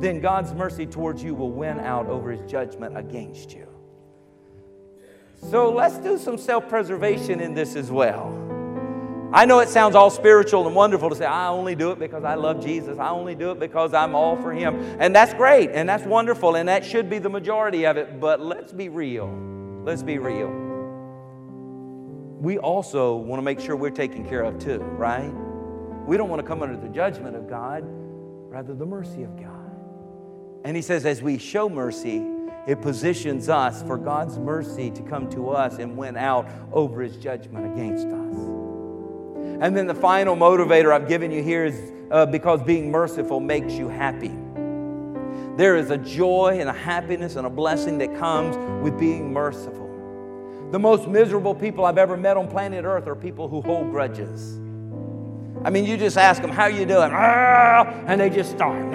then 0.00 0.20
God's 0.20 0.52
mercy 0.52 0.86
towards 0.86 1.22
you 1.22 1.34
will 1.34 1.50
win 1.50 1.80
out 1.80 2.06
over 2.06 2.30
his 2.30 2.50
judgment 2.50 2.96
against 2.96 3.52
you. 3.52 3.66
So 5.50 5.70
let's 5.70 5.98
do 5.98 6.18
some 6.18 6.38
self 6.38 6.68
preservation 6.68 7.40
in 7.40 7.54
this 7.54 7.76
as 7.76 7.90
well. 7.90 8.47
I 9.30 9.44
know 9.44 9.58
it 9.60 9.68
sounds 9.68 9.94
all 9.94 10.08
spiritual 10.08 10.66
and 10.66 10.74
wonderful 10.74 11.10
to 11.10 11.16
say, 11.16 11.26
I 11.26 11.48
only 11.48 11.74
do 11.74 11.90
it 11.90 11.98
because 11.98 12.24
I 12.24 12.34
love 12.34 12.64
Jesus. 12.64 12.98
I 12.98 13.10
only 13.10 13.34
do 13.34 13.50
it 13.50 13.60
because 13.60 13.92
I'm 13.92 14.14
all 14.14 14.36
for 14.36 14.54
Him. 14.54 14.80
And 14.98 15.14
that's 15.14 15.34
great 15.34 15.70
and 15.72 15.86
that's 15.86 16.04
wonderful 16.04 16.56
and 16.56 16.68
that 16.68 16.84
should 16.84 17.10
be 17.10 17.18
the 17.18 17.28
majority 17.28 17.84
of 17.84 17.98
it. 17.98 18.20
But 18.20 18.40
let's 18.40 18.72
be 18.72 18.88
real. 18.88 19.28
Let's 19.84 20.02
be 20.02 20.18
real. 20.18 20.48
We 22.40 22.56
also 22.56 23.16
want 23.16 23.38
to 23.38 23.42
make 23.42 23.60
sure 23.60 23.76
we're 23.76 23.90
taken 23.90 24.26
care 24.26 24.42
of 24.42 24.58
too, 24.58 24.78
right? 24.78 25.30
We 26.06 26.16
don't 26.16 26.30
want 26.30 26.40
to 26.40 26.46
come 26.46 26.62
under 26.62 26.76
the 26.76 26.88
judgment 26.88 27.36
of 27.36 27.50
God, 27.50 27.82
rather, 27.84 28.74
the 28.74 28.86
mercy 28.86 29.24
of 29.24 29.36
God. 29.36 29.70
And 30.64 30.74
he 30.74 30.82
says, 30.82 31.04
as 31.04 31.20
we 31.20 31.36
show 31.36 31.68
mercy, 31.68 32.24
it 32.66 32.80
positions 32.80 33.48
us 33.48 33.82
for 33.82 33.98
God's 33.98 34.38
mercy 34.38 34.90
to 34.90 35.02
come 35.02 35.28
to 35.30 35.50
us 35.50 35.78
and 35.78 35.96
win 35.96 36.16
out 36.16 36.48
over 36.72 37.02
his 37.02 37.16
judgment 37.16 37.74
against 37.74 38.06
us. 38.06 38.57
And 39.60 39.76
then 39.76 39.86
the 39.86 39.94
final 39.94 40.36
motivator 40.36 40.92
I've 40.92 41.08
given 41.08 41.30
you 41.30 41.42
here 41.42 41.64
is 41.64 41.92
uh, 42.10 42.26
because 42.26 42.62
being 42.62 42.90
merciful 42.90 43.40
makes 43.40 43.74
you 43.74 43.88
happy. 43.88 44.32
There 45.56 45.74
is 45.76 45.90
a 45.90 45.98
joy 45.98 46.58
and 46.60 46.68
a 46.68 46.72
happiness 46.72 47.34
and 47.34 47.44
a 47.46 47.50
blessing 47.50 47.98
that 47.98 48.16
comes 48.16 48.56
with 48.84 48.98
being 48.98 49.32
merciful. 49.32 49.88
The 50.70 50.78
most 50.78 51.08
miserable 51.08 51.54
people 51.54 51.84
I've 51.84 51.98
ever 51.98 52.16
met 52.16 52.36
on 52.36 52.46
planet 52.46 52.84
Earth 52.84 53.08
are 53.08 53.16
people 53.16 53.48
who 53.48 53.60
hold 53.62 53.90
grudges. 53.90 54.58
I 55.64 55.70
mean, 55.70 55.84
you 55.84 55.96
just 55.96 56.16
ask 56.16 56.40
them, 56.40 56.52
how 56.52 56.66
you 56.66 56.86
doing? 56.86 57.10
And 57.12 58.20
they 58.20 58.30
just 58.30 58.52
start. 58.52 58.94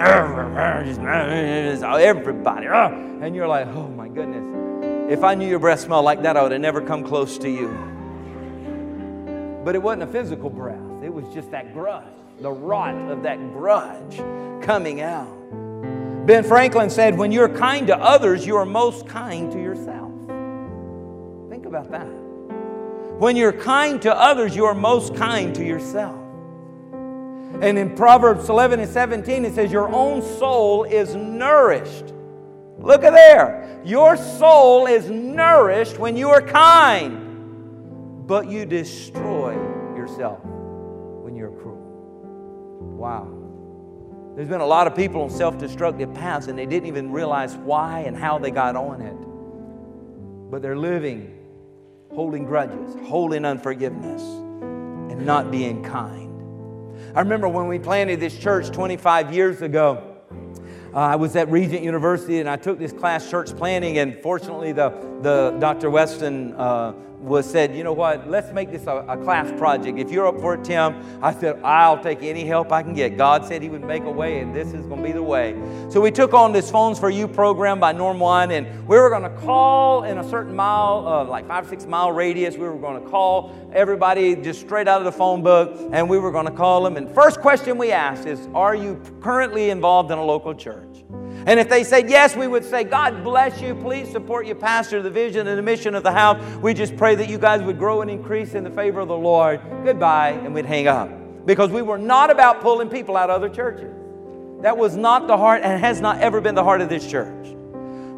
Everybody. 2.00 2.66
And 2.66 3.34
you're 3.36 3.48
like, 3.48 3.66
oh 3.66 3.88
my 3.88 4.08
goodness. 4.08 5.12
If 5.12 5.22
I 5.22 5.34
knew 5.34 5.46
your 5.46 5.58
breath 5.58 5.80
smelled 5.80 6.06
like 6.06 6.22
that, 6.22 6.38
I 6.38 6.42
would 6.42 6.52
have 6.52 6.60
never 6.62 6.80
come 6.80 7.04
close 7.04 7.36
to 7.38 7.50
you. 7.50 7.93
But 9.64 9.74
it 9.74 9.82
wasn't 9.82 10.02
a 10.02 10.06
physical 10.06 10.50
breath. 10.50 11.02
It 11.02 11.12
was 11.12 11.24
just 11.32 11.50
that 11.50 11.72
grudge, 11.72 12.04
the 12.40 12.52
rot 12.52 12.94
of 13.10 13.22
that 13.22 13.38
grudge 13.52 14.18
coming 14.62 15.00
out. 15.00 15.28
Ben 16.26 16.44
Franklin 16.44 16.88
said, 16.90 17.16
when 17.18 17.32
you're 17.32 17.48
kind 17.48 17.86
to 17.86 17.96
others, 17.96 18.46
you 18.46 18.56
are 18.56 18.64
most 18.64 19.06
kind 19.06 19.50
to 19.52 19.60
yourself. 19.60 20.10
Think 21.50 21.66
about 21.66 21.90
that. 21.90 22.06
When 23.18 23.36
you're 23.36 23.52
kind 23.52 24.00
to 24.02 24.14
others, 24.14 24.56
you 24.56 24.64
are 24.64 24.74
most 24.74 25.14
kind 25.14 25.54
to 25.54 25.64
yourself. 25.64 26.20
And 27.60 27.78
in 27.78 27.94
Proverbs 27.94 28.48
11 28.48 28.80
and 28.80 28.90
17, 28.90 29.44
it 29.44 29.54
says, 29.54 29.70
Your 29.70 29.88
own 29.88 30.20
soul 30.20 30.84
is 30.84 31.14
nourished. 31.14 32.12
Look 32.78 33.04
at 33.04 33.12
there. 33.12 33.80
Your 33.84 34.16
soul 34.16 34.86
is 34.86 35.08
nourished 35.08 35.98
when 35.98 36.16
you 36.16 36.30
are 36.30 36.42
kind, 36.42 37.23
but 38.26 38.48
you 38.48 38.64
destroy 38.66 39.52
yourself 39.96 40.40
when 40.44 41.36
you're 41.36 41.50
cruel. 41.50 41.80
Wow. 42.96 43.28
There's 44.36 44.48
been 44.48 44.60
a 44.60 44.66
lot 44.66 44.86
of 44.86 44.96
people 44.96 45.22
on 45.22 45.30
self 45.30 45.58
destructive 45.58 46.12
paths 46.14 46.48
and 46.48 46.58
they 46.58 46.66
didn't 46.66 46.86
even 46.86 47.12
realize 47.12 47.54
why 47.54 48.00
and 48.00 48.16
how 48.16 48.38
they 48.38 48.50
got 48.50 48.76
on 48.76 49.00
it. 49.00 50.50
But 50.50 50.62
they're 50.62 50.76
living 50.76 51.34
holding 52.14 52.44
grudges, 52.44 52.94
holding 53.06 53.44
unforgiveness, 53.44 54.22
and 54.22 55.26
not 55.26 55.50
being 55.50 55.82
kind. 55.82 56.30
I 57.14 57.20
remember 57.20 57.48
when 57.48 57.66
we 57.66 57.78
planted 57.78 58.20
this 58.20 58.38
church 58.38 58.70
25 58.70 59.34
years 59.34 59.62
ago. 59.62 60.16
Uh, 60.94 60.98
I 60.98 61.16
was 61.16 61.34
at 61.34 61.50
Regent 61.50 61.82
University 61.82 62.38
and 62.38 62.48
I 62.48 62.56
took 62.56 62.78
this 62.78 62.92
class, 62.92 63.28
church 63.28 63.54
planning, 63.56 63.98
and 63.98 64.16
fortunately, 64.22 64.70
the, 64.70 64.90
the 65.22 65.56
Dr. 65.58 65.90
Weston 65.90 66.52
uh, 66.54 66.92
was 67.24 67.50
said, 67.50 67.74
you 67.74 67.82
know 67.82 67.92
what, 67.94 68.28
let's 68.28 68.52
make 68.52 68.70
this 68.70 68.86
a, 68.86 68.96
a, 69.08 69.16
class 69.16 69.50
project. 69.58 69.98
If 69.98 70.10
you're 70.10 70.26
up 70.26 70.38
for 70.40 70.54
it, 70.54 70.64
Tim, 70.64 70.94
I 71.22 71.32
said, 71.32 71.58
I'll 71.62 72.02
take 72.02 72.22
any 72.22 72.44
help 72.44 72.70
I 72.70 72.82
can 72.82 72.92
get. 72.92 73.16
God 73.16 73.46
said 73.46 73.62
He 73.62 73.70
would 73.70 73.82
make 73.82 74.04
a 74.04 74.10
way, 74.10 74.40
and 74.40 74.54
this 74.54 74.68
is 74.74 74.84
going 74.84 75.00
to 75.00 75.06
be 75.06 75.12
the 75.12 75.22
way. 75.22 75.54
So 75.88 76.02
we 76.02 76.10
took 76.10 76.34
on 76.34 76.52
this 76.52 76.70
Phones 76.70 76.98
for 76.98 77.08
You 77.08 77.26
program 77.26 77.80
by 77.80 77.92
Norm 77.92 78.20
Whan, 78.20 78.50
and 78.50 78.86
we 78.86 78.98
were 78.98 79.08
going 79.08 79.22
to 79.22 79.36
call 79.40 80.04
in 80.04 80.18
a 80.18 80.28
certain 80.28 80.54
mile, 80.54 81.06
uh, 81.06 81.24
like 81.24 81.48
five, 81.48 81.64
or 81.66 81.68
six 81.70 81.86
mile 81.86 82.12
radius. 82.12 82.56
We 82.56 82.68
were 82.68 82.76
going 82.76 83.02
to 83.02 83.08
call 83.08 83.70
everybody 83.72 84.36
just 84.36 84.60
straight 84.60 84.86
out 84.86 85.00
of 85.00 85.06
the 85.06 85.12
phone 85.12 85.42
book, 85.42 85.74
and 85.92 86.10
we 86.10 86.18
were 86.18 86.30
going 86.30 86.46
to 86.46 86.52
call 86.52 86.84
them. 86.84 86.98
And 86.98 87.10
first 87.10 87.40
question 87.40 87.78
we 87.78 87.90
asked 87.90 88.26
is, 88.26 88.48
Are 88.54 88.74
you 88.74 89.00
currently 89.22 89.70
involved 89.70 90.10
in 90.10 90.18
a 90.18 90.24
local 90.24 90.54
church? 90.54 91.04
And 91.46 91.60
if 91.60 91.68
they 91.68 91.84
said 91.84 92.08
yes, 92.08 92.34
we 92.34 92.46
would 92.46 92.64
say, 92.64 92.84
God 92.84 93.22
bless 93.22 93.60
you. 93.60 93.74
Please 93.74 94.10
support 94.10 94.46
your 94.46 94.56
pastor, 94.56 95.02
the 95.02 95.10
vision 95.10 95.46
and 95.46 95.58
the 95.58 95.62
mission 95.62 95.94
of 95.94 96.02
the 96.02 96.12
house. 96.12 96.42
We 96.56 96.72
just 96.74 96.96
pray 96.96 97.14
that 97.16 97.28
you 97.28 97.38
guys 97.38 97.62
would 97.62 97.78
grow 97.78 98.00
and 98.00 98.10
increase 98.10 98.54
in 98.54 98.64
the 98.64 98.70
favor 98.70 99.00
of 99.00 99.08
the 99.08 99.16
Lord. 99.16 99.60
Goodbye. 99.84 100.30
And 100.30 100.54
we'd 100.54 100.66
hang 100.66 100.86
up. 100.86 101.10
Because 101.46 101.70
we 101.70 101.82
were 101.82 101.98
not 101.98 102.30
about 102.30 102.62
pulling 102.62 102.88
people 102.88 103.16
out 103.16 103.28
of 103.28 103.36
other 103.36 103.54
churches. 103.54 103.94
That 104.62 104.78
was 104.78 104.96
not 104.96 105.26
the 105.26 105.36
heart 105.36 105.60
and 105.62 105.78
has 105.78 106.00
not 106.00 106.20
ever 106.20 106.40
been 106.40 106.54
the 106.54 106.64
heart 106.64 106.80
of 106.80 106.88
this 106.88 107.10
church. 107.10 107.54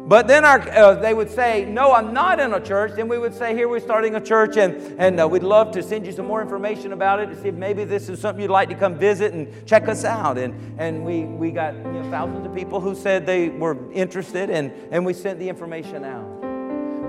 But 0.07 0.25
then 0.25 0.45
our, 0.45 0.61
uh, 0.69 0.95
they 0.95 1.13
would 1.13 1.29
say, 1.29 1.65
No, 1.65 1.91
I'm 1.91 2.13
not 2.13 2.39
in 2.39 2.53
a 2.53 2.61
church. 2.61 2.93
Then 2.95 3.09
we 3.09 3.17
would 3.17 3.33
say, 3.33 3.53
Here, 3.53 3.67
we're 3.67 3.81
starting 3.81 4.15
a 4.15 4.21
church, 4.21 4.55
and, 4.55 4.97
and 4.97 5.19
uh, 5.19 5.27
we'd 5.27 5.43
love 5.43 5.71
to 5.71 5.83
send 5.83 6.05
you 6.05 6.13
some 6.13 6.25
more 6.25 6.41
information 6.41 6.93
about 6.93 7.19
it 7.19 7.25
to 7.27 7.41
see 7.41 7.49
if 7.49 7.55
maybe 7.55 7.83
this 7.83 8.07
is 8.07 8.21
something 8.21 8.41
you'd 8.41 8.49
like 8.49 8.69
to 8.69 8.75
come 8.75 8.95
visit 8.95 9.33
and 9.33 9.65
check 9.67 9.89
us 9.89 10.05
out. 10.05 10.37
And, 10.37 10.79
and 10.79 11.03
we, 11.03 11.23
we 11.23 11.51
got 11.51 11.75
you 11.75 11.83
know, 11.83 12.09
thousands 12.09 12.45
of 12.45 12.55
people 12.55 12.79
who 12.79 12.95
said 12.95 13.25
they 13.25 13.49
were 13.49 13.91
interested, 13.91 14.49
and, 14.49 14.71
and 14.91 15.05
we 15.05 15.13
sent 15.13 15.39
the 15.39 15.49
information 15.49 16.05
out. 16.05 16.36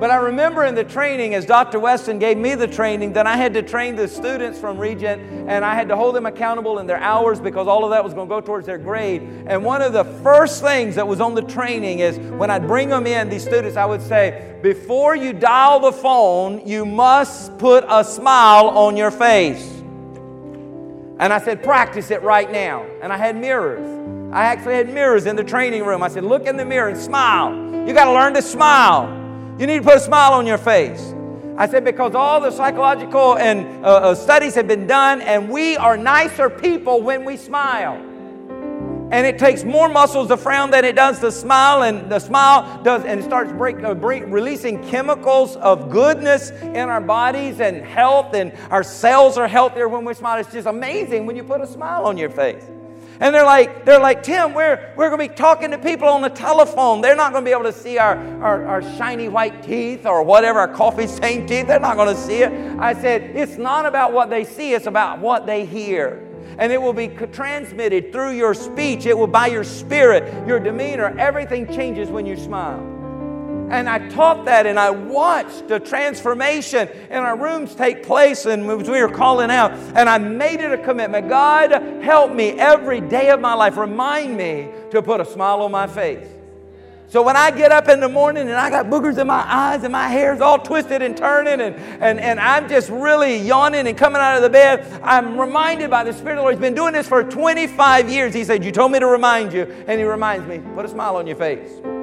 But 0.01 0.13
I 0.13 0.17
remember 0.17 0.65
in 0.65 0.77
the 0.77 0.85
training, 0.85 1.35
as 1.35 1.45
Dr. 1.45 1.81
Weston 1.81 2.21
gave 2.21 2.37
me 2.37 2.55
the 2.55 2.69
training, 2.69 3.15
that 3.15 3.27
I 3.27 3.37
had 3.37 3.53
to 3.55 3.63
train 3.63 3.97
the 3.97 4.07
students 4.07 4.57
from 4.57 4.79
Regent 4.79 5.21
and 5.49 5.65
I 5.65 5.75
had 5.75 5.89
to 5.89 5.97
hold 5.97 6.15
them 6.15 6.25
accountable 6.25 6.79
in 6.79 6.87
their 6.87 6.99
hours 6.99 7.41
because 7.41 7.67
all 7.67 7.85
of 7.85 7.91
that 7.91 8.05
was 8.05 8.15
going 8.15 8.29
to 8.29 8.33
go 8.33 8.41
towards 8.41 8.65
their 8.65 8.79
grade. 8.79 9.23
And 9.49 9.65
one 9.65 9.83
of 9.83 9.93
the 9.93 10.05
first 10.23 10.63
things 10.63 10.95
that 10.95 11.09
was 11.09 11.21
on 11.21 11.35
the 11.35 11.43
training 11.43 11.99
is 11.99 12.17
when 12.19 12.49
I'd 12.49 12.69
bring 12.69 12.89
them 12.91 13.09
in, 13.09 13.29
these 13.29 13.43
students, 13.43 13.77
I 13.77 13.87
would 13.87 14.01
say, 14.01 14.57
before 14.63 15.17
you 15.17 15.33
dial 15.33 15.81
the 15.81 15.93
phone, 15.93 16.65
you 16.65 16.87
must 16.87 17.59
put 17.59 17.85
a 17.89 18.05
smile 18.05 18.69
on 18.69 18.97
your 18.97 19.11
face. 19.11 19.69
And 21.19 21.33
I 21.33 21.41
said, 21.41 21.65
practice 21.65 22.13
it 22.13 22.23
right 22.23 22.49
now. 22.53 22.87
And 23.03 23.13
I 23.13 23.17
had 23.17 23.37
mirrors. 23.37 23.85
I 24.33 24.45
actually 24.45 24.75
had 24.75 24.95
mirrors 24.95 25.27
in 25.27 25.35
the 25.35 25.43
training 25.43 25.85
room. 25.85 26.05
I 26.05 26.09
said, 26.09 26.23
look 26.23 26.47
in 26.47 26.57
the 26.57 26.65
mirror 26.65 26.89
and 26.89 26.97
smile. 26.97 27.53
You 27.85 27.93
got 27.95 28.05
to 28.05 28.13
learn 28.13 28.35
to 28.35 28.43
smile. 28.43 29.18
You 29.59 29.67
need 29.67 29.79
to 29.79 29.83
put 29.83 29.97
a 29.97 30.01
smile 30.01 30.35
on 30.35 30.47
your 30.47 30.57
face. 30.57 31.15
I 31.57 31.67
said, 31.67 31.85
because 31.85 32.15
all 32.15 32.41
the 32.41 32.53
psychological 32.53 33.37
and 33.37 33.85
uh, 33.85 33.89
uh, 33.89 34.15
studies 34.15 34.55
have 34.55 34.69
been 34.69 34.87
done, 34.87 35.21
and 35.21 35.51
we 35.51 35.77
are 35.77 35.97
nicer 35.97 36.49
people 36.49 37.03
when 37.03 37.25
we 37.25 37.37
smile. 37.37 37.97
And 39.11 39.27
it 39.27 39.37
takes 39.37 39.65
more 39.65 39.89
muscles 39.89 40.29
to 40.29 40.37
frown 40.37 40.71
than 40.71 40.85
it 40.85 40.95
does 40.95 41.19
to 41.19 41.33
smile, 41.33 41.83
and 41.83 42.09
the 42.09 42.21
smile 42.21 42.81
does, 42.85 43.05
and 43.05 43.19
it 43.19 43.25
starts 43.25 43.51
break, 43.51 43.83
uh, 43.83 43.95
break, 43.95 44.23
releasing 44.27 44.81
chemicals 44.91 45.57
of 45.57 45.91
goodness 45.91 46.51
in 46.51 46.89
our 46.89 47.01
bodies 47.01 47.59
and 47.59 47.85
health, 47.85 48.35
and 48.35 48.53
our 48.71 48.85
cells 48.85 49.37
are 49.37 49.49
healthier 49.49 49.89
when 49.89 50.05
we 50.05 50.15
smile. 50.15 50.39
It's 50.39 50.53
just 50.53 50.69
amazing 50.69 51.27
when 51.27 51.35
you 51.35 51.43
put 51.43 51.61
a 51.61 51.67
smile 51.67 52.05
on 52.05 52.17
your 52.17 52.31
face. 52.31 52.63
And 53.21 53.35
they're 53.35 53.45
like, 53.45 53.85
they're 53.85 53.99
like, 53.99 54.23
Tim, 54.23 54.55
we're, 54.55 54.93
we're 54.97 55.09
going 55.11 55.29
to 55.29 55.35
be 55.35 55.37
talking 55.37 55.73
to 55.73 55.79
people 55.79 56.07
on 56.09 56.23
the 56.23 56.29
telephone. 56.29 57.01
They're 57.01 57.17
not 57.17 57.33
going 57.33 57.45
to 57.45 57.49
be 57.49 57.53
able 57.53 57.65
to 57.65 57.73
see 57.73 57.99
our, 57.99 58.17
our, 58.43 58.67
our 58.67 58.83
shiny 58.97 59.29
white 59.29 59.63
teeth 59.63 60.07
or 60.07 60.23
whatever, 60.23 60.61
our 60.61 60.69
coffee 60.73 61.09
stained 61.09 61.49
teeth. 61.49 61.67
They're 61.67 61.81
not 61.81 61.97
going 61.97 62.15
to 62.15 62.21
see 62.21 62.43
it. 62.43 62.53
I 62.79 62.95
said, 62.95 63.23
it's 63.35 63.57
not 63.57 63.87
about 63.87 64.13
what 64.13 64.31
they 64.31 64.45
see, 64.45 64.73
it's 64.73 64.87
about 64.87 65.19
what 65.19 65.47
they 65.47 65.65
hear. 65.65 66.25
And 66.59 66.73
it 66.73 66.81
will 66.81 66.93
be 66.93 67.09
transmitted 67.09 68.13
through 68.13 68.33
your 68.33 68.55
speech, 68.55 69.07
it 69.07 69.17
will 69.17 69.27
by 69.27 69.49
your 69.49 69.65
spirit, 69.65 70.47
your 70.47 70.61
demeanor. 70.61 71.17
Everything 71.19 71.67
changes 71.67 72.09
when 72.09 72.27
you 72.27 72.37
smile. 72.37 72.98
And 73.71 73.89
I 73.89 74.09
taught 74.09 74.47
that 74.47 74.67
and 74.67 74.79
I 74.79 74.91
watched 74.91 75.69
the 75.69 75.79
transformation 75.79 76.89
in 77.11 77.19
our 77.19 77.37
rooms 77.37 77.75
take 77.75 78.03
place 78.03 78.47
and 78.47 78.67
we 78.67 79.01
were 79.01 79.09
calling 79.09 79.51
out. 79.51 79.73
And 79.95 80.09
I 80.09 80.19
made 80.19 80.61
it 80.61 80.73
a 80.73 80.79
commitment 80.79 81.29
God, 81.29 81.71
help 82.03 82.33
me 82.33 82.51
every 82.53 83.01
day 83.01 83.31
of 83.31 83.41
my 83.41 83.55
life. 83.55 83.77
Remind 83.77 84.37
me 84.37 84.69
to 84.91 85.03
put 85.03 85.21
a 85.21 85.25
smile 85.25 85.63
on 85.63 85.71
my 85.71 85.87
face. 85.87 86.27
So 87.11 87.23
when 87.23 87.37
I 87.37 87.51
get 87.51 87.73
up 87.73 87.89
in 87.89 88.01
the 88.01 88.09
morning 88.09 88.49
and 88.49 88.57
I 88.57 88.69
got 88.69 88.87
boogers 88.87 89.17
in 89.17 89.27
my 89.27 89.43
eyes 89.47 89.83
and 89.83 89.93
my 89.93 90.09
hair's 90.09 90.43
all 90.43 90.59
twisted 90.59 91.01
and 91.01 91.17
turning 91.17 91.61
and, 91.63 91.75
and, 91.75 92.21
and 92.21 92.39
I'm 92.39 92.69
just 92.69 92.91
really 92.91 93.39
yawning 93.39 93.87
and 93.87 93.97
coming 93.97 94.21
out 94.21 94.37
of 94.37 94.43
the 94.43 94.51
bed, 94.51 95.01
I'm 95.03 95.41
reminded 95.41 95.89
by 95.89 96.05
the 96.05 96.13
Spirit 96.13 96.33
of 96.33 96.37
the 96.37 96.43
Lord. 96.43 96.55
He's 96.55 96.61
been 96.61 96.75
doing 96.75 96.93
this 96.93 97.09
for 97.09 97.25
25 97.25 98.11
years. 98.11 98.35
He 98.35 98.45
said, 98.45 98.63
You 98.63 98.73
told 98.73 98.93
me 98.93 98.99
to 98.99 99.07
remind 99.07 99.55
you. 99.55 99.63
And 99.87 99.99
He 99.99 100.05
reminds 100.05 100.47
me, 100.47 100.61
put 100.75 100.85
a 100.85 100.89
smile 100.89 101.17
on 101.17 101.27
your 101.27 101.37
face. 101.37 101.98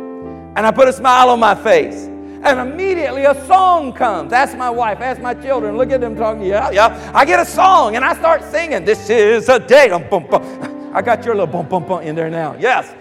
And 0.56 0.66
I 0.66 0.72
put 0.72 0.88
a 0.88 0.94
smile 0.94 1.30
on 1.30 1.40
my 1.40 1.56
face. 1.56 2.06
And 2.46 2.60
immediately 2.60 3.26
a 3.26 3.34
song 3.48 3.92
comes. 3.92 4.32
Ask 4.32 4.56
my 4.56 4.70
wife, 4.70 5.02
ask 5.02 5.20
my 5.20 5.34
children, 5.34 5.78
look 5.78 5.90
at 5.90 6.00
them 6.00 6.16
talking. 6.16 6.44
Yeah, 6.44 6.70
yeah. 6.70 7.12
I 7.14 7.26
get 7.26 7.40
a 7.40 7.46
song 7.46 7.96
and 7.96 8.06
I 8.06 8.14
start 8.16 8.44
singing. 8.44 8.86
This 8.86 9.10
is 9.10 9.50
a 9.50 9.60
day. 9.60 9.90
I 9.92 11.02
got 11.02 11.26
your 11.26 11.34
little 11.34 11.48
bum, 11.48 11.68
bum, 11.68 11.86
bum 11.88 12.04
in 12.04 12.16
there 12.16 12.30
now. 12.30 12.56
Yes. 12.60 12.94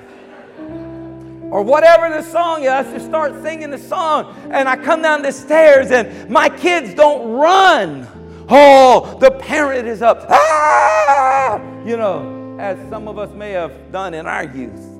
Or 1.50 1.62
whatever 1.62 2.08
the 2.08 2.22
song 2.22 2.62
is, 2.64 2.70
I 2.70 2.82
just 2.84 3.06
start 3.06 3.40
singing 3.42 3.70
the 3.70 3.78
song. 3.78 4.34
And 4.50 4.66
I 4.68 4.76
come 4.76 5.02
down 5.02 5.20
the 5.22 5.30
stairs 5.30 5.90
and 5.90 6.30
my 6.30 6.48
kids 6.48 6.94
don't 6.94 7.30
run. 7.30 8.08
Oh, 8.48 9.18
the 9.20 9.30
parent 9.30 9.86
is 9.86 10.00
up. 10.00 10.26
Ah! 10.28 11.60
You 11.84 11.98
know, 11.98 12.56
as 12.58 12.78
some 12.88 13.08
of 13.08 13.18
us 13.18 13.30
may 13.34 13.50
have 13.52 13.92
done 13.92 14.14
in 14.14 14.26
our 14.26 14.44
youth. 14.44 14.93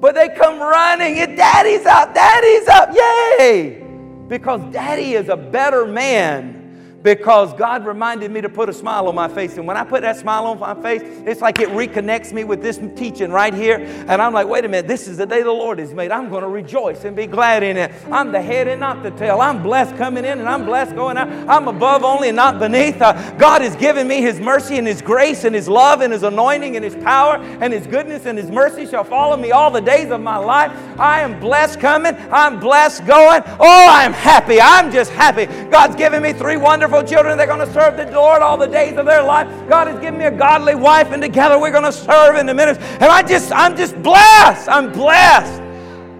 But 0.00 0.14
they 0.14 0.28
come 0.28 0.60
running 0.60 1.18
and 1.18 1.36
daddy's 1.36 1.84
up, 1.84 2.14
daddy's 2.14 2.68
up, 2.68 2.94
yay! 2.94 3.84
Because 4.28 4.60
daddy 4.72 5.14
is 5.14 5.28
a 5.28 5.36
better 5.36 5.86
man 5.86 6.67
because 7.02 7.54
God 7.54 7.86
reminded 7.86 8.30
me 8.30 8.40
to 8.40 8.48
put 8.48 8.68
a 8.68 8.72
smile 8.72 9.06
on 9.06 9.14
my 9.14 9.28
face. 9.28 9.56
And 9.56 9.66
when 9.66 9.76
I 9.76 9.84
put 9.84 10.02
that 10.02 10.16
smile 10.16 10.46
on 10.46 10.58
my 10.58 10.74
face, 10.82 11.02
it's 11.26 11.40
like 11.40 11.60
it 11.60 11.68
reconnects 11.68 12.32
me 12.32 12.42
with 12.42 12.60
this 12.60 12.80
teaching 12.96 13.30
right 13.30 13.54
here. 13.54 13.76
And 14.08 14.20
I'm 14.20 14.32
like, 14.32 14.48
wait 14.48 14.64
a 14.64 14.68
minute, 14.68 14.88
this 14.88 15.06
is 15.06 15.16
the 15.16 15.26
day 15.26 15.42
the 15.42 15.52
Lord 15.52 15.78
has 15.78 15.94
made. 15.94 16.10
I'm 16.10 16.28
going 16.28 16.42
to 16.42 16.48
rejoice 16.48 17.04
and 17.04 17.14
be 17.14 17.26
glad 17.26 17.62
in 17.62 17.76
it. 17.76 17.92
I'm 18.10 18.32
the 18.32 18.42
head 18.42 18.66
and 18.66 18.80
not 18.80 19.02
the 19.02 19.12
tail. 19.12 19.40
I'm 19.40 19.62
blessed 19.62 19.96
coming 19.96 20.24
in 20.24 20.40
and 20.40 20.48
I'm 20.48 20.64
blessed 20.64 20.96
going 20.96 21.16
out. 21.16 21.28
I'm 21.48 21.68
above 21.68 22.02
only 22.02 22.30
and 22.30 22.36
not 22.36 22.58
beneath. 22.58 23.00
Uh, 23.00 23.12
God 23.36 23.62
has 23.62 23.76
given 23.76 24.08
me 24.08 24.20
His 24.20 24.40
mercy 24.40 24.76
and 24.76 24.86
His 24.86 25.00
grace 25.00 25.44
and 25.44 25.54
His 25.54 25.68
love 25.68 26.00
and 26.00 26.12
His 26.12 26.24
anointing 26.24 26.74
and 26.74 26.84
His 26.84 26.96
power 26.96 27.36
and 27.36 27.72
His 27.72 27.86
goodness 27.86 28.26
and 28.26 28.36
His 28.36 28.50
mercy 28.50 28.86
shall 28.86 29.04
follow 29.04 29.36
me 29.36 29.52
all 29.52 29.70
the 29.70 29.80
days 29.80 30.10
of 30.10 30.20
my 30.20 30.36
life. 30.36 30.72
I 30.98 31.20
am 31.20 31.38
blessed 31.38 31.78
coming. 31.78 32.16
I'm 32.32 32.58
blessed 32.58 33.06
going. 33.06 33.42
Oh, 33.60 33.86
I'm 33.88 34.12
happy. 34.12 34.60
I'm 34.60 34.90
just 34.90 35.12
happy. 35.12 35.46
God's 35.70 35.94
given 35.94 36.22
me 36.22 36.32
three 36.32 36.56
wonderful 36.56 36.87
wonderful 36.90 37.16
children. 37.16 37.36
They're 37.36 37.46
going 37.46 37.66
to 37.66 37.72
serve 37.72 37.96
the 37.96 38.10
Lord 38.10 38.40
all 38.40 38.56
the 38.56 38.66
days 38.66 38.96
of 38.96 39.04
their 39.04 39.22
life. 39.22 39.46
God 39.68 39.88
has 39.88 40.00
given 40.00 40.18
me 40.18 40.24
a 40.24 40.30
godly 40.30 40.74
wife, 40.74 41.12
and 41.12 41.20
together 41.20 41.58
we're 41.58 41.70
going 41.70 41.84
to 41.84 41.92
serve 41.92 42.36
in 42.36 42.46
the 42.46 42.54
ministry. 42.54 42.84
And 42.84 43.04
I 43.04 43.22
just, 43.22 43.52
I'm 43.52 43.76
just 43.76 44.00
blessed. 44.02 44.68
I'm 44.68 44.90
blessed. 44.92 45.60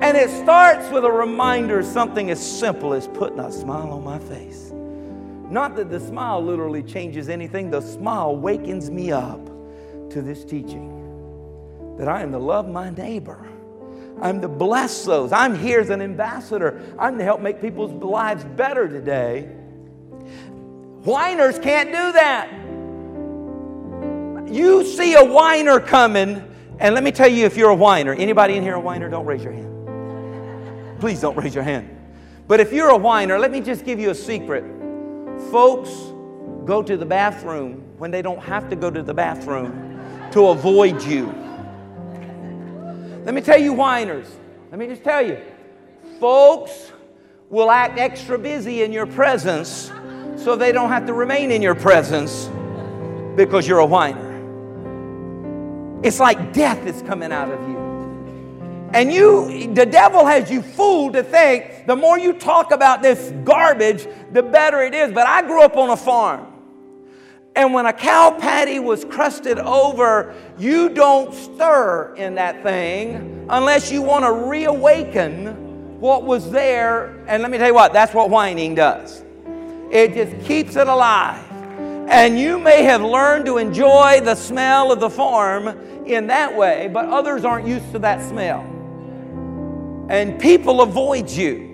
And 0.00 0.16
it 0.16 0.28
starts 0.30 0.90
with 0.90 1.04
a 1.04 1.10
reminder 1.10 1.82
something 1.82 2.30
as 2.30 2.58
simple 2.58 2.92
as 2.92 3.08
putting 3.08 3.40
a 3.40 3.50
smile 3.50 3.90
on 3.92 4.04
my 4.04 4.18
face. 4.18 4.70
Not 5.50 5.74
that 5.76 5.90
the 5.90 6.00
smile 6.00 6.44
literally 6.44 6.82
changes 6.82 7.30
anything, 7.30 7.70
the 7.70 7.80
smile 7.80 8.36
wakens 8.36 8.90
me 8.90 9.10
up 9.10 9.46
to 10.10 10.20
this 10.22 10.44
teaching 10.44 10.94
that 11.96 12.08
I 12.08 12.20
am 12.22 12.30
to 12.32 12.38
love 12.38 12.68
my 12.68 12.90
neighbor. 12.90 13.48
I'm 14.20 14.40
to 14.42 14.48
bless 14.48 15.04
those. 15.04 15.32
I'm 15.32 15.54
here 15.58 15.80
as 15.80 15.90
an 15.90 16.02
ambassador. 16.02 16.94
I'm 16.98 17.16
to 17.18 17.24
help 17.24 17.40
make 17.40 17.60
people's 17.60 17.92
lives 18.02 18.44
better 18.44 18.86
today. 18.86 19.48
Whiners 21.04 21.58
can't 21.58 21.90
do 21.90 22.12
that. 22.12 22.52
You 24.52 24.84
see 24.84 25.14
a 25.14 25.24
whiner 25.24 25.78
coming, 25.78 26.42
and 26.78 26.94
let 26.94 27.04
me 27.04 27.12
tell 27.12 27.28
you 27.28 27.44
if 27.44 27.56
you're 27.56 27.70
a 27.70 27.74
whiner, 27.74 28.14
anybody 28.14 28.56
in 28.56 28.62
here 28.62 28.74
a 28.74 28.80
whiner, 28.80 29.08
don't 29.08 29.26
raise 29.26 29.44
your 29.44 29.52
hand. 29.52 31.00
Please 31.00 31.20
don't 31.20 31.36
raise 31.36 31.54
your 31.54 31.64
hand. 31.64 31.88
But 32.46 32.60
if 32.60 32.72
you're 32.72 32.88
a 32.88 32.96
whiner, 32.96 33.38
let 33.38 33.50
me 33.50 33.60
just 33.60 33.84
give 33.84 34.00
you 34.00 34.10
a 34.10 34.14
secret. 34.14 34.64
Folks 35.50 35.90
go 36.64 36.82
to 36.82 36.96
the 36.96 37.06
bathroom 37.06 37.82
when 37.98 38.10
they 38.10 38.22
don't 38.22 38.42
have 38.42 38.68
to 38.70 38.76
go 38.76 38.90
to 38.90 39.02
the 39.02 39.14
bathroom 39.14 40.00
to 40.32 40.48
avoid 40.48 41.02
you. 41.02 41.26
Let 43.24 43.34
me 43.34 43.40
tell 43.40 43.60
you, 43.60 43.74
whiners. 43.74 44.26
Let 44.70 44.78
me 44.78 44.86
just 44.86 45.04
tell 45.04 45.24
you. 45.24 45.38
Folks 46.20 46.92
will 47.50 47.70
act 47.70 47.98
extra 47.98 48.38
busy 48.38 48.82
in 48.82 48.92
your 48.92 49.06
presence 49.06 49.92
so 50.38 50.54
they 50.56 50.72
don't 50.72 50.88
have 50.88 51.06
to 51.06 51.12
remain 51.12 51.50
in 51.50 51.60
your 51.60 51.74
presence 51.74 52.48
because 53.36 53.66
you're 53.66 53.80
a 53.80 53.86
whiner. 53.86 54.26
It's 56.02 56.20
like 56.20 56.52
death 56.52 56.86
is 56.86 57.02
coming 57.02 57.32
out 57.32 57.50
of 57.50 57.60
you. 57.68 57.76
And 58.94 59.12
you, 59.12 59.74
the 59.74 59.84
devil 59.84 60.24
has 60.24 60.50
you 60.50 60.62
fooled 60.62 61.12
to 61.14 61.22
think 61.22 61.86
the 61.86 61.96
more 61.96 62.18
you 62.18 62.32
talk 62.32 62.70
about 62.70 63.02
this 63.02 63.32
garbage, 63.44 64.06
the 64.32 64.42
better 64.42 64.80
it 64.80 64.94
is. 64.94 65.12
But 65.12 65.26
I 65.26 65.42
grew 65.42 65.62
up 65.62 65.76
on 65.76 65.90
a 65.90 65.96
farm. 65.96 66.46
And 67.54 67.74
when 67.74 67.86
a 67.86 67.92
cow 67.92 68.30
patty 68.38 68.78
was 68.78 69.04
crusted 69.04 69.58
over, 69.58 70.34
you 70.56 70.88
don't 70.90 71.34
stir 71.34 72.14
in 72.16 72.36
that 72.36 72.62
thing 72.62 73.46
unless 73.50 73.90
you 73.90 74.00
want 74.00 74.24
to 74.24 74.32
reawaken 74.32 75.98
what 75.98 76.22
was 76.22 76.50
there. 76.52 77.24
And 77.26 77.42
let 77.42 77.50
me 77.50 77.58
tell 77.58 77.66
you 77.66 77.74
what, 77.74 77.92
that's 77.92 78.14
what 78.14 78.30
whining 78.30 78.76
does. 78.76 79.24
It 79.90 80.14
just 80.14 80.46
keeps 80.46 80.76
it 80.76 80.88
alive. 80.88 81.44
And 82.08 82.38
you 82.38 82.58
may 82.58 82.82
have 82.84 83.02
learned 83.02 83.46
to 83.46 83.58
enjoy 83.58 84.20
the 84.22 84.34
smell 84.34 84.92
of 84.92 85.00
the 85.00 85.10
farm 85.10 85.68
in 86.06 86.26
that 86.28 86.56
way, 86.56 86.88
but 86.92 87.06
others 87.06 87.44
aren't 87.44 87.66
used 87.66 87.92
to 87.92 87.98
that 87.98 88.26
smell. 88.26 88.60
And 90.08 90.40
people 90.40 90.80
avoid 90.80 91.28
you. 91.30 91.68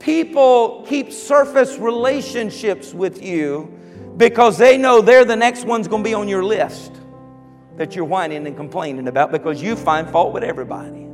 People 0.00 0.84
keep 0.88 1.12
surface 1.12 1.78
relationships 1.78 2.92
with 2.92 3.22
you 3.22 3.72
because 4.16 4.58
they 4.58 4.76
know 4.76 5.00
they're 5.00 5.24
the 5.24 5.36
next 5.36 5.64
one's 5.64 5.86
going 5.86 6.02
to 6.02 6.08
be 6.08 6.14
on 6.14 6.26
your 6.26 6.42
list 6.42 6.92
that 7.76 7.94
you're 7.94 8.04
whining 8.04 8.46
and 8.46 8.56
complaining 8.56 9.06
about 9.08 9.30
because 9.30 9.62
you 9.62 9.76
find 9.76 10.10
fault 10.10 10.32
with 10.32 10.42
everybody. 10.42 11.06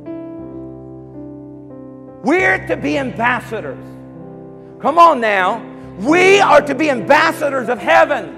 We're 2.23 2.67
to 2.67 2.75
be 2.75 2.97
ambassadors. 2.97 3.85
Come 4.81 4.97
on 4.97 5.21
now. 5.21 5.59
We 5.99 6.39
are 6.39 6.61
to 6.61 6.73
be 6.73 6.89
ambassadors 6.89 7.67
of 7.67 7.77
heaven. 7.77 8.35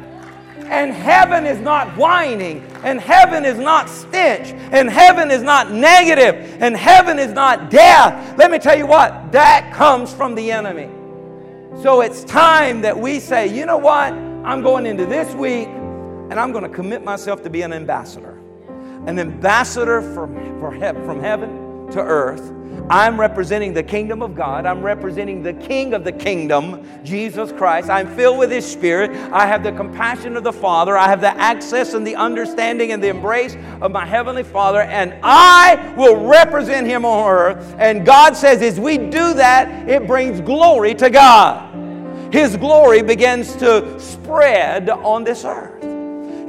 And 0.65 0.91
heaven 0.93 1.45
is 1.45 1.59
not 1.59 1.95
whining, 1.97 2.61
and 2.83 2.99
heaven 2.99 3.43
is 3.43 3.59
not 3.59 3.89
stench, 3.89 4.51
and 4.71 4.89
heaven 4.89 5.29
is 5.29 5.43
not 5.43 5.69
negative, 5.69 6.61
and 6.61 6.77
heaven 6.77 7.19
is 7.19 7.33
not 7.33 7.69
death. 7.69 8.37
Let 8.37 8.51
me 8.51 8.57
tell 8.57 8.77
you 8.77 8.87
what, 8.87 9.33
that 9.33 9.73
comes 9.73 10.13
from 10.13 10.33
the 10.33 10.49
enemy. 10.49 10.89
So 11.81 11.99
it's 12.01 12.23
time 12.23 12.81
that 12.81 12.97
we 12.97 13.19
say, 13.19 13.53
you 13.53 13.65
know 13.65 13.77
what? 13.77 14.13
I'm 14.13 14.61
going 14.61 14.85
into 14.85 15.05
this 15.05 15.33
week, 15.35 15.67
and 15.67 16.39
I'm 16.39 16.53
going 16.53 16.63
to 16.63 16.69
commit 16.69 17.03
myself 17.03 17.43
to 17.43 17.49
be 17.49 17.63
an 17.63 17.73
ambassador. 17.73 18.39
An 19.07 19.19
ambassador 19.19 20.01
from, 20.13 20.33
from 20.59 21.19
heaven 21.19 21.70
to 21.91 21.99
earth 21.99 22.51
I'm 22.91 23.17
representing 23.17 23.73
the 23.73 23.83
kingdom 23.83 24.21
of 24.21 24.35
God. 24.35 24.65
I'm 24.65 24.81
representing 24.81 25.43
the 25.43 25.53
King 25.53 25.93
of 25.93 26.03
the 26.03 26.11
kingdom, 26.11 26.85
Jesus 27.05 27.51
Christ. 27.53 27.89
I'm 27.89 28.13
filled 28.15 28.37
with 28.37 28.51
His 28.51 28.69
Spirit. 28.69 29.11
I 29.31 29.45
have 29.45 29.63
the 29.63 29.71
compassion 29.71 30.35
of 30.35 30.43
the 30.43 30.51
Father. 30.51 30.97
I 30.97 31.07
have 31.07 31.21
the 31.21 31.35
access 31.37 31.93
and 31.93 32.05
the 32.05 32.17
understanding 32.17 32.91
and 32.91 33.01
the 33.01 33.07
embrace 33.07 33.55
of 33.79 33.91
my 33.91 34.05
Heavenly 34.05 34.43
Father, 34.43 34.81
and 34.81 35.17
I 35.23 35.93
will 35.95 36.27
represent 36.27 36.85
Him 36.85 37.05
on 37.05 37.29
earth. 37.29 37.75
And 37.77 38.05
God 38.05 38.35
says, 38.35 38.61
as 38.61 38.77
we 38.77 38.97
do 38.97 39.33
that, 39.35 39.87
it 39.87 40.05
brings 40.05 40.41
glory 40.41 40.93
to 40.95 41.09
God. 41.09 41.69
His 42.33 42.57
glory 42.57 43.01
begins 43.01 43.55
to 43.57 43.97
spread 43.99 44.89
on 44.89 45.23
this 45.23 45.45
earth 45.45 45.90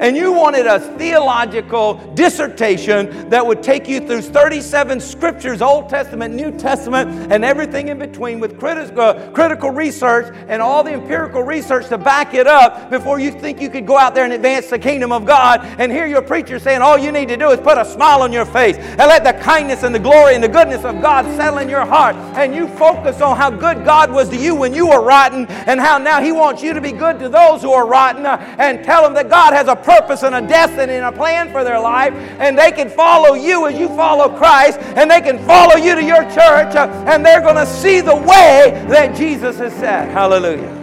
and 0.03 0.17
you 0.17 0.33
wanted 0.33 0.67
a 0.67 0.81
theological 0.99 1.95
dissertation 2.15 3.31
that 3.31 3.47
would 3.47 3.63
take 3.63 3.89
you 3.89 4.01
through 4.01 4.21
37 4.21 4.99
scriptures, 4.99 5.63
Old 5.63 5.89
Testament, 5.89 6.35
New 6.35 6.51
Testament, 6.59 7.33
and 7.33 7.45
everything 7.45 7.87
in 7.87 8.01
between 8.01 8.41
with 8.41 8.59
critical, 8.59 9.01
uh, 9.01 9.31
critical 9.31 9.71
research 9.71 10.35
and 10.49 10.61
all 10.61 10.83
the 10.83 10.93
empirical 10.93 11.45
research 11.45 11.89
to 11.89 11.99
back 11.99 12.35
it 12.35 12.49
up 12.49 12.91
before 12.91 13.21
you 13.21 13.31
think 13.31 13.61
you 13.61 13.71
could 13.71 13.87
go 13.87 13.97
out 13.97 14.13
there 14.13 14.25
and 14.25 14.33
advance 14.33 14.71
the 14.71 14.79
kingdom 14.79 15.13
of 15.13 15.25
God 15.25 15.61
and 15.79 15.93
hear 15.93 16.07
your 16.07 16.21
preacher 16.21 16.59
saying 16.59 16.83
all 16.83 16.99
you 16.99 17.13
need 17.13 17.29
to 17.29 17.37
do 17.37 17.51
is 17.51 17.61
put 17.61 17.79
a 17.79 17.85
smile 17.85 18.23
on 18.23 18.33
your 18.33 18.45
face 18.45 18.77
and 18.77 18.99
let 18.99 19.23
the 19.23 19.41
kindness 19.45 19.85
and 19.85 19.95
the 19.95 20.01
glory 20.01 20.35
and 20.35 20.43
the 20.43 20.49
goodness 20.49 20.85
of 20.85 21.01
God 21.01 21.25
settle 21.37 21.59
in 21.59 21.69
your 21.69 21.87
heart 21.87 22.17
and 22.37 22.53
you 22.53 22.67
focus 22.67 23.21
on 23.21 23.37
how 23.37 23.51
good 23.51 23.85
God 23.85 24.11
was 24.11 24.29
to 24.31 24.37
you 24.37 24.57
when 24.57 24.75
you 24.75 24.89
were 24.89 25.01
rotten 25.01 25.47
and 25.47 25.79
how 25.79 25.99
now 25.99 26.21
He 26.21 26.33
wants 26.33 26.61
you 26.61 26.75
to 26.75 26.81
be 26.81 26.91
good 26.91 27.21
to 27.21 27.29
those 27.29 27.63
who 27.63 27.71
are 27.71 27.87
rotten 27.87 28.27
uh, 28.27 28.57
and 28.59 28.83
tell 28.85 29.03
them 29.05 29.15
that 29.15 29.31
God 29.31 29.53
has 29.53 29.69
a 29.69 29.77
purpose 29.93 30.23
and 30.23 30.35
a 30.35 30.41
destiny 30.41 30.95
and 30.95 31.05
a 31.05 31.13
plan 31.13 31.51
for 31.51 31.65
their 31.65 31.81
life, 31.81 32.15
and 32.39 32.59
they 32.59 32.73
can 32.73 32.89
follow 32.89 33.35
you 33.35 33.67
as 33.67 33.79
you 33.79 33.89
follow 33.89 34.37
Christ, 34.37 34.79
and 34.97 35.11
they 35.11 35.21
can 35.21 35.39
follow 35.47 35.77
you 35.77 35.95
to 35.95 36.05
your 36.05 36.23
church, 36.25 36.75
uh, 36.75 37.05
and 37.07 37.25
they're 37.25 37.41
going 37.41 37.57
to 37.57 37.67
see 37.67 38.01
the 38.01 38.17
way 38.17 38.85
that 38.89 39.15
Jesus 39.17 39.59
has 39.59 39.73
said. 39.75 40.11
Hallelujah. 40.11 40.81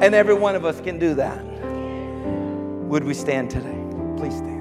And 0.00 0.14
every 0.14 0.34
one 0.34 0.54
of 0.54 0.64
us 0.64 0.80
can 0.80 0.98
do 0.98 1.14
that. 1.14 1.42
Would 2.88 3.04
we 3.04 3.14
stand 3.14 3.50
today? 3.50 3.78
Please 4.16 4.36
stand. 4.36 4.54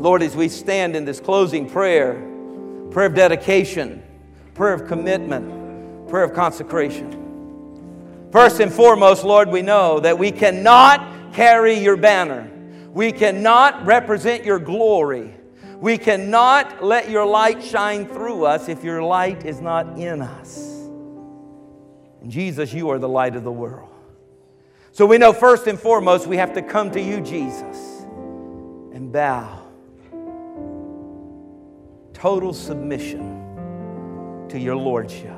Lord, 0.00 0.22
as 0.22 0.34
we 0.36 0.48
stand 0.48 0.96
in 0.96 1.04
this 1.04 1.20
closing 1.20 1.68
prayer, 1.68 2.14
prayer 2.90 3.06
of 3.06 3.14
dedication, 3.14 4.02
prayer 4.54 4.72
of 4.72 4.86
commitment, 4.86 6.08
prayer 6.08 6.24
of 6.24 6.32
consecration. 6.32 7.25
First 8.32 8.60
and 8.60 8.72
foremost, 8.72 9.24
Lord, 9.24 9.48
we 9.48 9.62
know 9.62 10.00
that 10.00 10.18
we 10.18 10.30
cannot 10.32 11.32
carry 11.32 11.78
your 11.78 11.96
banner. 11.96 12.50
We 12.90 13.12
cannot 13.12 13.84
represent 13.86 14.44
your 14.44 14.58
glory. 14.58 15.34
We 15.78 15.98
cannot 15.98 16.82
let 16.82 17.10
your 17.10 17.26
light 17.26 17.62
shine 17.62 18.06
through 18.06 18.46
us 18.46 18.68
if 18.68 18.82
your 18.82 19.02
light 19.02 19.44
is 19.44 19.60
not 19.60 19.98
in 19.98 20.22
us. 20.22 20.58
And 22.22 22.30
Jesus, 22.30 22.72
you 22.72 22.88
are 22.90 22.98
the 22.98 23.08
light 23.08 23.36
of 23.36 23.44
the 23.44 23.52
world. 23.52 23.90
So 24.92 25.04
we 25.04 25.18
know 25.18 25.34
first 25.34 25.66
and 25.66 25.78
foremost 25.78 26.26
we 26.26 26.38
have 26.38 26.54
to 26.54 26.62
come 26.62 26.90
to 26.92 27.00
you, 27.00 27.20
Jesus, 27.20 27.76
and 28.92 29.12
bow. 29.12 29.62
Total 32.14 32.54
submission 32.54 34.46
to 34.48 34.58
your 34.58 34.74
Lordship. 34.74 35.35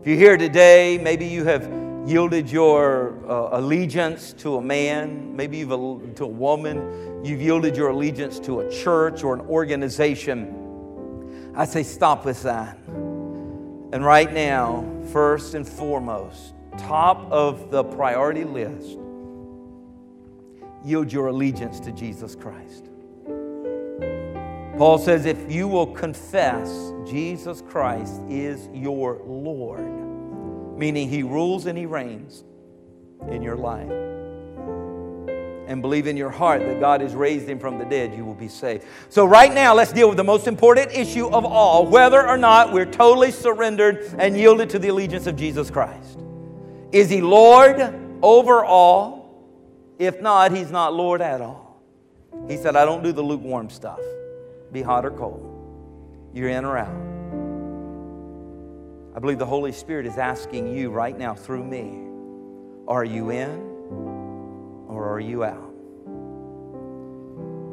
If 0.00 0.06
you're 0.06 0.16
here 0.16 0.38
today, 0.38 0.96
maybe 0.96 1.26
you 1.26 1.44
have 1.44 1.70
yielded 2.06 2.50
your 2.50 3.18
uh, 3.30 3.58
allegiance 3.58 4.32
to 4.38 4.56
a 4.56 4.62
man, 4.62 5.36
maybe 5.36 5.58
you've 5.58 6.14
to 6.14 6.24
a 6.24 6.26
woman, 6.26 7.22
you've 7.22 7.42
yielded 7.42 7.76
your 7.76 7.90
allegiance 7.90 8.40
to 8.40 8.60
a 8.60 8.70
church 8.70 9.22
or 9.22 9.34
an 9.34 9.42
organization. 9.42 11.52
I 11.54 11.66
say 11.66 11.82
stop 11.82 12.24
with 12.24 12.42
that. 12.44 12.78
And 12.88 14.02
right 14.02 14.32
now, 14.32 14.90
first 15.12 15.52
and 15.52 15.68
foremost, 15.68 16.54
top 16.78 17.30
of 17.30 17.70
the 17.70 17.84
priority 17.84 18.44
list, 18.44 18.98
yield 20.82 21.12
your 21.12 21.26
allegiance 21.26 21.78
to 21.80 21.92
Jesus 21.92 22.34
Christ. 22.34 22.89
Paul 24.80 24.96
says, 24.96 25.26
if 25.26 25.52
you 25.52 25.68
will 25.68 25.88
confess 25.88 26.90
Jesus 27.06 27.60
Christ 27.60 28.22
is 28.30 28.66
your 28.72 29.20
Lord, 29.26 29.86
meaning 30.78 31.06
he 31.06 31.22
rules 31.22 31.66
and 31.66 31.76
he 31.76 31.84
reigns 31.84 32.44
in 33.28 33.42
your 33.42 33.56
life, 33.56 33.90
and 35.68 35.82
believe 35.82 36.06
in 36.06 36.16
your 36.16 36.30
heart 36.30 36.62
that 36.62 36.80
God 36.80 37.02
has 37.02 37.14
raised 37.14 37.46
him 37.46 37.58
from 37.58 37.76
the 37.76 37.84
dead, 37.84 38.14
you 38.14 38.24
will 38.24 38.32
be 38.32 38.48
saved. 38.48 38.86
So, 39.10 39.26
right 39.26 39.52
now, 39.52 39.74
let's 39.74 39.92
deal 39.92 40.08
with 40.08 40.16
the 40.16 40.24
most 40.24 40.46
important 40.46 40.92
issue 40.92 41.26
of 41.26 41.44
all 41.44 41.84
whether 41.84 42.26
or 42.26 42.38
not 42.38 42.72
we're 42.72 42.90
totally 42.90 43.32
surrendered 43.32 44.14
and 44.16 44.34
yielded 44.34 44.70
to 44.70 44.78
the 44.78 44.88
allegiance 44.88 45.26
of 45.26 45.36
Jesus 45.36 45.70
Christ. 45.70 46.20
Is 46.90 47.10
he 47.10 47.20
Lord 47.20 47.94
over 48.22 48.64
all? 48.64 49.44
If 49.98 50.22
not, 50.22 50.52
he's 50.56 50.70
not 50.70 50.94
Lord 50.94 51.20
at 51.20 51.42
all. 51.42 51.82
He 52.48 52.56
said, 52.56 52.76
I 52.76 52.86
don't 52.86 53.02
do 53.02 53.12
the 53.12 53.20
lukewarm 53.20 53.68
stuff 53.68 54.00
be 54.72 54.82
hot 54.82 55.04
or 55.04 55.10
cold. 55.10 55.46
You're 56.32 56.48
in 56.48 56.64
or 56.64 56.78
out. 56.78 57.10
I 59.14 59.18
believe 59.18 59.38
the 59.38 59.46
Holy 59.46 59.72
Spirit 59.72 60.06
is 60.06 60.18
asking 60.18 60.74
you 60.74 60.90
right 60.90 61.18
now 61.18 61.34
through 61.34 61.64
me 61.64 62.06
are 62.86 63.04
you 63.04 63.30
in 63.30 63.60
or 64.88 65.08
are 65.12 65.20
you 65.20 65.44
out? 65.44 65.70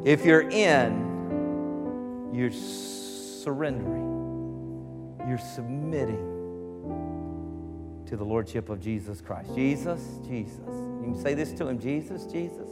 If 0.04 0.24
you're 0.24 0.48
in, 0.48 2.30
you're 2.32 2.52
surrendering, 2.52 4.06
you're 5.28 5.38
submitting 5.38 6.38
to 8.06 8.16
the 8.16 8.24
Lordship 8.24 8.68
of 8.68 8.80
Jesus 8.80 9.20
Christ. 9.20 9.54
Jesus, 9.54 10.00
Jesus. 10.26 10.60
You 10.66 11.02
can 11.02 11.20
say 11.20 11.34
this 11.34 11.52
to 11.54 11.66
him 11.68 11.78
Jesus, 11.78 12.26
Jesus, 12.26 12.70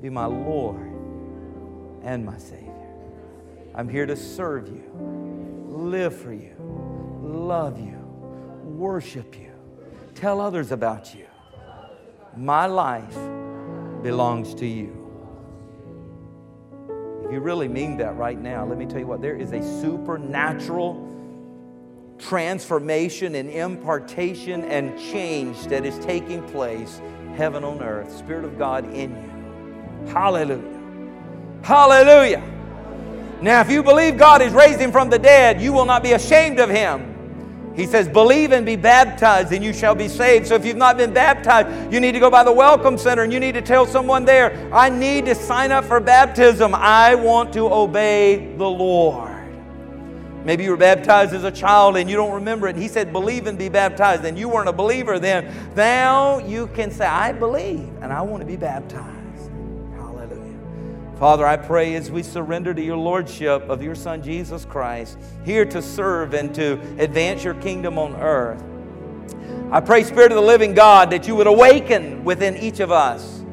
be 0.00 0.08
my 0.08 0.26
Lord 0.26 0.92
and 2.02 2.24
my 2.24 2.38
Savior. 2.38 2.69
I'm 3.74 3.88
here 3.88 4.06
to 4.06 4.16
serve 4.16 4.68
you, 4.68 4.84
live 5.68 6.16
for 6.16 6.32
you, 6.32 6.54
love 7.22 7.78
you, 7.78 7.98
worship 8.64 9.38
you, 9.38 9.52
tell 10.14 10.40
others 10.40 10.72
about 10.72 11.14
you. 11.14 11.26
My 12.36 12.66
life 12.66 13.16
belongs 14.02 14.54
to 14.56 14.66
you. 14.66 14.96
If 17.24 17.32
you 17.32 17.40
really 17.40 17.68
mean 17.68 17.96
that 17.98 18.16
right 18.16 18.38
now, 18.38 18.66
let 18.66 18.76
me 18.76 18.86
tell 18.86 18.98
you 18.98 19.06
what, 19.06 19.22
there 19.22 19.36
is 19.36 19.52
a 19.52 19.62
supernatural 19.80 21.06
transformation 22.18 23.34
and 23.36 23.48
impartation 23.48 24.64
and 24.64 24.98
change 24.98 25.66
that 25.68 25.86
is 25.86 25.98
taking 26.00 26.42
place, 26.48 27.00
heaven 27.36 27.62
on 27.64 27.80
earth, 27.82 28.14
Spirit 28.16 28.44
of 28.44 28.58
God 28.58 28.92
in 28.92 29.10
you. 29.10 30.12
Hallelujah. 30.12 30.80
Hallelujah. 31.62 32.49
Now, 33.42 33.60
if 33.60 33.70
you 33.70 33.82
believe 33.82 34.18
God 34.18 34.42
has 34.42 34.52
raised 34.52 34.80
him 34.80 34.92
from 34.92 35.08
the 35.08 35.18
dead, 35.18 35.60
you 35.60 35.72
will 35.72 35.86
not 35.86 36.02
be 36.02 36.12
ashamed 36.12 36.60
of 36.60 36.68
him. 36.68 37.10
He 37.74 37.86
says, 37.86 38.08
Believe 38.08 38.52
and 38.52 38.66
be 38.66 38.76
baptized, 38.76 39.52
and 39.52 39.64
you 39.64 39.72
shall 39.72 39.94
be 39.94 40.08
saved. 40.08 40.48
So 40.48 40.54
if 40.54 40.66
you've 40.66 40.76
not 40.76 40.98
been 40.98 41.14
baptized, 41.14 41.92
you 41.92 42.00
need 42.00 42.12
to 42.12 42.20
go 42.20 42.30
by 42.30 42.44
the 42.44 42.52
Welcome 42.52 42.98
Center 42.98 43.22
and 43.22 43.32
you 43.32 43.40
need 43.40 43.52
to 43.52 43.62
tell 43.62 43.86
someone 43.86 44.26
there, 44.26 44.68
I 44.74 44.90
need 44.90 45.24
to 45.26 45.34
sign 45.34 45.72
up 45.72 45.86
for 45.86 46.00
baptism. 46.00 46.74
I 46.74 47.14
want 47.14 47.52
to 47.54 47.72
obey 47.72 48.54
the 48.56 48.68
Lord. 48.68 49.30
Maybe 50.44 50.64
you 50.64 50.70
were 50.70 50.76
baptized 50.76 51.32
as 51.32 51.44
a 51.44 51.50
child 51.50 51.96
and 51.96 52.10
you 52.10 52.16
don't 52.16 52.32
remember 52.32 52.66
it. 52.68 52.76
He 52.76 52.88
said, 52.88 53.12
Believe 53.12 53.46
and 53.46 53.56
be 53.56 53.70
baptized, 53.70 54.24
and 54.24 54.38
you 54.38 54.48
weren't 54.48 54.68
a 54.68 54.72
believer 54.72 55.18
then. 55.18 55.72
Now 55.74 56.38
you 56.38 56.66
can 56.68 56.90
say, 56.90 57.06
I 57.06 57.32
believe 57.32 57.88
and 58.02 58.12
I 58.12 58.20
want 58.20 58.40
to 58.42 58.46
be 58.46 58.56
baptized. 58.56 59.19
Father, 61.20 61.46
I 61.46 61.58
pray 61.58 61.96
as 61.96 62.10
we 62.10 62.22
surrender 62.22 62.72
to 62.72 62.82
your 62.82 62.96
lordship 62.96 63.68
of 63.68 63.82
your 63.82 63.94
Son 63.94 64.22
Jesus 64.22 64.64
Christ, 64.64 65.18
here 65.44 65.66
to 65.66 65.82
serve 65.82 66.32
and 66.32 66.54
to 66.54 66.80
advance 66.98 67.44
your 67.44 67.52
kingdom 67.52 67.98
on 67.98 68.16
earth. 68.16 68.64
I 69.70 69.80
pray, 69.80 70.02
Spirit 70.02 70.32
of 70.32 70.36
the 70.36 70.42
living 70.42 70.72
God, 70.72 71.10
that 71.10 71.28
you 71.28 71.36
would 71.36 71.46
awaken 71.46 72.24
within 72.24 72.56
each 72.56 72.80
of 72.80 72.90
us 72.90 73.44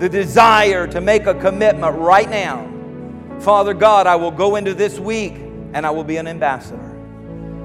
the 0.00 0.08
desire 0.08 0.88
to 0.88 1.00
make 1.00 1.26
a 1.26 1.34
commitment 1.34 1.96
right 1.96 2.28
now. 2.28 2.68
Father 3.38 3.72
God, 3.72 4.08
I 4.08 4.16
will 4.16 4.32
go 4.32 4.56
into 4.56 4.74
this 4.74 4.98
week 4.98 5.34
and 5.72 5.86
I 5.86 5.90
will 5.90 6.02
be 6.02 6.16
an 6.16 6.26
ambassador. 6.26 6.90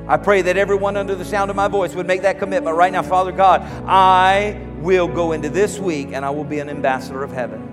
I 0.08 0.18
pray 0.18 0.44
that 0.44 0.56
everyone 0.56 0.98
under 0.98 1.16
the 1.16 1.26
sound 1.26 1.50
of 1.50 1.56
my 1.56 1.68
voice 1.68 1.96
would 1.96 2.06
make 2.06 2.22
that 2.22 2.38
commitment 2.38 2.78
right 2.78 2.94
now. 2.94 3.02
Father 3.02 3.32
God, 3.32 3.64
I 3.88 4.64
will 4.82 5.08
go 5.08 5.32
into 5.32 5.50
this 5.50 5.80
week 5.80 6.10
and 6.12 6.24
I 6.24 6.30
will 6.30 6.44
be 6.44 6.60
an 6.60 6.70
ambassador 6.70 7.24
of 7.24 7.32
heaven. 7.32 7.72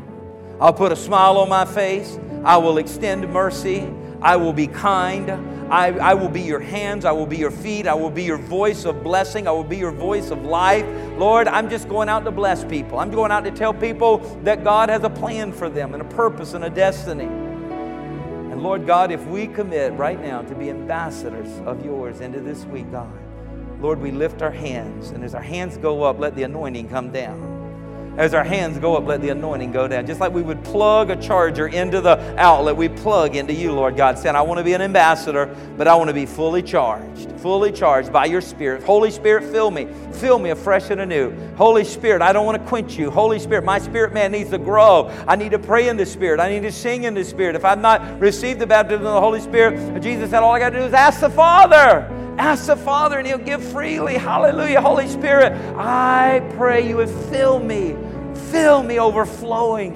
I'll 0.63 0.73
put 0.73 0.93
a 0.93 0.97
smile 0.97 1.39
on 1.39 1.49
my 1.49 1.65
face. 1.65 2.21
I 2.45 2.57
will 2.57 2.79
extend 2.79 3.29
mercy. 3.33 3.93
I 4.23 4.37
will 4.37 4.53
be 4.53 4.69
kind. 4.69 5.29
I, 5.73 5.89
I, 5.89 6.15
will 6.15 6.29
be 6.29 6.41
your 6.41 6.61
hands. 6.61 7.05
I 7.05 7.11
will 7.11 7.27
be 7.27 7.37
your 7.37 7.51
feet. 7.51 7.89
I 7.89 7.95
will 7.95 8.13
be 8.13 8.23
your 8.23 8.39
voice 8.39 8.85
of 8.85 9.03
blessing. 9.03 9.49
I 9.49 9.51
will 9.51 9.65
be 9.65 9.77
your 9.77 9.91
voice 9.91 10.31
of 10.31 10.45
life. 10.45 10.87
Lord, 11.19 11.49
I'm 11.49 11.69
just 11.69 11.89
going 11.89 12.09
out 12.09 12.25
to 12.27 12.31
bless 12.31 12.65
people. 12.65 13.01
I'm 13.01 13.11
going 13.11 13.33
out 13.33 13.43
to 13.43 13.51
tell 13.51 13.75
people 13.75 14.19
that 14.45 14.63
God 14.63 14.89
has 14.89 15.03
a 15.03 15.11
plan 15.11 15.51
for 15.51 15.69
them 15.69 15.95
and 15.95 16.01
a 16.01 16.07
purpose 16.15 16.55
and 16.55 16.63
a 16.63 16.71
destiny. 16.71 17.25
And 17.25 18.63
Lord 18.63 18.87
God, 18.87 19.11
if 19.11 19.27
we 19.27 19.49
commit 19.49 19.93
right 19.95 20.23
now 20.23 20.43
to 20.43 20.55
be 20.55 20.71
ambassadors 20.71 21.51
of 21.67 21.85
yours 21.85 22.21
into 22.21 22.39
this 22.39 22.65
week, 22.67 22.89
God, 22.93 23.13
Lord, 23.81 24.01
we 24.01 24.13
lift 24.13 24.43
our 24.43 24.53
hands. 24.53 25.11
And 25.11 25.25
as 25.25 25.35
our 25.35 25.43
hands 25.43 25.77
go 25.77 26.05
up, 26.05 26.21
let 26.21 26.37
the 26.37 26.45
anointing 26.45 26.89
come 26.89 27.11
down. 27.11 27.52
As 28.19 28.35
our 28.35 28.45
hands 28.45 28.79
go 28.79 28.95
up, 28.95 29.07
let 29.07 29.23
the 29.23 29.31
anointing 29.31 29.73
go 29.73 29.89
down. 29.89 30.07
Just 30.07 30.21
like 30.21 30.33
we 30.33 30.43
would 30.43 30.63
plug 30.65 31.09
a 31.09 31.17
charger 31.17 31.69
into 31.69 32.01
the 32.03 32.19
outlet, 32.39 32.77
we 32.77 32.89
plug 32.89 33.37
into 33.37 33.55
you, 33.55 33.73
Lord 33.73 33.97
God, 33.97 34.19
saying, 34.19 34.37
I 34.37 34.43
want 34.43 34.59
to 34.59 34.65
be 34.65 34.75
an 34.75 34.83
ambassador, 34.83 35.47
but 35.79 35.89
I 35.89 35.95
want 35.95 36.09
to 36.09 36.15
be 36.15 36.27
fully 36.27 36.63
charged, 36.63 37.33
fully 37.41 37.73
charged 37.73 38.13
by 38.13 38.27
your 38.27 38.43
Spirit. 38.43 38.83
Holy 38.83 39.11
Spirit, 39.11 39.45
fill 39.45 39.71
me. 39.71 39.89
Fill 40.13 40.39
me 40.39 40.51
afresh 40.51 40.91
and 40.91 41.01
anew. 41.01 41.35
Holy 41.57 41.85
Spirit, 41.85 42.21
I 42.21 42.35
don't 42.35 42.45
want 42.45 42.61
to 42.63 42.69
quench 42.69 42.99
you. 42.99 43.11
Holy 43.11 43.39
Spirit, 43.39 43.65
my 43.65 43.79
spirit 43.79 44.13
man 44.13 44.33
needs 44.33 44.51
to 44.51 44.59
grow. 44.59 45.09
I 45.27 45.37
need 45.37 45.53
to 45.53 45.59
pray 45.59 45.89
in 45.89 45.97
the 45.97 46.07
Spirit. 46.07 46.39
I 46.39 46.51
need 46.51 46.63
to 46.63 46.73
sing 46.73 47.05
in 47.05 47.15
the 47.15 47.25
Spirit. 47.25 47.57
If 47.57 47.65
I've 47.65 47.81
not 47.81 48.21
received 48.21 48.61
the 48.61 48.67
baptism 48.67 49.07
of 49.07 49.15
the 49.15 49.21
Holy 49.21 49.41
Spirit, 49.41 50.03
Jesus 50.03 50.31
said, 50.31 50.43
all 50.43 50.53
I 50.53 50.59
got 50.59 50.71
to 50.71 50.79
do 50.79 50.85
is 50.85 50.93
ask 50.93 51.21
the 51.21 51.31
Father. 51.31 52.22
Ask 52.39 52.67
the 52.67 52.77
Father 52.77 53.19
and 53.19 53.27
He'll 53.27 53.39
give 53.39 53.63
freely. 53.63 54.15
Hallelujah. 54.15 54.81
Holy 54.81 55.09
Spirit, 55.09 55.53
I 55.77 56.41
pray 56.57 56.87
you 56.89 56.97
would 56.97 57.11
fill 57.11 57.59
me. 57.59 57.97
Fill 58.51 58.83
me 58.83 58.99
overflowing. 58.99 59.95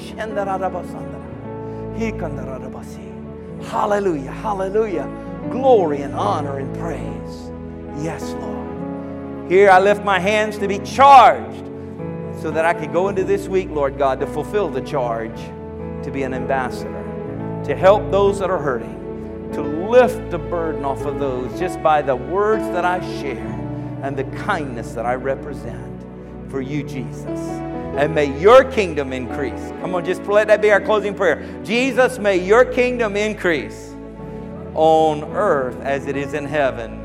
Hallelujah. 3.63 4.31
Hallelujah. 4.31 5.49
Glory 5.51 6.03
and 6.03 6.15
honor 6.15 6.59
and 6.59 6.77
praise. 6.77 7.51
Yes, 8.05 8.23
Lord. 8.33 9.51
Here 9.51 9.71
I 9.71 9.79
lift 9.79 10.05
my 10.05 10.19
hands 10.19 10.59
to 10.59 10.69
be 10.69 10.79
charged 10.81 11.65
so 12.43 12.51
that 12.51 12.65
I 12.65 12.75
could 12.75 12.93
go 12.93 13.09
into 13.09 13.25
this 13.25 13.49
week, 13.49 13.71
Lord 13.71 13.97
God, 13.97 14.21
to 14.21 14.27
fulfill 14.27 14.69
the 14.69 14.83
charge 14.83 15.37
to 16.05 16.11
be 16.11 16.23
an 16.25 16.35
ambassador, 16.35 17.63
to 17.65 17.75
help 17.75 18.11
those 18.11 18.39
that 18.41 18.51
are 18.51 18.59
hurting 18.59 19.06
to 19.53 19.63
lift 19.63 20.31
the 20.31 20.39
burden 20.39 20.85
off 20.85 21.05
of 21.05 21.19
those 21.19 21.59
just 21.59 21.83
by 21.83 22.03
the 22.03 22.17
words 22.17 22.65
that 22.65 22.85
I 22.85 23.01
share 23.21 23.47
and 24.03 24.17
the 24.17 24.25
kindness 24.39 24.93
that 24.93 25.07
I 25.07 25.15
represent 25.15 26.05
for 26.51 26.61
you, 26.61 26.83
Jesus. 26.83 27.41
And 27.97 28.15
may 28.15 28.39
your 28.39 28.65
kingdom 28.65 29.13
increase. 29.13 29.73
Come 29.81 29.95
on, 29.95 30.05
just 30.05 30.23
let 30.25 30.49
that 30.49 30.61
be 30.61 30.71
our 30.71 30.81
closing 30.81 31.15
prayer. 31.15 31.43
Jesus, 31.65 32.19
may 32.19 32.37
your 32.37 32.65
kingdom 32.65 33.17
increase 33.17 33.95
on 34.75 35.25
earth 35.33 35.81
as 35.81 36.07
it 36.07 36.17
is 36.17 36.35
in 36.35 36.45
heaven. 36.45 37.03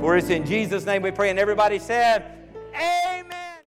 For 0.00 0.16
it's 0.16 0.30
in 0.30 0.46
Jesus' 0.46 0.86
name 0.86 1.02
we 1.02 1.10
pray. 1.10 1.30
And 1.30 1.38
everybody 1.38 1.78
said, 1.78 2.24
Amen. 2.74 3.37